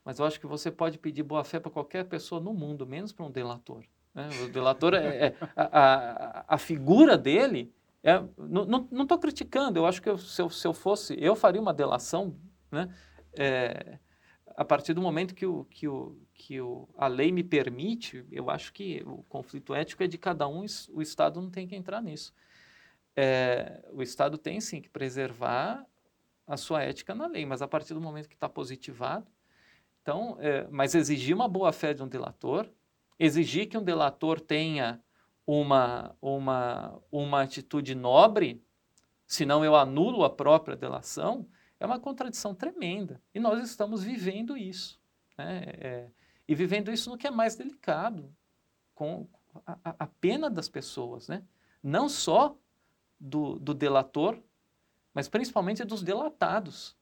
Mas 0.04 0.20
eu 0.20 0.26
acho 0.26 0.40
que 0.40 0.48
você 0.48 0.72
pode 0.72 0.98
pedir 0.98 1.24
boa-fé 1.24 1.60
para 1.60 1.72
qualquer 1.72 2.06
pessoa 2.06 2.42
no 2.42 2.54
mundo, 2.54 2.86
menos 2.86 3.14
para 3.14 3.26
um 3.26 3.32
delator. 3.32 3.84
Né? 4.14 4.30
O 4.44 4.50
delator, 4.50 4.94
é, 4.94 5.28
é 5.28 5.36
a, 5.56 5.64
a, 5.64 6.46
a, 6.56 6.58
figura 6.58 7.18
dele, 7.18 7.74
é, 8.04 8.22
não 8.38 9.04
estou 9.04 9.18
criticando, 9.18 9.80
eu 9.80 9.86
acho 9.86 10.02
que 10.02 10.10
eu, 10.10 10.18
se, 10.18 10.42
eu, 10.42 10.50
se, 10.50 10.68
eu, 10.68 10.74
fosse, 10.74 11.16
eu 11.18 11.36
faria 11.36 11.62
uma 11.62 11.74
delação 11.74 12.36
né? 12.70 12.94
É, 13.34 13.98
a 14.56 14.66
partir 14.66 14.94
do 14.94 15.02
momento 15.02 15.34
que, 15.34 15.46
o, 15.46 15.66
que, 15.66 15.88
o, 15.88 16.18
que 16.34 16.60
o, 16.60 16.88
a 16.98 17.08
lei 17.08 17.32
me 17.32 17.44
permite, 17.44 18.26
eu 18.32 18.50
acho 18.50 18.74
que 18.74 19.02
o 19.06 19.24
conflito 19.24 19.74
ético 19.74 20.04
é 20.04 20.08
de 20.08 20.18
cada 20.18 20.48
um, 20.48 20.66
o 20.92 21.02
Estado 21.02 21.42
não 21.42 21.50
tem 21.50 21.68
que 21.68 21.76
entrar 21.76 22.02
nisso 22.02 22.34
é, 23.16 23.84
o 23.92 24.02
Estado 24.02 24.38
tem 24.38 24.60
sim 24.60 24.82
que 24.82 24.90
preservar 24.90 25.86
a 26.48 26.58
sua 26.58 26.84
ética 26.84 27.16
na 27.16 27.28
lei, 27.28 27.46
mas 27.46 27.62
a 27.62 27.68
partir 27.68 27.94
do 27.94 28.02
momento 28.02 28.28
que 28.28 28.36
está 28.36 28.50
positivado, 28.50 29.28
então, 30.02 30.38
é, 30.40 30.68
mas 30.70 30.96
exigir 30.96 31.34
uma 31.34 31.48
boa 31.48 31.72
fé 31.72 31.94
de 31.94 32.04
um 32.04 32.08
delator, 32.08 32.70
exigir 33.18 33.70
que 33.70 33.78
um 33.78 33.84
delator 33.84 34.40
tenha 34.40 35.02
uma, 35.48 36.16
uma, 36.22 37.02
uma 37.10 37.42
atitude 37.42 37.96
nobre, 37.96 38.62
senão 39.26 39.64
eu 39.64 39.76
anulo 39.76 40.26
a 40.26 40.30
própria 40.30 40.76
delação, 40.76 41.48
é 41.80 41.86
uma 41.86 42.00
contradição 42.00 42.54
tremenda. 42.54 43.22
E 43.34 43.40
nós 43.40 43.64
estamos 43.64 44.04
vivendo 44.04 44.58
isso. 44.58 45.02
Né? 45.38 45.64
É, 45.80 46.10
e 46.48 46.54
vivendo 46.54 46.92
isso 46.92 47.10
no 47.10 47.18
que 47.18 47.28
é 47.28 47.32
mais 47.32 47.56
delicado, 47.56 48.34
com 48.94 49.28
a, 49.66 49.78
a 50.00 50.08
pena 50.08 50.50
das 50.50 50.68
pessoas. 50.68 51.28
Né? 51.28 51.44
Não 51.82 52.10
só 52.10 52.58
do, 53.24 53.58
do 53.58 53.74
delator, 53.74 54.38
mas 55.14 55.30
principalmente 55.30 55.84
dos 55.86 56.04
delatados. 56.04 56.96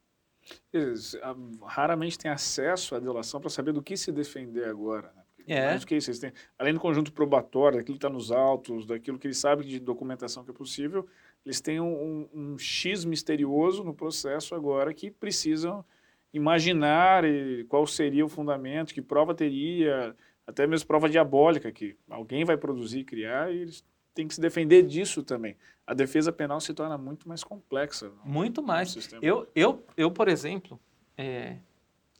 Eles 0.71 1.15
ah, 1.15 1.35
raramente 1.63 2.17
têm 2.17 2.29
acesso 2.29 2.95
à 2.95 2.99
delação 2.99 3.39
para 3.39 3.49
saber 3.49 3.71
do 3.71 3.81
que 3.81 3.97
se 3.97 4.11
defender 4.11 4.65
agora. 4.65 5.11
Né? 5.15 5.23
É. 5.47 5.79
Que 5.79 5.95
isso, 5.95 6.11
eles 6.11 6.19
têm, 6.19 6.31
além 6.57 6.73
do 6.73 6.79
conjunto 6.79 7.11
probatório, 7.11 7.79
daquilo 7.79 7.97
que 7.97 8.05
está 8.05 8.09
nos 8.09 8.31
autos, 8.31 8.85
daquilo 8.85 9.17
que 9.17 9.27
eles 9.27 9.37
sabem 9.37 9.67
de 9.67 9.79
documentação 9.79 10.43
que 10.43 10.51
é 10.51 10.53
possível, 10.53 11.07
eles 11.43 11.59
têm 11.59 11.79
um, 11.79 11.91
um, 11.93 12.29
um 12.33 12.57
X 12.57 13.03
misterioso 13.03 13.83
no 13.83 13.93
processo 13.93 14.53
agora 14.53 14.93
que 14.93 15.09
precisam 15.09 15.83
imaginar 16.31 17.23
qual 17.67 17.85
seria 17.87 18.25
o 18.25 18.29
fundamento, 18.29 18.93
que 18.93 19.01
prova 19.01 19.33
teria, 19.33 20.15
até 20.45 20.67
mesmo 20.67 20.87
prova 20.87 21.09
diabólica 21.09 21.71
que 21.71 21.97
alguém 22.09 22.45
vai 22.45 22.57
produzir 22.57 22.99
e 22.99 23.03
criar, 23.03 23.51
e 23.51 23.61
eles 23.61 23.83
tem 24.13 24.27
que 24.27 24.35
se 24.35 24.41
defender 24.41 24.83
disso 24.83 25.23
também. 25.23 25.55
A 25.85 25.93
defesa 25.93 26.31
penal 26.31 26.59
se 26.59 26.73
torna 26.73 26.97
muito 26.97 27.27
mais 27.27 27.43
complexa. 27.43 28.09
No, 28.09 28.25
muito 28.25 28.61
mais. 28.61 28.95
Eu, 29.21 29.47
eu, 29.55 29.85
eu, 29.97 30.11
por 30.11 30.27
exemplo, 30.27 30.79
é, 31.17 31.57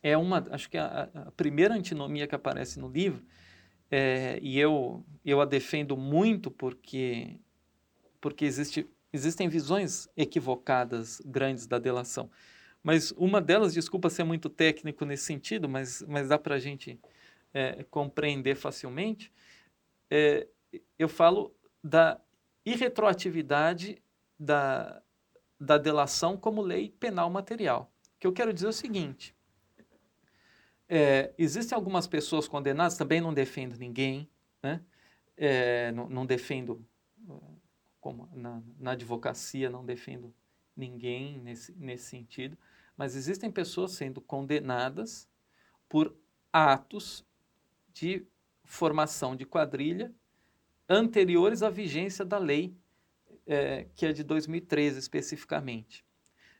é 0.02 0.18
uma, 0.18 0.46
acho 0.52 0.70
que 0.70 0.78
a, 0.78 1.10
a, 1.14 1.32
primeira 1.32 1.74
antinomia 1.74 2.28
que 2.28 2.36
aparece 2.36 2.80
no 2.80 2.88
livro, 2.88 3.24
é, 3.90 4.40
e 4.42 4.60
eu, 4.60 5.06
eu 5.24 5.42
a 5.42 5.46
defendo 5.46 5.98
muito 5.98 6.50
porque, 6.50 7.40
porque 8.20 8.46
existe, 8.46 8.90
existem 9.12 9.50
visões 9.50 10.08
equivocadas 10.16 11.22
grandes 11.26 11.68
da 11.68 11.78
delação. 11.78 12.30
Mas 12.82 13.12
uma 13.12 13.40
delas, 13.40 13.74
desculpa 13.74 14.10
ser 14.10 14.24
muito 14.24 14.50
técnico 14.50 15.06
nesse 15.06 15.26
sentido, 15.26 15.70
mas, 15.70 16.04
mas 16.08 16.30
dá 16.30 16.40
para 16.40 16.56
a 16.56 16.60
gente 16.60 17.00
é, 17.54 17.84
compreender 17.92 18.56
facilmente, 18.56 19.32
é, 20.10 20.48
eu 20.98 21.08
falo 21.08 21.54
da 21.84 22.20
irretroatividade 22.66 24.02
da, 24.40 25.02
da 25.60 25.78
delação 25.78 26.38
como 26.38 26.62
lei 26.62 26.90
penal 26.90 27.30
material. 27.30 27.92
O 28.16 28.20
que 28.20 28.28
eu 28.28 28.34
quero 28.34 28.54
dizer 28.54 28.68
é 28.68 28.70
o 28.70 28.74
seguinte: 28.74 29.36
é, 30.88 31.34
existem 31.38 31.76
algumas 31.76 32.08
pessoas 32.08 32.48
condenadas, 32.48 32.98
também 32.98 33.22
não 33.22 33.34
defendo 33.34 33.78
ninguém, 33.78 34.30
né? 34.62 34.84
É, 35.38 35.92
não, 35.94 36.08
não, 36.08 36.26
defendo, 36.26 36.86
como 38.00 38.30
na, 38.34 38.62
na 38.78 38.92
advocacia, 38.92 39.70
não 39.70 39.84
defendo 39.84 40.34
ninguém 40.76 41.40
nesse, 41.40 41.72
nesse 41.74 42.06
sentido, 42.06 42.58
mas 42.96 43.16
existem 43.16 43.50
pessoas 43.50 43.94
sendo 43.94 44.22
condenadas 44.22 45.28
por 45.90 46.16
atos 46.54 47.26
de 47.92 48.26
formação 48.64 49.36
de 49.36 49.46
quadrilha 49.46 50.14
anteriores 50.90 51.64
à 51.64 51.70
vigência 51.70 52.26
da 52.26 52.38
lei, 52.38 52.76
é, 53.46 53.88
que 53.96 54.06
é 54.06 54.14
de 54.14 54.24
2013 54.24 55.00
especificamente. 55.00 56.06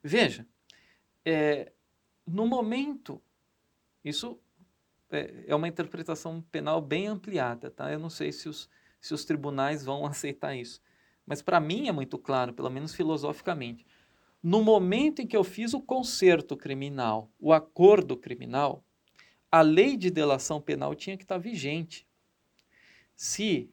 Veja, 0.04 0.48
é, 1.24 1.72
no 2.26 2.48
momento, 2.48 3.22
isso 4.04 4.40
é, 5.10 5.46
é, 5.48 5.56
uma 5.56 5.68
interpretação 5.68 6.42
penal 6.52 6.82
bem 6.82 7.08
ampliada, 7.08 7.70
tá? 7.70 7.92
Eu 7.92 8.00
não 8.00 8.10
sei 8.10 8.32
se 8.32 8.48
os, 8.50 8.70
se 9.00 9.14
os 9.14 9.26
tribunais 9.26 9.84
vão 9.84 10.06
aceitar 10.08 10.56
isso, 10.56 10.82
mas 11.26 11.42
para 11.42 11.60
mim 11.60 11.88
é 11.88 11.92
muito 11.92 12.18
claro, 12.18 12.54
pelo 12.54 12.70
menos 12.70 12.94
filosoficamente. 12.94 13.86
No 14.42 14.64
momento 14.64 15.22
em 15.22 15.28
que 15.28 15.38
eu 15.38 15.44
fiz 15.44 15.74
o 15.74 15.82
conserto 15.82 16.58
criminal, 16.58 17.32
o 17.40 17.54
acordo 17.54 18.18
criminal, 18.18 18.84
a 19.52 19.62
lei 19.62 19.96
de 19.98 20.10
delação 20.10 20.60
penal 20.60 20.96
tinha 20.96 21.16
que 21.16 21.24
estar 21.24 21.38
vigente. 21.38 22.08
Se 23.16 23.70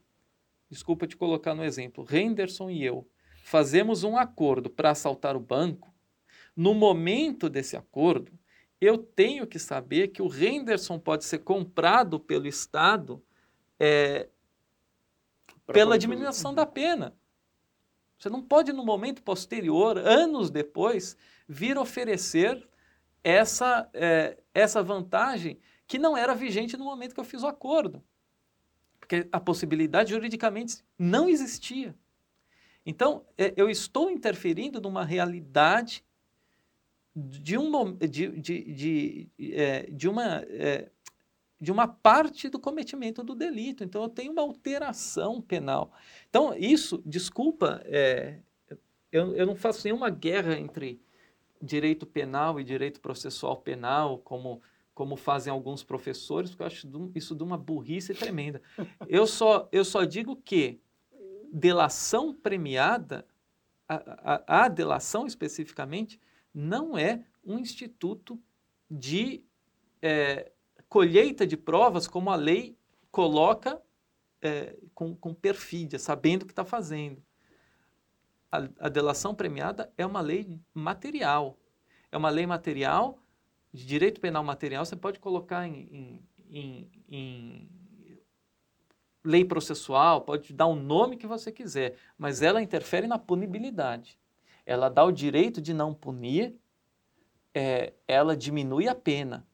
desculpa 0.70 1.06
te 1.06 1.16
colocar 1.16 1.54
no 1.54 1.64
exemplo, 1.64 2.06
Henderson 2.10 2.70
e 2.70 2.84
eu 2.84 3.08
fazemos 3.44 4.04
um 4.04 4.16
acordo 4.16 4.68
para 4.68 4.90
assaltar 4.90 5.34
o 5.36 5.40
banco, 5.40 5.92
no 6.54 6.74
momento 6.74 7.48
desse 7.48 7.76
acordo, 7.76 8.32
eu 8.80 8.98
tenho 8.98 9.46
que 9.46 9.58
saber 9.58 10.08
que 10.08 10.20
o 10.20 10.32
Henderson 10.32 10.98
pode 10.98 11.24
ser 11.24 11.38
comprado 11.38 12.20
pelo 12.20 12.46
Estado 12.46 13.22
é, 13.80 14.28
pela 15.66 15.98
diminuição 15.98 16.54
da 16.54 16.66
pena. 16.66 17.16
Você 18.18 18.28
não 18.28 18.42
pode, 18.42 18.72
no 18.72 18.84
momento 18.84 19.22
posterior, 19.22 19.96
anos 19.98 20.50
depois, 20.50 21.16
vir 21.48 21.78
oferecer 21.78 22.68
essa, 23.22 23.88
é, 23.94 24.38
essa 24.52 24.82
vantagem 24.82 25.60
que 25.86 25.98
não 25.98 26.16
era 26.16 26.34
vigente 26.34 26.76
no 26.76 26.84
momento 26.84 27.14
que 27.14 27.20
eu 27.20 27.24
fiz 27.24 27.42
o 27.42 27.46
acordo. 27.46 28.02
Porque 29.08 29.26
a 29.32 29.40
possibilidade 29.40 30.10
juridicamente 30.10 30.84
não 30.98 31.30
existia. 31.30 31.94
Então, 32.84 33.24
é, 33.38 33.54
eu 33.56 33.70
estou 33.70 34.10
interferindo 34.10 34.82
numa 34.82 35.02
realidade 35.02 36.04
de, 37.16 37.56
um, 37.56 37.94
de, 37.96 38.28
de, 38.38 38.74
de, 38.74 39.28
é, 39.54 39.90
de 39.90 40.08
uma 40.08 40.44
é, 40.48 40.90
de 41.60 41.72
uma 41.72 41.88
parte 41.88 42.48
do 42.48 42.58
cometimento 42.58 43.24
do 43.24 43.34
delito. 43.34 43.82
Então, 43.82 44.02
eu 44.02 44.08
tenho 44.08 44.30
uma 44.30 44.42
alteração 44.42 45.40
penal. 45.40 45.90
Então, 46.28 46.54
isso, 46.54 47.02
desculpa, 47.04 47.82
é, 47.86 48.38
eu, 49.10 49.34
eu 49.34 49.46
não 49.46 49.56
faço 49.56 49.84
nenhuma 49.84 50.10
guerra 50.10 50.56
entre 50.56 51.00
direito 51.60 52.06
penal 52.06 52.60
e 52.60 52.64
direito 52.64 53.00
processual 53.00 53.56
penal, 53.56 54.18
como, 54.18 54.62
como 54.98 55.14
fazem 55.14 55.52
alguns 55.52 55.84
professores, 55.84 56.50
porque 56.50 56.64
eu 56.64 56.66
acho 56.66 57.12
isso 57.14 57.32
de 57.32 57.44
uma 57.44 57.56
burrice 57.56 58.12
tremenda. 58.12 58.60
Eu 59.06 59.28
só, 59.28 59.68
eu 59.70 59.84
só 59.84 60.02
digo 60.02 60.34
que 60.34 60.80
delação 61.52 62.34
premiada, 62.34 63.24
a, 63.88 64.34
a, 64.34 64.64
a 64.64 64.68
delação 64.68 65.24
especificamente, 65.24 66.20
não 66.52 66.98
é 66.98 67.24
um 67.44 67.60
instituto 67.60 68.42
de 68.90 69.44
é, 70.02 70.50
colheita 70.88 71.46
de 71.46 71.56
provas 71.56 72.08
como 72.08 72.28
a 72.28 72.34
lei 72.34 72.76
coloca 73.08 73.80
é, 74.42 74.76
com, 74.92 75.14
com 75.14 75.32
perfídia, 75.32 76.00
sabendo 76.00 76.42
o 76.42 76.46
que 76.46 76.52
está 76.52 76.64
fazendo. 76.64 77.22
A, 78.50 78.68
a, 78.80 78.88
delação 78.88 79.32
premiada 79.32 79.92
é 79.96 80.04
uma 80.04 80.20
lei 80.20 80.58
material. 80.74 81.56
É 82.10 82.16
uma 82.16 82.30
lei 82.30 82.48
material, 82.48 83.22
de 83.72 83.86
direito 83.86 84.20
penal 84.20 84.42
material, 84.42 84.84
você 84.84 84.96
pode 84.96 85.18
colocar 85.18 85.66
em, 85.66 85.88
em, 85.90 86.28
em, 86.50 86.90
em 87.08 87.68
lei 89.24 89.44
processual, 89.44 90.22
pode 90.22 90.52
dar 90.52 90.66
o 90.66 90.74
nome 90.74 91.16
que 91.16 91.26
você 91.26 91.52
quiser, 91.52 91.96
mas 92.16 92.42
ela 92.42 92.62
interfere 92.62 93.06
na 93.06 93.18
punibilidade. 93.18 94.18
Ela 94.64 94.88
dá 94.88 95.04
o 95.04 95.12
direito 95.12 95.60
de 95.60 95.72
não 95.72 95.94
punir, 95.94 96.54
é, 97.54 97.92
ela 98.06 98.36
diminui 98.36 98.88
a 98.88 98.94
pena 98.94 99.46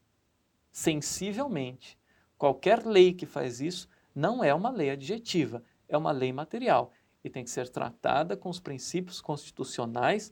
sensivelmente. 0.71 1.97
Qualquer 2.37 2.85
lei 2.85 3.13
que 3.13 3.25
faz 3.25 3.61
isso 3.61 3.87
não 4.13 4.43
é 4.43 4.53
uma 4.53 4.69
lei 4.69 4.89
adjetiva, 4.89 5.63
é 5.87 5.97
uma 5.97 6.11
lei 6.11 6.33
material 6.33 6.91
e 7.23 7.29
tem 7.29 7.43
que 7.43 7.49
ser 7.49 7.69
tratada 7.69 8.37
com 8.37 8.49
os 8.49 8.59
princípios 8.59 9.19
constitucionais 9.19 10.31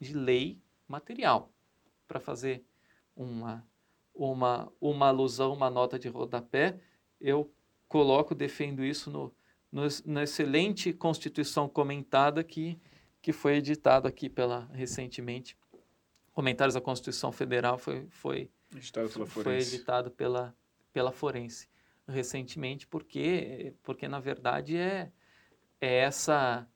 de 0.00 0.14
lei 0.14 0.60
material. 0.86 1.50
Para 2.06 2.20
fazer 2.20 2.64
uma, 3.18 3.66
uma, 4.14 4.72
uma 4.80 5.08
alusão, 5.08 5.52
uma 5.52 5.68
nota 5.68 5.98
de 5.98 6.08
rodapé, 6.08 6.78
eu 7.20 7.52
coloco, 7.88 8.34
defendo 8.34 8.84
isso 8.84 9.10
no, 9.10 9.34
no, 9.70 9.82
na 10.06 10.22
excelente 10.22 10.92
Constituição 10.92 11.68
comentada 11.68 12.44
que, 12.44 12.78
que 13.20 13.32
foi 13.32 13.56
editado 13.56 14.06
aqui 14.06 14.28
pela, 14.28 14.68
recentemente. 14.72 15.56
Comentários 16.32 16.74
da 16.74 16.80
Constituição 16.80 17.32
Federal 17.32 17.78
foi, 17.78 18.06
foi 18.10 18.50
Editado 18.74 19.08
pela 19.08 19.26
Foi 19.26 19.56
editado 19.56 20.10
pela, 20.10 20.54
pela 20.92 21.10
Forense 21.10 21.68
recentemente, 22.06 22.86
porque, 22.86 23.74
porque 23.82 24.08
na 24.08 24.18
verdade 24.18 24.76
é, 24.76 25.12
é 25.80 25.98
essa 25.98 26.66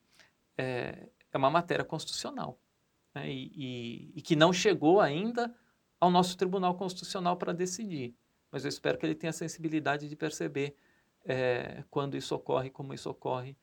é, 0.59 1.09
é 1.32 1.38
uma 1.38 1.51
matéria 1.51 1.84
constitucional 1.84 2.59
né? 3.14 3.30
e, 3.30 3.53
e, 3.55 4.12
e 4.16 4.22
que 4.22 4.36
não 4.36 4.53
chegou 4.53 5.01
ainda 5.01 5.55
ao 6.03 6.11
nosso 6.11 6.36
Tribunal 6.36 6.74
Constitucional 6.74 7.36
para 7.36 7.53
decidir. 7.53 8.12
Mas 8.50 8.64
eu 8.64 8.68
espero 8.68 8.98
que 8.98 9.07
ele 9.07 9.14
tenha 9.14 9.30
a 9.30 9.32
sensibilidade 9.32 10.09
de 10.09 10.16
perceber 10.16 10.76
é, 11.24 11.84
quando 11.88 12.16
isso 12.16 12.34
ocorre, 12.34 12.70
como 12.70 12.92
isso 12.92 13.09
ocorre. 13.09 13.57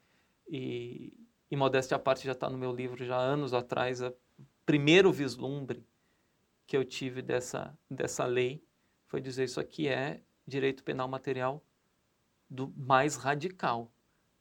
E, 0.48 1.14
e 1.52 1.58
modéstia 1.58 1.98
à 1.98 2.00
parte 2.00 2.26
já 2.26 2.32
está 2.32 2.50
no 2.50 2.58
meu 2.58 2.74
livro 2.74 3.04
já 3.04 3.18
anos 3.18 3.54
atrás, 3.54 4.02
o 4.02 4.16
primeiro 4.66 5.12
vislumbre 5.12 5.86
que 6.66 6.78
eu 6.78 6.86
tive 6.86 7.22
dessa, 7.22 7.78
dessa 7.92 8.26
lei 8.26 8.64
foi 9.06 9.20
dizer 9.20 9.44
isso 9.44 9.60
aqui 9.60 9.90
é 9.90 10.22
direito 10.48 10.82
penal 10.82 11.10
material 11.10 11.62
do 12.50 12.74
mais 12.78 13.18
radical, 13.18 13.92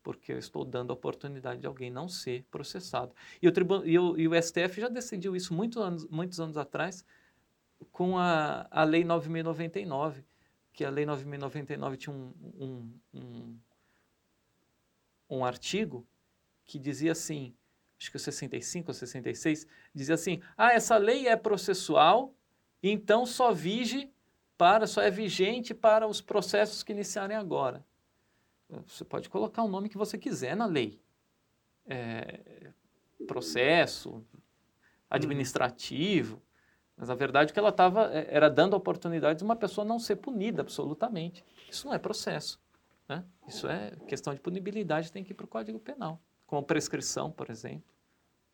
porque 0.05 0.33
eu 0.33 0.39
estou 0.39 0.65
dando 0.65 0.93
a 0.93 0.95
oportunidade 0.95 1.63
de 1.63 1.67
alguém 1.67 1.91
não 1.91 2.09
ser 2.09 2.45
processado. 2.49 3.13
E 3.43 3.49
o, 3.49 3.53
e 3.85 3.99
o, 3.99 4.17
e 4.17 4.29
o 4.29 4.41
STF 4.41 4.81
já 4.81 4.89
decidiu 4.89 5.35
isso 5.35 5.53
muitos 5.53 5.83
anos, 5.83 6.07
muitos 6.09 6.39
anos 6.39 6.57
atrás 6.57 7.05
com 7.93 8.19
a, 8.19 8.67
a 8.71 8.85
Lei 8.85 9.05
9.099, 9.05 10.25
que 10.73 10.85
a 10.85 10.91
Lei 10.91 11.05
9.099 11.05 11.97
tinha 11.97 12.15
um, 12.15 12.33
um, 12.59 13.01
um, 13.15 13.59
um 15.31 15.45
artigo 15.45 16.07
que 16.65 16.79
dizia 16.79 17.13
assim, 17.13 17.55
acho 17.99 18.11
que 18.11 18.17
o 18.17 18.21
65 18.21 18.89
ou 18.89 18.95
66, 18.95 19.67
dizia 19.95 20.15
assim: 20.15 20.41
ah, 20.57 20.73
essa 20.73 20.97
lei 20.97 21.27
é 21.27 21.37
processual, 21.37 22.35
então 22.83 23.27
só 23.27 23.53
vige 23.53 24.11
para, 24.57 24.87
só 24.87 25.01
é 25.01 25.11
vigente 25.11 25.73
para 25.75 26.07
os 26.07 26.21
processos 26.21 26.83
que 26.83 26.93
iniciarem 26.93 27.37
agora. 27.37 27.85
Você 28.87 29.05
pode 29.05 29.31
colocar 29.31 29.63
o 29.63 29.69
nome 29.69 29.89
que 29.89 29.97
você 29.97 30.19
quiser 30.19 30.55
na 30.55 30.67
lei. 30.67 31.01
É, 31.87 32.71
processo, 33.27 34.23
administrativo, 35.09 36.43
mas 36.99 37.09
a 37.09 37.15
verdade 37.15 37.51
é 37.51 37.55
que 37.55 37.59
ela 37.59 37.71
estava 37.71 38.13
é, 38.13 38.27
era 38.29 38.51
dando 38.51 38.75
a 38.75 38.77
oportunidade 38.77 39.39
de 39.39 39.45
uma 39.45 39.57
pessoa 39.57 39.85
não 39.85 39.99
ser 39.99 40.17
punida 40.17 40.61
absolutamente. 40.61 41.45
Isso 41.71 41.87
não 41.87 41.95
é 41.95 41.99
processo. 41.99 42.61
Né? 43.09 43.25
Isso 43.47 43.67
é 43.67 43.93
questão 44.07 44.35
de 44.35 44.41
punibilidade, 44.41 45.11
tem 45.11 45.25
que 45.25 45.33
ir 45.33 45.35
para 45.35 45.45
o 45.45 45.49
Código 45.49 45.79
Penal 45.79 46.21
como 46.49 46.63
prescrição, 46.63 47.31
por 47.31 47.51
exemplo. 47.51 47.95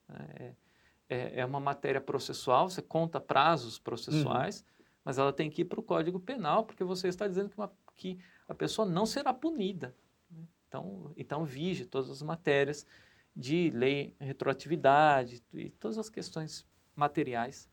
É, 0.08 0.52
é, 1.08 1.40
é, 1.40 1.46
uma 1.46 1.60
matéria 1.60 2.00
processual, 2.00 2.68
você 2.68 2.82
conta 2.82 3.20
prazos 3.20 3.78
processuais, 3.78 4.60
uhum. 4.60 4.84
mas 5.04 5.16
ela 5.16 5.32
tem 5.32 5.48
que 5.48 5.62
ir 5.62 5.64
para 5.64 5.80
o 5.80 5.82
Código 5.82 6.18
Penal, 6.18 6.64
porque 6.64 6.82
você 6.82 7.08
está 7.08 7.26
dizendo 7.26 7.50
que, 7.50 7.56
uma, 7.56 7.72
que 7.94 8.18
a 8.48 8.54
pessoa 8.54 8.86
não 8.86 9.06
será 9.06 9.32
punida. 9.32 9.94
Né? 10.28 10.42
Então, 10.68 11.12
então, 11.16 11.44
vige 11.44 11.86
todas 11.86 12.10
as 12.10 12.20
matérias 12.20 12.84
de 13.34 13.70
lei, 13.70 14.14
retroatividade 14.18 15.42
e 15.52 15.70
todas 15.70 15.96
as 15.96 16.10
questões 16.10 16.66
materiais, 16.96 17.70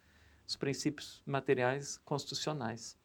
os 0.52 0.56
princípios 0.58 1.22
materiais 1.26 1.97
constitucionais. 2.04 2.97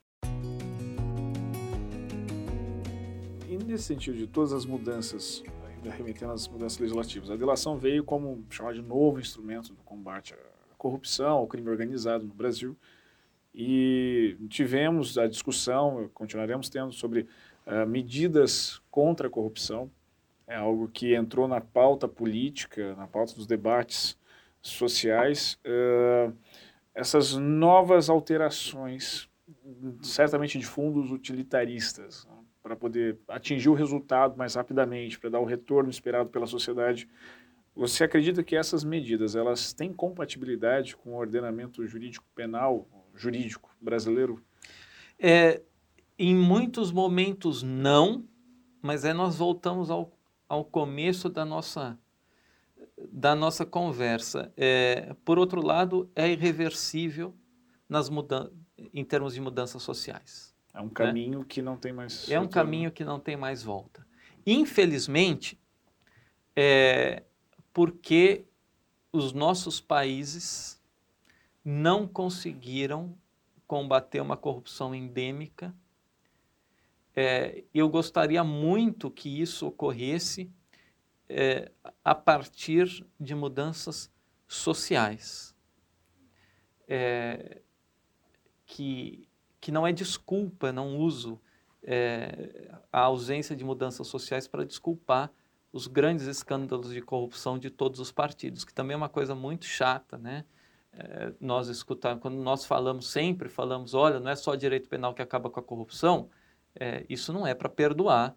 E 3.49 3.57
nesse 3.65 3.85
sentido 3.85 4.19
de 4.19 4.27
todas 4.27 4.53
as 4.53 4.67
mudanças 4.67 5.45
remetendo 5.89 6.33
às 6.33 6.49
mudanças 6.49 6.79
legislativas. 6.81 7.31
A 7.31 7.37
delação 7.37 7.79
veio 7.79 8.03
como 8.03 8.45
chamar 8.51 8.75
de 8.75 8.83
novo 8.83 9.21
instrumento 9.21 9.73
do 9.73 9.81
combate 9.85 10.35
à 10.35 10.75
corrupção, 10.77 11.39
ao 11.39 11.47
crime 11.47 11.71
organizado 11.71 12.25
no 12.25 12.35
Brasil. 12.35 12.77
E 13.55 14.37
tivemos 14.49 15.17
a 15.17 15.29
discussão, 15.29 16.11
continuaremos 16.13 16.69
tendo, 16.69 16.93
sobre 16.93 17.29
uh, 17.65 17.87
medidas 17.87 18.83
contra 18.91 19.29
a 19.29 19.31
corrupção. 19.31 19.89
É 20.45 20.57
algo 20.57 20.89
que 20.89 21.15
entrou 21.15 21.47
na 21.47 21.61
pauta 21.61 22.09
política, 22.09 22.97
na 22.97 23.07
pauta 23.07 23.35
dos 23.35 23.47
debates 23.47 24.19
sociais. 24.61 25.57
Uh, 25.65 26.35
essas 26.97 27.35
novas 27.35 28.09
alterações, 28.09 29.29
certamente 30.01 30.59
de 30.59 30.65
fundos 30.65 31.13
utilitaristas, 31.13 32.25
né? 32.25 32.39
para 32.63 32.75
poder 32.75 33.19
atingir 33.29 33.69
o 33.69 33.75
resultado 33.75 34.37
mais 34.37 34.55
rapidamente, 34.55 35.21
para 35.21 35.29
dar 35.29 35.39
o 35.39 35.45
retorno 35.45 35.91
esperado 35.91 36.31
pela 36.31 36.47
sociedade. 36.47 37.07
Você 37.75 38.03
acredita 38.03 38.43
que 38.43 38.57
essas 38.57 38.83
medidas 38.83 39.37
elas 39.37 39.75
têm 39.75 39.93
compatibilidade 39.93 40.97
com 40.97 41.11
o 41.11 41.19
ordenamento 41.19 41.87
jurídico 41.87 42.27
penal 42.35 42.89
jurídico 43.15 43.71
brasileiro? 43.79 44.43
É, 45.19 45.61
em 46.19 46.35
muitos 46.35 46.91
momentos 46.91 47.63
não, 47.63 48.25
mas 48.81 49.05
aí 49.05 49.13
nós 49.13 49.37
voltamos 49.37 49.91
ao, 49.91 50.11
ao 50.49 50.65
começo 50.65 51.29
da 51.29 51.45
nossa 51.45 51.99
da 53.17 53.35
nossa 53.35 53.65
conversa. 53.65 54.53
É, 54.59 55.17
por 55.25 55.39
outro 55.39 55.65
lado, 55.65 56.11
é 56.15 56.31
irreversível 56.31 57.35
nas 57.89 58.11
mudan 58.11 58.51
em 58.93 59.03
termos 59.03 59.33
de 59.33 59.41
mudanças 59.41 59.83
sociais. 59.83 60.55
É 60.75 60.81
um 60.83 60.91
caminho 60.91 61.39
né? 61.39 61.47
que 61.49 61.63
não 61.63 61.79
tem 61.79 61.95
mais. 61.95 62.31
É 62.31 62.39
um 62.39 62.47
caminho 62.47 62.93
que 62.93 63.03
não 63.03 63.19
tem 63.19 63.35
mais 63.35 63.63
volta. 63.63 64.07
Infelizmente, 64.47 65.59
é 66.55 67.23
porque 67.73 68.45
os 69.11 69.33
nossos 69.33 69.81
países 69.81 70.79
não 71.65 72.07
conseguiram 72.07 73.17
combater 73.67 74.21
uma 74.21 74.37
corrupção 74.37 74.95
endêmica. 74.95 75.75
É, 77.15 77.65
eu 77.73 77.89
gostaria 77.89 78.45
muito 78.45 79.11
que 79.11 79.41
isso 79.41 79.67
ocorresse 79.67 80.53
é, 81.29 81.71
a 82.05 82.15
partir 82.15 83.07
de 83.19 83.35
mudanças 83.35 84.11
sociais. 84.47 85.55
É, 86.89 87.61
que, 88.65 89.29
que 89.61 89.73
não 89.73 89.87
é 89.87 89.93
desculpa, 89.93 90.73
não 90.73 90.99
uso 90.99 91.41
é, 91.83 92.71
a 92.93 93.01
ausência 93.01 93.55
de 93.55 93.65
mudanças 93.65 94.07
sociais 94.07 94.47
para 94.47 94.65
desculpar 94.65 95.33
os 95.73 95.87
grandes 95.87 96.27
escândalos 96.27 96.93
de 96.93 97.01
corrupção 97.01 97.59
de 97.59 97.71
todos 97.71 98.01
os 98.01 98.11
partidos, 98.11 98.65
que 98.65 98.73
também 98.73 98.95
é 98.95 98.97
uma 98.97 99.09
coisa 99.09 99.35
muito 99.35 99.67
chata, 99.67 100.17
né? 100.17 100.45
É, 100.93 101.33
nós 101.39 101.69
escutamos, 101.69 102.23
quando 102.23 102.37
nós 102.37 102.65
falamos, 102.65 103.09
sempre 103.09 103.49
falamos, 103.49 103.93
olha, 103.93 104.19
não 104.19 104.31
é 104.31 104.37
só 104.37 104.55
direito 104.55 104.89
penal 104.89 105.13
que 105.13 105.21
acaba 105.21 105.51
com 105.51 105.61
a 105.61 105.63
corrupção, 105.63 106.31
é, 106.75 107.05
isso 107.09 107.33
não 107.33 107.47
é 107.47 107.55
para 107.55 107.69
perdoar 107.69 108.35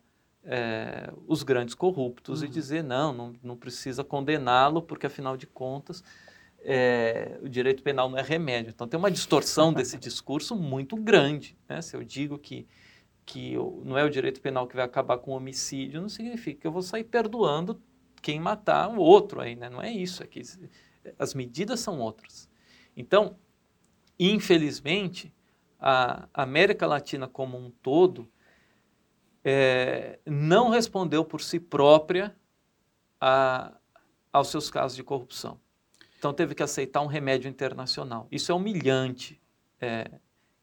é, 0.52 1.14
os 1.28 1.44
grandes 1.44 1.76
corruptos 1.76 2.42
uhum. 2.42 2.48
e 2.48 2.50
dizer, 2.50 2.84
não, 2.84 3.14
não, 3.14 3.34
não 3.44 3.56
precisa 3.56 4.04
condená-lo, 4.04 4.82
porque 4.82 5.06
afinal 5.06 5.38
de 5.38 5.46
contas 5.46 6.04
é, 6.62 7.40
o 7.44 7.48
direito 7.48 7.84
penal 7.84 8.10
não 8.10 8.18
é 8.18 8.24
remédio. 8.24 8.72
Então 8.72 8.88
tem 8.88 8.98
uma 8.98 9.12
distorção 9.12 9.72
desse 9.72 9.96
discurso 10.00 10.56
muito 10.56 10.96
grande. 10.96 11.56
Né? 11.68 11.82
Se 11.84 11.96
eu 11.96 12.04
digo 12.04 12.38
que 12.38 12.68
que 13.26 13.54
não 13.86 13.96
é 13.96 14.04
o 14.04 14.10
direito 14.10 14.42
penal 14.42 14.68
que 14.68 14.76
vai 14.76 14.84
acabar 14.84 15.20
com 15.20 15.30
o 15.30 15.36
homicídio, 15.36 16.02
não 16.02 16.10
significa 16.10 16.62
que 16.62 16.66
eu 16.66 16.72
vou 16.72 16.82
sair 16.82 17.04
perdoando 17.04 17.80
quem 18.24 18.40
matar 18.40 18.90
o 18.90 18.98
outro 18.98 19.40
aí, 19.40 19.56
né? 19.56 19.70
Não 19.70 19.80
é 19.80 19.92
isso 19.92 20.24
aqui. 20.24 20.42
As 21.20 21.36
medidas 21.36 21.80
são 21.80 22.00
outras. 22.00 22.50
Então, 22.98 23.38
infelizmente, 24.20 25.32
a 25.80 26.28
América 26.34 26.88
Latina 26.88 27.28
como 27.28 27.56
um 27.56 27.70
todo 27.70 28.28
é, 29.44 30.20
não 30.26 30.70
respondeu 30.70 31.24
por 31.24 31.42
si 31.42 31.60
própria 31.60 32.36
a, 33.20 33.74
aos 34.32 34.50
seus 34.50 34.70
casos 34.70 34.96
de 34.96 35.04
corrupção. 35.04 35.60
Então, 36.18 36.34
teve 36.34 36.54
que 36.54 36.64
aceitar 36.64 37.02
um 37.02 37.08
remédio 37.08 37.50
internacional. 37.50 38.28
Isso 38.30 38.52
é 38.52 38.56
humilhante 38.56 39.40
é, 39.80 40.12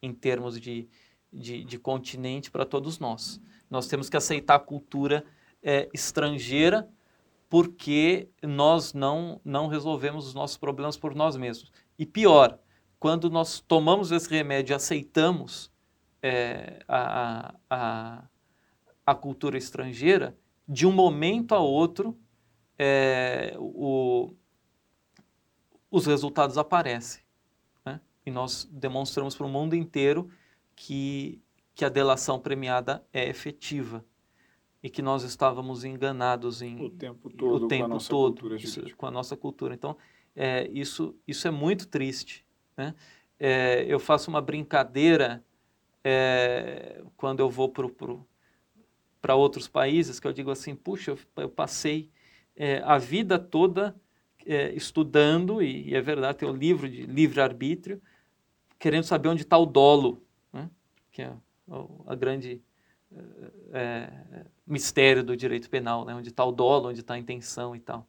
em 0.02 0.12
termos 0.12 0.60
de, 0.60 0.88
de, 1.32 1.64
de 1.64 1.78
continente 1.78 2.50
para 2.50 2.66
todos 2.66 2.98
nós. 2.98 3.40
Nós 3.70 3.86
temos 3.86 4.10
que 4.10 4.16
aceitar 4.16 4.56
a 4.56 4.60
cultura 4.60 5.24
é, 5.62 5.88
estrangeira 5.92 6.88
porque 7.48 8.28
nós 8.42 8.92
não, 8.92 9.40
não 9.44 9.68
resolvemos 9.68 10.26
os 10.26 10.34
nossos 10.34 10.56
problemas 10.56 10.96
por 10.96 11.14
nós 11.14 11.36
mesmos. 11.36 11.72
E 11.98 12.04
pior, 12.04 12.58
quando 12.98 13.30
nós 13.30 13.60
tomamos 13.60 14.10
esse 14.10 14.28
remédio 14.28 14.72
e 14.72 14.76
aceitamos 14.76 15.70
é, 16.22 16.80
a, 16.88 17.54
a, 17.70 18.24
a 19.06 19.14
cultura 19.14 19.56
estrangeira, 19.56 20.36
de 20.68 20.84
um 20.84 20.92
momento 20.92 21.54
a 21.54 21.60
outro, 21.60 22.18
é, 22.76 23.54
o, 23.56 24.34
os 25.90 26.06
resultados 26.06 26.58
aparecem. 26.58 27.22
Né? 27.84 28.00
E 28.26 28.30
nós 28.32 28.68
demonstramos 28.70 29.36
para 29.36 29.46
o 29.46 29.48
mundo 29.48 29.76
inteiro 29.76 30.28
que, 30.74 31.40
que 31.72 31.84
a 31.84 31.88
delação 31.88 32.40
premiada 32.40 33.06
é 33.12 33.28
efetiva 33.28 34.04
e 34.82 34.90
que 34.90 35.00
nós 35.00 35.22
estávamos 35.22 35.84
enganados 35.84 36.60
em 36.60 36.80
o 36.80 36.90
tempo 36.90 37.30
todo, 37.30 37.64
o 37.64 37.68
tempo 37.68 37.84
com, 37.84 37.92
a 37.92 37.94
nossa 37.94 38.10
todo 38.10 38.40
cultura 38.40 38.56
isso, 38.56 38.96
com 38.96 39.06
a 39.06 39.10
nossa 39.10 39.36
cultura. 39.36 39.74
Então, 39.74 39.96
é, 40.34 40.68
isso, 40.72 41.14
isso 41.26 41.46
é 41.46 41.50
muito 41.50 41.86
triste. 41.86 42.44
Né? 42.76 42.94
É, 43.38 43.84
eu 43.88 43.98
faço 43.98 44.30
uma 44.30 44.40
brincadeira 44.40 45.44
é, 46.04 47.02
quando 47.16 47.40
eu 47.40 47.48
vou 47.48 47.68
para 47.68 47.86
outros 49.34 49.66
países, 49.66 50.20
que 50.20 50.26
eu 50.26 50.32
digo 50.32 50.50
assim, 50.50 50.74
puxa, 50.74 51.16
eu, 51.36 51.48
passei 51.48 52.10
é, 52.54 52.80
a 52.84 52.98
vida 52.98 53.38
toda 53.38 53.94
é, 54.44 54.72
estudando, 54.74 55.62
e, 55.62 55.88
e, 55.88 55.94
é 55.94 56.00
verdade, 56.00 56.38
tem 56.38 56.48
o 56.48 56.54
livro 56.54 56.88
de 56.88 57.02
livre-arbítrio, 57.02 58.00
querendo 58.78 59.04
saber 59.04 59.28
onde 59.28 59.42
está 59.42 59.58
o 59.58 59.66
dolo 59.66 60.26
que 61.16 61.22
é 61.22 61.32
a 62.06 62.14
grande 62.14 62.60
é, 63.72 64.12
mistério 64.66 65.24
do 65.24 65.34
direito 65.34 65.70
penal, 65.70 66.04
né? 66.04 66.14
onde 66.14 66.28
está 66.28 66.44
o 66.44 66.52
dolo, 66.52 66.90
onde 66.90 67.00
está 67.00 67.14
a 67.14 67.18
intenção 67.18 67.74
e 67.74 67.80
tal. 67.80 68.06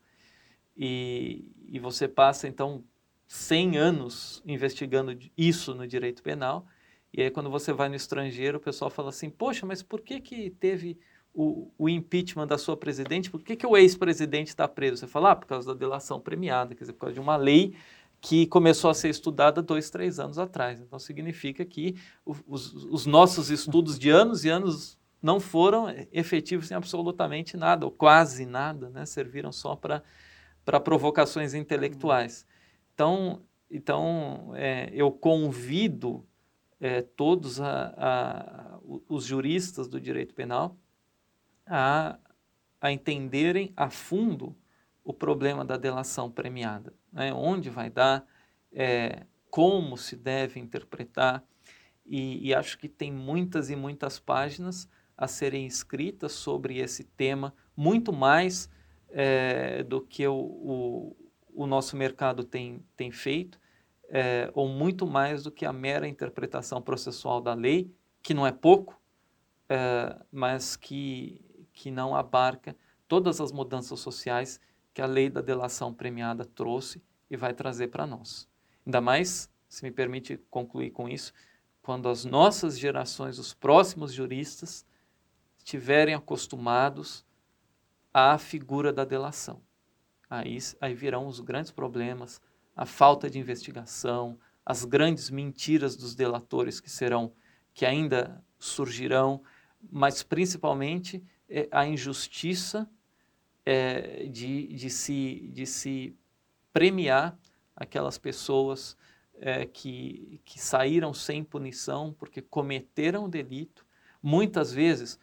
E, 0.76 1.50
e 1.66 1.80
você 1.80 2.06
passa, 2.06 2.50
então, 2.50 2.84
100 3.26 3.78
anos 3.78 4.44
investigando 4.46 5.18
isso 5.38 5.74
no 5.74 5.88
direito 5.88 6.22
penal, 6.22 6.68
e 7.14 7.22
aí 7.22 7.32
quando 7.32 7.50
você 7.50 7.74
vai 7.74 7.90
no 7.90 7.96
estrangeiro, 7.96 8.58
o 8.58 8.62
pessoal 8.62 8.90
fala 8.92 9.10
assim, 9.10 9.30
poxa, 9.30 9.66
mas 9.66 9.82
por 9.82 10.02
que 10.02 10.20
que 10.20 10.50
teve 10.50 10.98
o, 11.34 11.72
o 11.78 11.88
impeachment 11.88 12.48
da 12.48 12.58
sua 12.58 12.76
presidente, 12.76 13.30
por 13.30 13.44
que 13.44 13.56
que 13.56 13.68
o 13.68 13.78
ex-presidente 13.78 14.48
está 14.48 14.68
preso? 14.68 14.98
Você 14.98 15.08
fala, 15.08 15.32
ah, 15.32 15.36
por 15.36 15.46
causa 15.46 15.68
da 15.68 15.80
delação 15.80 16.20
premiada, 16.20 16.74
quer 16.74 16.82
dizer, 16.82 16.94
por 16.94 17.02
causa 17.02 17.14
de 17.14 17.20
uma 17.20 17.36
lei 17.36 17.76
que 18.20 18.48
começou 18.48 18.90
a 18.90 18.94
ser 18.94 19.10
estudada 19.10 19.62
dois, 19.62 19.90
três 19.92 20.20
anos 20.20 20.40
atrás. 20.40 20.82
Então, 20.82 20.98
significa 20.98 21.64
que 21.64 21.96
os, 22.26 22.74
os, 22.74 23.06
nossos 23.06 23.52
estudos 23.52 24.00
de 24.00 24.10
anos 24.10 24.44
e 24.44 24.50
anos 24.50 24.98
não 25.22 25.40
foram 25.40 25.86
efetivos 26.12 26.72
em 26.72 26.74
absolutamente 26.74 27.56
nada, 27.56 27.86
ou 27.86 27.92
quase 27.92 28.46
nada, 28.46 28.90
né? 28.90 29.06
serviram 29.06 29.52
só 29.52 29.76
para 29.76 30.80
provocações 30.80 31.54
intelectuais. 31.54 32.46
Então, 32.94 33.42
então 33.70 34.54
é, 34.56 34.90
eu 34.92 35.12
convido 35.12 36.26
é, 36.80 37.02
todos 37.02 37.60
a, 37.60 37.94
a, 37.98 38.80
os 39.10 39.26
juristas 39.26 39.88
do 39.88 40.00
direito 40.00 40.34
penal 40.34 40.78
a, 41.66 42.20
a 42.80 42.92
entenderem 42.92 43.74
a 43.76 43.90
fundo 43.90 44.56
o 45.04 45.14
problema 45.14 45.66
da 45.66 45.78
delação 45.78 46.30
premiada 46.30 46.94
né? 47.18 47.34
onde 47.34 47.70
vai 47.70 47.90
dar, 47.90 48.26
é, 48.72 49.26
como 49.50 49.98
se 49.98 50.16
deve 50.16 50.60
interpretar. 50.60 51.44
E, 52.06 52.48
e, 52.48 52.54
acho 52.54 52.78
que 52.78 52.88
tem 52.88 53.12
muitas 53.12 53.70
e 53.70 53.76
muitas 53.76 54.20
páginas 54.20 54.88
a 55.18 55.28
serem 55.28 55.66
escritas 55.66 56.32
sobre 56.32 56.78
esse 56.78 57.04
tema, 57.04 57.54
muito 57.76 58.14
mais 58.14 58.70
é, 59.10 59.84
do 59.84 60.00
que 60.00 60.26
o, 60.28 60.36
o, 60.36 61.18
o, 61.54 61.68
nosso 61.68 61.98
mercado 61.98 62.44
tem, 62.44 62.86
tem 62.96 63.12
feito, 63.12 63.60
é, 64.10 64.50
ou 64.54 64.68
muito 64.68 65.06
mais 65.06 65.44
do 65.44 65.52
que 65.52 65.66
a 65.66 65.74
mera 65.74 66.08
interpretação 66.08 66.82
processual 66.82 67.42
da 67.42 67.54
lei, 67.54 67.94
que 68.22 68.34
não 68.34 68.46
é 68.46 68.52
pouco, 68.52 69.00
é, 69.70 70.18
mas 70.32 70.76
que, 70.76 71.42
que 71.74 71.92
não 71.92 72.16
abarca 72.16 72.76
todas 73.08 73.40
as 73.42 73.52
mudanças 73.52 74.00
sociais 74.00 74.60
que 74.94 75.02
a 75.02 75.06
lei 75.06 75.30
da 75.30 75.42
delação 75.42 75.94
premiada 75.94 76.46
trouxe 76.46 77.02
e 77.30 77.38
vai 77.38 77.54
trazer 77.54 77.90
para 77.90 78.08
nós. 78.08 78.48
Ainda 78.86 79.02
mais, 79.02 79.50
se 79.68 79.84
me 79.84 79.92
permite 79.92 80.38
concluir 80.50 80.92
com 80.92 81.08
isso, 81.10 81.34
quando 81.82 82.10
as 82.10 82.26
nossas 82.26 82.78
gerações, 82.78 83.40
os 83.40 83.54
próximos 83.54 84.12
juristas, 84.12 84.86
estiverem 85.58 86.16
acostumados 86.16 87.26
à 88.14 88.38
figura 88.38 88.92
da 88.92 89.06
delação. 89.06 89.62
Aí, 90.30 90.58
aí 90.82 90.94
virão 90.94 91.28
os 91.28 91.40
grandes 91.40 91.72
problemas, 91.72 92.42
a 92.78 92.86
falta 92.86 93.28
de 93.28 93.40
investigação, 93.40 94.38
as 94.64 94.86
grandes 94.86 95.32
mentiras 95.32 95.96
dos 95.96 96.14
delatores 96.14 96.80
que 96.80 96.92
serão, 96.92 97.34
que 97.74 97.88
ainda 97.88 98.44
surgirão, 98.60 99.42
mas 99.92 100.22
principalmente 100.22 101.24
é, 101.50 101.68
a 101.72 101.88
injustiça 101.88 102.88
é, 103.66 104.28
de, 104.28 104.68
de, 104.68 104.90
se, 104.92 105.50
de 105.52 105.66
se 105.66 106.16
premiar 106.72 107.36
aquelas 107.76 108.20
pessoas 108.20 108.96
é, 109.40 109.66
que, 109.66 110.40
que 110.46 110.60
saíram 110.60 111.14
sem 111.14 111.44
punição 111.44 112.14
porque 112.14 112.42
cometeram 112.44 113.26
o 113.26 113.30
delito, 113.30 113.86
muitas 114.22 114.72
vezes 114.72 115.20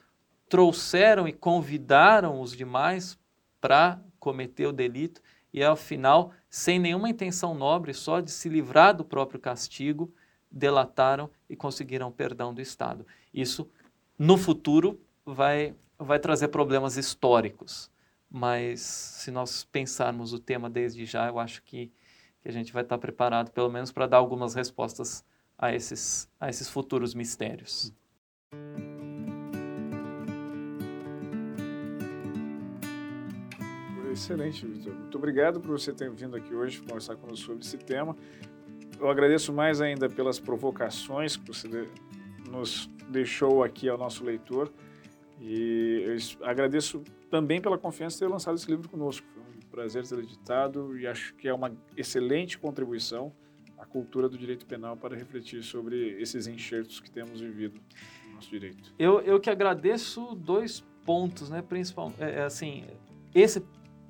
trouxeram 0.49 1.29
e 1.29 1.33
convidaram 1.33 2.41
os 2.41 2.57
demais 2.57 3.17
para 3.61 4.01
cometer 4.19 4.67
o 4.67 4.73
delito 4.73 5.23
e 5.55 5.65
ao 5.65 5.75
final, 5.75 6.33
sem 6.51 6.79
nenhuma 6.79 7.09
intenção 7.09 7.55
nobre, 7.55 7.95
só 7.95 8.21
de 8.21 8.31
se 8.31 8.51
livrar 8.51 8.95
do 8.95 9.05
próprio 9.05 9.41
castigo, 9.41 10.13
delataram 10.51 11.31
e 11.49 11.57
conseguiram 11.57 12.13
perdão 12.13 12.53
do 12.53 12.61
Estado. 12.61 13.07
Isso, 13.33 13.67
no 14.19 14.37
futuro, 14.37 15.01
vai, 15.25 15.75
vai 15.99 16.19
trazer 16.19 16.49
problemas 16.49 16.99
históricos 16.99 17.91
mas 18.37 18.81
se 18.81 19.31
nós 19.31 19.63
pensarmos 19.63 20.33
o 20.33 20.41
tema 20.41 20.69
desde 20.69 21.07
já, 21.07 21.29
eu 21.29 21.39
acho 21.39 21.63
que, 21.63 21.93
que 22.43 22.49
a 22.49 22.51
gente 22.51 22.73
vai 22.73 22.83
estar 22.83 22.99
preparado, 22.99 23.53
pelo 23.53 23.71
menos, 23.71 23.93
para 23.93 24.09
dar 24.09 24.17
algumas 24.17 24.55
respostas 24.55 25.25
a 25.57 25.73
esses, 25.73 26.29
a 26.41 26.49
esses 26.49 26.69
futuros 26.69 27.15
mistérios. 27.15 27.93
Excelente, 34.15 34.65
Vitor. 34.65 34.95
Muito 34.95 35.19
obrigado 35.19 35.61
por 35.61 35.73
você 35.73 35.93
ter 35.93 36.09
vindo 36.09 36.37
aqui 36.37 36.55
hoje 36.55 36.81
conversar 36.81 37.17
conosco 37.17 37.47
sobre 37.47 37.65
esse 37.65 37.77
tema. 37.77 38.17
Eu 39.01 39.11
agradeço 39.11 39.53
mais 39.53 39.81
ainda 39.81 40.09
pelas 40.09 40.39
provocações 40.39 41.37
que 41.37 41.45
você 41.49 41.89
nos 42.49 42.89
deixou 43.09 43.65
aqui 43.65 43.89
ao 43.89 43.99
nosso 43.99 44.25
leitor. 44.25 44.73
E 45.41 46.17
agradeço 46.43 47.03
também 47.29 47.61
pela 47.61 47.77
confiança 47.77 48.15
de 48.15 48.21
ter 48.21 48.29
lançado 48.29 48.55
esse 48.55 48.71
livro 48.71 48.89
conosco. 48.89 49.27
Foi 49.35 49.43
um 49.43 49.69
prazer 49.69 50.07
ter 50.07 50.21
editado 50.21 50.97
e 50.97 51.09
acho 51.09 51.35
que 51.35 51.49
é 51.49 51.53
uma 51.53 51.73
excelente 51.97 52.57
contribuição 52.57 53.33
a 53.77 53.85
cultura 53.85 54.29
do 54.29 54.39
direito 54.39 54.65
penal 54.65 54.97
para 54.97 55.17
refletir 55.17 55.61
sobre 55.65 56.21
esses 56.23 56.47
enxertos 56.47 57.01
que 57.01 57.11
temos 57.11 57.41
vivido 57.41 57.81
no 58.29 58.37
nosso 58.37 58.49
direito. 58.49 58.95
Eu, 58.97 59.21
eu 59.23 59.41
que 59.41 59.51
agradeço 59.51 60.37
dois 60.37 60.85
pontos, 61.05 61.51
né? 61.51 61.61
Principalmente, 61.61 62.23
é, 62.23 62.37
é, 62.37 62.43
assim, 62.45 62.85
esse, 63.35 63.61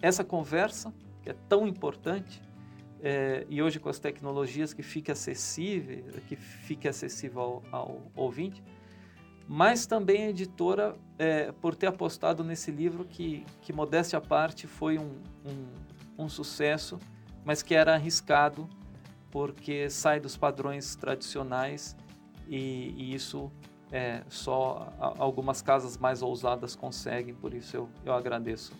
essa 0.04 0.22
conversa 0.22 0.92
que 1.22 1.30
é 1.30 1.36
tão 1.48 1.66
importante 1.66 2.42
é, 3.02 3.46
e 3.48 3.62
hoje 3.62 3.80
com 3.80 3.88
as 3.88 3.98
tecnologias 3.98 4.74
que 4.74 4.82
fique 4.82 5.10
acessível, 5.10 6.04
que 6.28 6.36
fique 6.36 6.86
acessível 6.86 7.62
ao, 7.72 7.80
ao 7.80 8.02
ouvinte, 8.14 8.62
mas 9.48 9.86
também 9.86 10.24
a 10.24 10.28
editora 10.28 10.94
é, 11.18 11.52
por 11.52 11.74
ter 11.74 11.86
apostado 11.86 12.44
nesse 12.44 12.70
livro 12.70 13.06
que, 13.06 13.46
que 13.62 13.72
modéstia 13.72 14.18
à 14.18 14.20
parte, 14.20 14.66
foi 14.66 14.98
um, 14.98 15.22
um, 15.46 16.24
um 16.24 16.28
sucesso, 16.28 16.98
mas 17.42 17.62
que 17.62 17.74
era 17.74 17.94
arriscado 17.94 18.68
porque 19.30 19.88
sai 19.88 20.20
dos 20.20 20.36
padrões 20.36 20.94
tradicionais 20.96 21.96
e, 22.46 22.94
e 22.98 23.14
isso 23.14 23.50
é, 23.90 24.22
só 24.28 24.92
algumas 25.18 25.62
casas 25.62 25.96
mais 25.96 26.20
ousadas 26.20 26.76
conseguem, 26.76 27.34
por 27.34 27.54
isso 27.54 27.74
eu, 27.74 27.88
eu 28.04 28.12
agradeço 28.12 28.72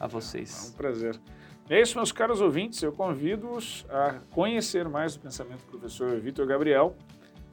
a 0.00 0.06
vocês. 0.06 0.66
É 0.66 0.68
um 0.70 0.72
prazer. 0.72 1.20
É 1.68 1.80
isso, 1.80 1.96
meus 1.96 2.10
caros 2.10 2.40
ouvintes, 2.40 2.82
eu 2.82 2.90
convido-os 2.90 3.86
a 3.88 4.18
conhecer 4.32 4.88
mais 4.88 5.14
o 5.14 5.20
pensamento 5.20 5.60
do 5.60 5.78
professor 5.78 6.18
Vitor 6.18 6.44
Gabriel, 6.46 6.96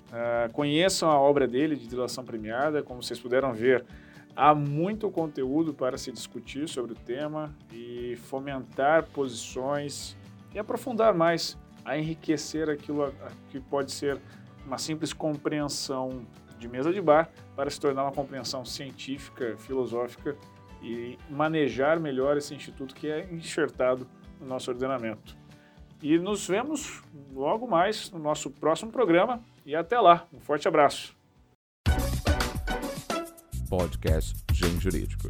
Uh, 0.07 0.51
conheçam 0.53 1.11
a 1.11 1.19
obra 1.19 1.45
dele 1.45 1.75
de 1.75 1.85
dilação 1.85 2.23
premiada, 2.23 2.81
como 2.81 3.03
vocês 3.03 3.19
puderam 3.19 3.53
ver, 3.53 3.83
há 4.33 4.55
muito 4.55 5.09
conteúdo 5.11 5.73
para 5.73 5.97
se 5.97 6.13
discutir 6.13 6.69
sobre 6.69 6.93
o 6.93 6.95
tema 6.95 7.53
e 7.73 8.15
fomentar 8.15 9.03
posições 9.07 10.15
e 10.53 10.59
aprofundar 10.59 11.13
mais, 11.13 11.57
a 11.83 11.97
enriquecer 11.97 12.69
aquilo 12.69 13.13
que 13.49 13.59
pode 13.59 13.91
ser 13.91 14.17
uma 14.65 14.77
simples 14.77 15.11
compreensão 15.11 16.25
de 16.57 16.69
mesa 16.69 16.93
de 16.93 17.01
bar 17.01 17.29
para 17.53 17.69
se 17.69 17.79
tornar 17.79 18.03
uma 18.03 18.11
compreensão 18.13 18.63
científica, 18.63 19.57
filosófica 19.57 20.37
e 20.81 21.17
manejar 21.29 21.99
melhor 21.99 22.37
esse 22.37 22.53
instituto 22.53 22.95
que 22.95 23.07
é 23.07 23.27
enxertado 23.31 24.07
no 24.39 24.47
nosso 24.47 24.71
ordenamento. 24.71 25.35
E 26.01 26.17
nos 26.17 26.47
vemos 26.47 27.01
logo 27.33 27.67
mais 27.67 28.11
no 28.11 28.19
nosso 28.19 28.51
próximo 28.51 28.91
programa 28.91 29.41
e 29.65 29.75
até 29.75 29.99
lá. 29.99 30.27
Um 30.31 30.39
forte 30.39 30.67
abraço. 30.67 31.15
Podcast 33.69 34.35
Gen 34.53 34.79
Jurídico. 34.79 35.29